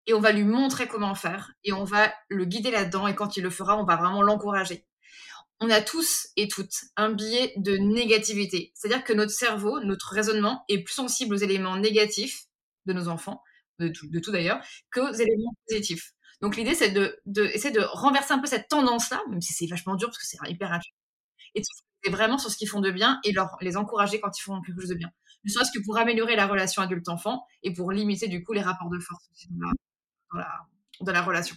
Et 0.06 0.14
on 0.14 0.20
va 0.20 0.32
lui 0.32 0.44
montrer 0.44 0.86
comment 0.86 1.14
faire 1.14 1.52
et 1.64 1.72
on 1.72 1.84
va 1.84 2.12
le 2.28 2.44
guider 2.44 2.70
là-dedans. 2.70 3.06
Et 3.06 3.14
quand 3.14 3.36
il 3.36 3.42
le 3.42 3.50
fera, 3.50 3.78
on 3.80 3.84
va 3.84 3.96
vraiment 3.96 4.22
l'encourager. 4.22 4.86
On 5.60 5.70
a 5.70 5.80
tous 5.80 6.28
et 6.36 6.48
toutes 6.48 6.74
un 6.96 7.10
biais 7.12 7.54
de 7.56 7.76
négativité. 7.76 8.72
C'est-à-dire 8.74 9.04
que 9.04 9.12
notre 9.14 9.32
cerveau, 9.32 9.80
notre 9.80 10.12
raisonnement 10.12 10.64
est 10.68 10.82
plus 10.82 10.94
sensible 10.94 11.34
aux 11.34 11.38
éléments 11.38 11.76
négatifs 11.76 12.44
de 12.86 12.92
nos 12.92 13.08
enfants, 13.08 13.42
de 13.78 13.88
tout, 13.88 14.08
de 14.10 14.18
tout 14.18 14.32
d'ailleurs, 14.32 14.60
qu'aux 14.92 15.12
éléments 15.12 15.54
positifs. 15.68 16.13
Donc 16.40 16.56
l'idée, 16.56 16.74
c'est 16.74 16.90
de, 16.90 17.18
de, 17.26 17.44
essayer 17.44 17.72
de 17.72 17.80
renverser 17.80 18.32
un 18.32 18.38
peu 18.38 18.46
cette 18.46 18.68
tendance-là, 18.68 19.22
même 19.30 19.40
si 19.40 19.52
c'est 19.52 19.66
vachement 19.66 19.94
dur 19.94 20.08
parce 20.08 20.18
que 20.18 20.26
c'est 20.26 20.38
hyper 20.48 20.72
intuitif, 20.72 20.94
et 21.54 21.60
de 21.60 22.10
vraiment 22.10 22.38
sur 22.38 22.50
ce 22.50 22.56
qu'ils 22.56 22.68
font 22.68 22.80
de 22.80 22.90
bien 22.90 23.20
et 23.24 23.32
leur, 23.32 23.56
les 23.60 23.76
encourager 23.76 24.20
quand 24.20 24.36
ils 24.38 24.42
font 24.42 24.60
quelque 24.60 24.80
chose 24.80 24.90
de 24.90 24.94
bien. 24.94 25.10
Ne 25.44 25.50
serait-ce 25.50 25.70
que 25.72 25.82
pour 25.84 25.96
améliorer 25.98 26.36
la 26.36 26.46
relation 26.46 26.82
adulte-enfant 26.82 27.44
et 27.62 27.72
pour 27.72 27.92
limiter 27.92 28.28
du 28.28 28.42
coup 28.42 28.52
les 28.52 28.62
rapports 28.62 28.90
de 28.90 28.98
force 28.98 29.28
dans 29.50 30.38
la, 30.38 30.48
dans 31.00 31.12
la, 31.12 31.22
relation. 31.22 31.56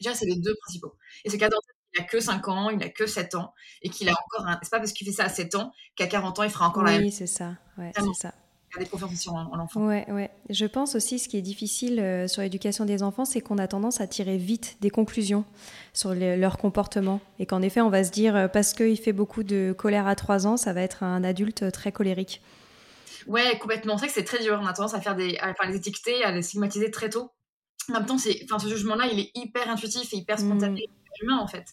Déjà, 0.00 0.14
c'est 0.14 0.26
les 0.26 0.36
deux 0.36 0.54
principaux. 0.62 0.96
Et 1.24 1.30
ce 1.30 1.36
cas 1.36 1.48
il 1.94 2.00
n'a 2.00 2.06
que 2.06 2.20
5 2.20 2.46
ans, 2.48 2.70
il 2.70 2.78
n'a 2.78 2.90
que 2.90 3.06
7 3.06 3.34
ans, 3.34 3.54
et 3.80 3.88
qu'il 3.88 4.08
a 4.10 4.12
encore 4.12 4.46
un. 4.46 4.58
C'est 4.62 4.70
pas 4.70 4.78
parce 4.78 4.92
qu'il 4.92 5.06
fait 5.06 5.12
ça 5.12 5.24
à 5.24 5.28
7 5.30 5.54
ans 5.54 5.72
qu'à 5.96 6.06
40 6.06 6.38
ans, 6.38 6.42
il 6.42 6.50
fera 6.50 6.68
encore 6.68 6.82
la 6.82 6.92
même 6.92 7.02
Oui, 7.02 7.10
c'est 7.10 7.26
ça. 7.26 7.56
Ouais, 7.78 7.92
c'est 7.94 8.14
ça 8.14 8.34
confiance 8.90 9.28
en, 9.28 9.52
en 9.52 9.56
l'enfant. 9.56 9.86
Ouais, 9.86 10.04
ouais. 10.10 10.30
Je 10.50 10.66
pense 10.66 10.94
aussi 10.94 11.18
ce 11.18 11.28
qui 11.28 11.36
est 11.36 11.42
difficile 11.42 12.00
euh, 12.00 12.28
sur 12.28 12.42
l'éducation 12.42 12.84
des 12.84 13.02
enfants, 13.02 13.24
c'est 13.24 13.40
qu'on 13.40 13.58
a 13.58 13.66
tendance 13.66 14.00
à 14.00 14.06
tirer 14.06 14.36
vite 14.36 14.76
des 14.80 14.90
conclusions 14.90 15.44
sur 15.92 16.14
leur 16.14 16.58
comportement. 16.58 17.20
Et 17.38 17.46
qu'en 17.46 17.62
effet, 17.62 17.80
on 17.80 17.90
va 17.90 18.04
se 18.04 18.10
dire, 18.10 18.36
euh, 18.36 18.48
parce 18.48 18.72
qu'il 18.72 18.98
fait 18.98 19.12
beaucoup 19.12 19.42
de 19.42 19.74
colère 19.76 20.06
à 20.06 20.14
3 20.14 20.46
ans, 20.46 20.56
ça 20.56 20.72
va 20.72 20.82
être 20.82 21.02
un 21.02 21.24
adulte 21.24 21.64
euh, 21.64 21.70
très 21.70 21.92
colérique. 21.92 22.40
Ouais, 23.26 23.58
complètement. 23.58 23.96
C'est 23.96 24.06
vrai 24.06 24.08
que 24.08 24.14
c'est 24.14 24.24
très 24.24 24.42
dur. 24.42 24.58
On 24.62 24.66
a 24.66 24.72
tendance 24.72 24.94
à 24.94 25.00
faire 25.00 25.16
des, 25.16 25.36
à 25.38 25.52
les 25.66 25.76
étiqueter, 25.76 26.24
à 26.24 26.32
les 26.32 26.42
stigmatiser 26.42 26.90
très 26.90 27.10
tôt. 27.10 27.30
En 27.90 27.94
même 27.94 28.06
temps, 28.06 28.18
c'est, 28.18 28.40
enfin, 28.44 28.58
ce 28.58 28.68
jugement-là, 28.68 29.06
il 29.12 29.18
est 29.18 29.30
hyper 29.34 29.68
intuitif 29.70 30.12
et 30.12 30.16
hyper 30.16 30.38
spontané, 30.38 30.80
mmh. 30.80 30.92
hyper 30.92 31.22
humain 31.22 31.38
en 31.38 31.46
fait. 31.46 31.64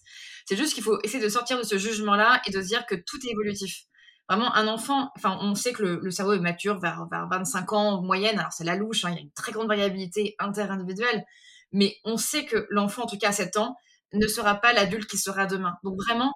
C'est 0.46 0.56
juste 0.56 0.74
qu'il 0.74 0.84
faut 0.84 1.00
essayer 1.04 1.24
de 1.24 1.30
sortir 1.30 1.58
de 1.58 1.64
ce 1.64 1.78
jugement-là 1.78 2.42
et 2.48 2.52
de 2.52 2.62
se 2.62 2.68
dire 2.68 2.86
que 2.86 2.96
tout 2.96 3.18
est 3.26 3.32
évolutif 3.32 3.86
vraiment 4.30 4.54
un 4.56 4.68
enfant, 4.68 5.12
enfin 5.16 5.38
on 5.42 5.56
sait 5.56 5.74
que 5.74 5.84
le, 5.84 6.12
cerveau 6.12 6.34
est 6.34 6.40
mature 6.40 6.80
vers, 6.80 7.08
vers 7.12 7.28
25 7.30 7.74
ans 7.74 7.98
en 7.98 8.02
moyenne, 8.02 8.40
alors 8.40 8.54
c'est 8.54 8.64
la 8.64 8.76
louche, 8.76 9.06
hein, 9.06 9.10
il 9.12 9.16
y 9.16 9.20
a 9.20 9.22
une 9.22 9.32
très 9.32 9.52
grande 9.52 9.68
variabilité 9.68 10.36
inter-individuelle, 10.40 11.24
mais 11.72 11.98
on 12.06 12.18
sait 12.18 12.46
que 12.46 12.66
l'enfant, 12.70 13.04
en 13.04 13.08
tout 13.08 13.18
cas 13.18 13.30
à 13.30 13.34
7 13.34 13.58
ans, 13.58 13.76
ne 14.14 14.28
sera 14.28 14.56
pas 14.56 14.74
l'adulte 14.74 15.10
qui 15.10 15.18
sera 15.18 15.46
demain. 15.46 15.76
Donc 15.84 15.96
vraiment, 16.02 16.34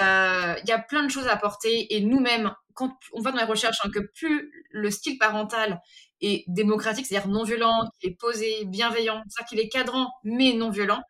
euh, 0.00 0.54
il 0.62 0.68
y 0.68 0.72
a 0.72 0.78
plein 0.78 1.04
de 1.04 1.10
choses 1.10 1.26
à 1.26 1.32
apporter. 1.32 1.94
Et 1.94 2.00
nous-mêmes, 2.00 2.52
quand 2.74 2.92
on 3.12 3.20
va 3.20 3.32
dans 3.32 3.38
les 3.38 3.44
recherches, 3.44 3.78
hein, 3.84 3.90
que 3.92 4.00
plus 4.14 4.50
le 4.70 4.90
style 4.90 5.18
parental 5.18 5.80
est 6.20 6.44
démocratique, 6.48 7.06
c'est-à-dire 7.06 7.28
non 7.28 7.44
violent, 7.44 7.88
posé, 8.18 8.64
bienveillant, 8.66 9.22
c'est-à-dire 9.28 9.48
qu'il 9.48 9.60
est 9.60 9.68
cadrant 9.68 10.10
mais 10.24 10.52
non 10.54 10.70
violent, 10.70 11.02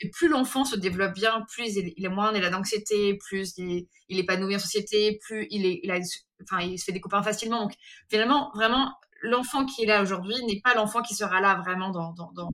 et 0.00 0.08
plus 0.10 0.28
l'enfant 0.28 0.64
se 0.64 0.76
développe 0.76 1.12
bien, 1.12 1.44
plus 1.52 1.76
il, 1.76 2.04
est 2.04 2.08
moins 2.08 2.32
il 2.34 2.42
a 2.42 2.50
d'anxiété, 2.50 3.18
plus 3.18 3.52
il, 3.58 3.86
il, 4.08 4.18
épanouit 4.18 4.56
en 4.56 4.58
société, 4.58 5.18
plus 5.22 5.46
il, 5.50 5.66
est, 5.66 6.02
se 6.02 6.84
fait 6.84 6.92
des 6.92 7.00
copains 7.00 7.22
facilement. 7.22 7.62
Donc 7.62 7.74
finalement, 8.08 8.50
vraiment, 8.54 8.94
l'enfant 9.22 9.66
qui 9.66 9.82
est 9.82 9.86
là 9.86 10.02
aujourd'hui 10.02 10.34
n'est 10.46 10.60
pas 10.62 10.74
l'enfant 10.74 11.02
qui 11.02 11.14
sera 11.14 11.40
là 11.40 11.56
vraiment 11.56 11.90
dans, 11.90 12.12
dans. 12.12 12.50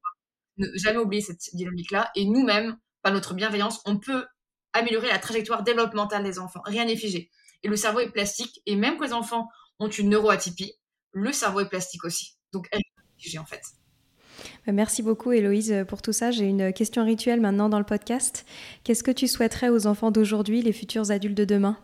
Ne 0.58 0.66
jamais 0.74 0.98
oublier 0.98 1.22
cette 1.22 1.54
dynamique-là. 1.54 2.10
Et 2.16 2.24
nous-mêmes, 2.24 2.78
par 3.02 3.12
notre 3.12 3.34
bienveillance, 3.34 3.80
on 3.84 3.98
peut 3.98 4.26
améliorer 4.72 5.08
la 5.08 5.18
trajectoire 5.18 5.62
développementale 5.62 6.24
des 6.24 6.38
enfants. 6.38 6.62
Rien 6.64 6.86
n'est 6.86 6.96
figé. 6.96 7.30
Et 7.62 7.68
le 7.68 7.76
cerveau 7.76 8.00
est 8.00 8.10
plastique. 8.10 8.62
Et 8.66 8.74
même 8.74 8.96
quand 8.96 9.04
les 9.04 9.12
enfants 9.12 9.48
ont 9.78 9.88
une 9.88 10.08
neuroatypie, 10.08 10.72
le 11.12 11.32
cerveau 11.32 11.60
est 11.60 11.68
plastique 11.68 12.04
aussi. 12.04 12.36
Donc, 12.52 12.68
elle 12.72 12.80
est 12.80 13.22
figée 13.22 13.38
en 13.38 13.44
fait. 13.44 13.62
Bah, 14.66 14.72
merci 14.72 15.02
beaucoup 15.02 15.32
Héloïse 15.32 15.84
pour 15.88 16.02
tout 16.02 16.12
ça. 16.12 16.30
J'ai 16.30 16.44
une 16.44 16.72
question 16.72 17.04
rituelle 17.04 17.40
maintenant 17.40 17.68
dans 17.68 17.78
le 17.78 17.84
podcast. 17.84 18.46
Qu'est-ce 18.84 19.02
que 19.02 19.10
tu 19.10 19.28
souhaiterais 19.28 19.68
aux 19.68 19.86
enfants 19.86 20.10
d'aujourd'hui, 20.10 20.62
les 20.62 20.72
futurs 20.72 21.10
adultes 21.10 21.36
de 21.36 21.44
demain? 21.44 21.78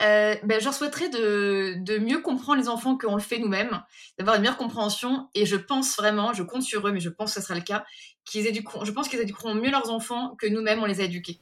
Euh, 0.00 0.36
ben, 0.44 0.60
je 0.60 0.64
leur 0.64 0.74
souhaiterais 0.74 1.08
de, 1.08 1.74
de, 1.78 1.98
mieux 1.98 2.20
comprendre 2.20 2.60
les 2.60 2.68
enfants 2.68 2.96
qu'on 2.96 3.16
le 3.16 3.20
fait 3.20 3.40
nous-mêmes, 3.40 3.82
d'avoir 4.16 4.36
une 4.36 4.42
meilleure 4.42 4.56
compréhension. 4.56 5.28
Et 5.34 5.44
je 5.44 5.56
pense 5.56 5.96
vraiment, 5.96 6.32
je 6.32 6.44
compte 6.44 6.62
sur 6.62 6.86
eux, 6.86 6.92
mais 6.92 7.00
je 7.00 7.08
pense 7.08 7.34
que 7.34 7.40
ce 7.40 7.46
sera 7.46 7.58
le 7.58 7.64
cas, 7.64 7.84
qu'ils 8.24 8.46
éduqueront, 8.46 8.84
je 8.84 8.92
pense 8.92 9.08
qu'ils 9.08 9.20
éduqueront 9.20 9.54
mieux 9.54 9.70
leurs 9.70 9.90
enfants 9.90 10.36
que 10.36 10.46
nous-mêmes 10.46 10.80
on 10.80 10.86
les 10.86 11.00
a 11.00 11.04
éduqués. 11.04 11.40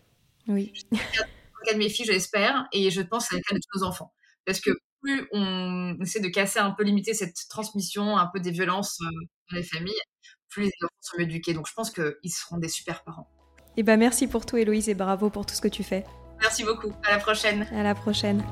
Oui. 0.48 0.72
C'est 0.90 0.98
le 0.98 1.64
cas 1.66 1.74
de 1.74 1.78
mes 1.78 1.90
filles, 1.90 2.06
j'espère, 2.06 2.66
et 2.72 2.90
je 2.90 3.02
pense 3.02 3.24
que 3.24 3.30
c'est 3.30 3.36
le 3.36 3.42
cas 3.42 3.54
de 3.54 3.60
tous 3.60 3.80
nos 3.80 3.86
enfants. 3.86 4.12
Parce 4.46 4.60
que 4.60 4.70
plus 5.02 5.28
on 5.32 5.98
essaie 6.00 6.20
de 6.20 6.28
casser 6.28 6.58
un 6.58 6.70
peu, 6.70 6.82
limiter 6.84 7.12
cette 7.12 7.36
transmission 7.50 8.16
un 8.16 8.26
peu 8.32 8.40
des 8.40 8.52
violences 8.52 9.00
euh, 9.02 9.26
dans 9.50 9.56
les 9.56 9.62
familles, 9.62 10.00
plus 10.48 10.64
les 10.64 10.72
enfants 10.82 10.94
sont 11.00 11.18
mieux 11.18 11.24
éduqués. 11.24 11.54
Donc 11.54 11.66
je 11.68 11.74
pense 11.74 11.90
qu'ils 11.90 12.30
seront 12.30 12.58
des 12.58 12.68
super 12.68 13.02
parents. 13.04 13.28
Et 13.76 13.80
eh 13.80 13.82
ben 13.82 13.98
merci 13.98 14.26
pour 14.26 14.46
tout 14.46 14.56
Héloïse 14.56 14.88
et 14.88 14.94
bravo 14.94 15.28
pour 15.28 15.44
tout 15.44 15.54
ce 15.54 15.60
que 15.60 15.68
tu 15.68 15.82
fais. 15.82 16.04
Merci 16.40 16.64
beaucoup. 16.64 16.92
À 17.04 17.12
la 17.12 17.18
prochaine. 17.18 17.66
À 17.74 17.82
la 17.82 17.94
prochaine. 17.94 18.42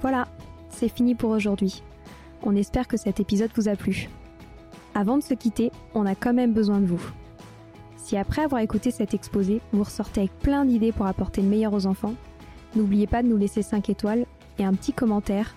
Voilà, 0.00 0.28
c'est 0.70 0.88
fini 0.88 1.14
pour 1.14 1.30
aujourd'hui. 1.30 1.82
On 2.42 2.54
espère 2.54 2.86
que 2.88 2.96
cet 2.96 3.20
épisode 3.20 3.50
vous 3.56 3.68
a 3.68 3.76
plu. 3.76 4.08
Avant 4.94 5.18
de 5.18 5.22
se 5.22 5.34
quitter, 5.34 5.70
on 5.94 6.06
a 6.06 6.14
quand 6.14 6.32
même 6.32 6.54
besoin 6.54 6.80
de 6.80 6.86
vous. 6.86 7.02
Si 7.96 8.16
après 8.16 8.42
avoir 8.42 8.60
écouté 8.60 8.90
cet 8.90 9.14
exposé, 9.14 9.60
vous 9.72 9.82
ressortez 9.82 10.20
avec 10.20 10.38
plein 10.38 10.64
d'idées 10.64 10.92
pour 10.92 11.06
apporter 11.06 11.42
le 11.42 11.48
meilleur 11.48 11.74
aux 11.74 11.86
enfants, 11.86 12.14
n'oubliez 12.74 13.06
pas 13.06 13.22
de 13.22 13.28
nous 13.28 13.36
laisser 13.36 13.62
5 13.62 13.90
étoiles 13.90 14.26
et 14.58 14.64
un 14.64 14.74
petit 14.74 14.92
commentaire 14.92 15.56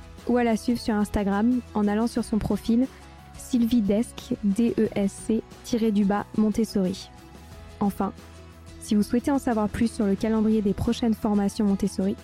ou 0.27 0.37
à 0.37 0.43
la 0.43 0.57
suivre 0.57 0.79
sur 0.79 0.95
Instagram 0.95 1.61
en 1.73 1.87
allant 1.87 2.07
sur 2.07 2.23
son 2.23 2.37
profil 2.37 2.87
sylvidesc, 3.37 4.35
D-E-S-C, 4.43 5.41
Montessori. 6.37 7.09
Enfin, 7.79 8.13
si 8.79 8.93
vous 8.95 9.03
souhaitez 9.03 9.29
en 9.31 9.39
savoir 9.39 9.69
plus 9.69 9.91
sur 9.91 10.05
le 10.05 10.15
calendrier 10.15 10.61
des 10.61 10.73
prochaines 10.73 11.13
formations 11.13 11.65
Montessori, 11.65 12.15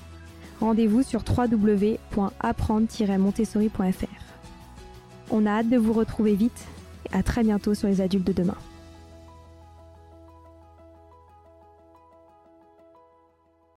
rendez-vous 0.60 1.04
sur 1.04 1.24
www.apprendre-montessori.fr. 1.28 4.06
On 5.30 5.46
a 5.46 5.52
hâte 5.52 5.70
de 5.70 5.78
vous 5.78 5.94
retrouver 5.94 6.36
vite 6.36 6.66
et 7.12 7.16
à 7.16 7.24
très 7.24 7.44
bientôt 7.44 7.74
sur 7.74 7.88
les 7.88 8.02
adultes 8.02 8.28
de 8.28 8.34
demain. 8.34 8.58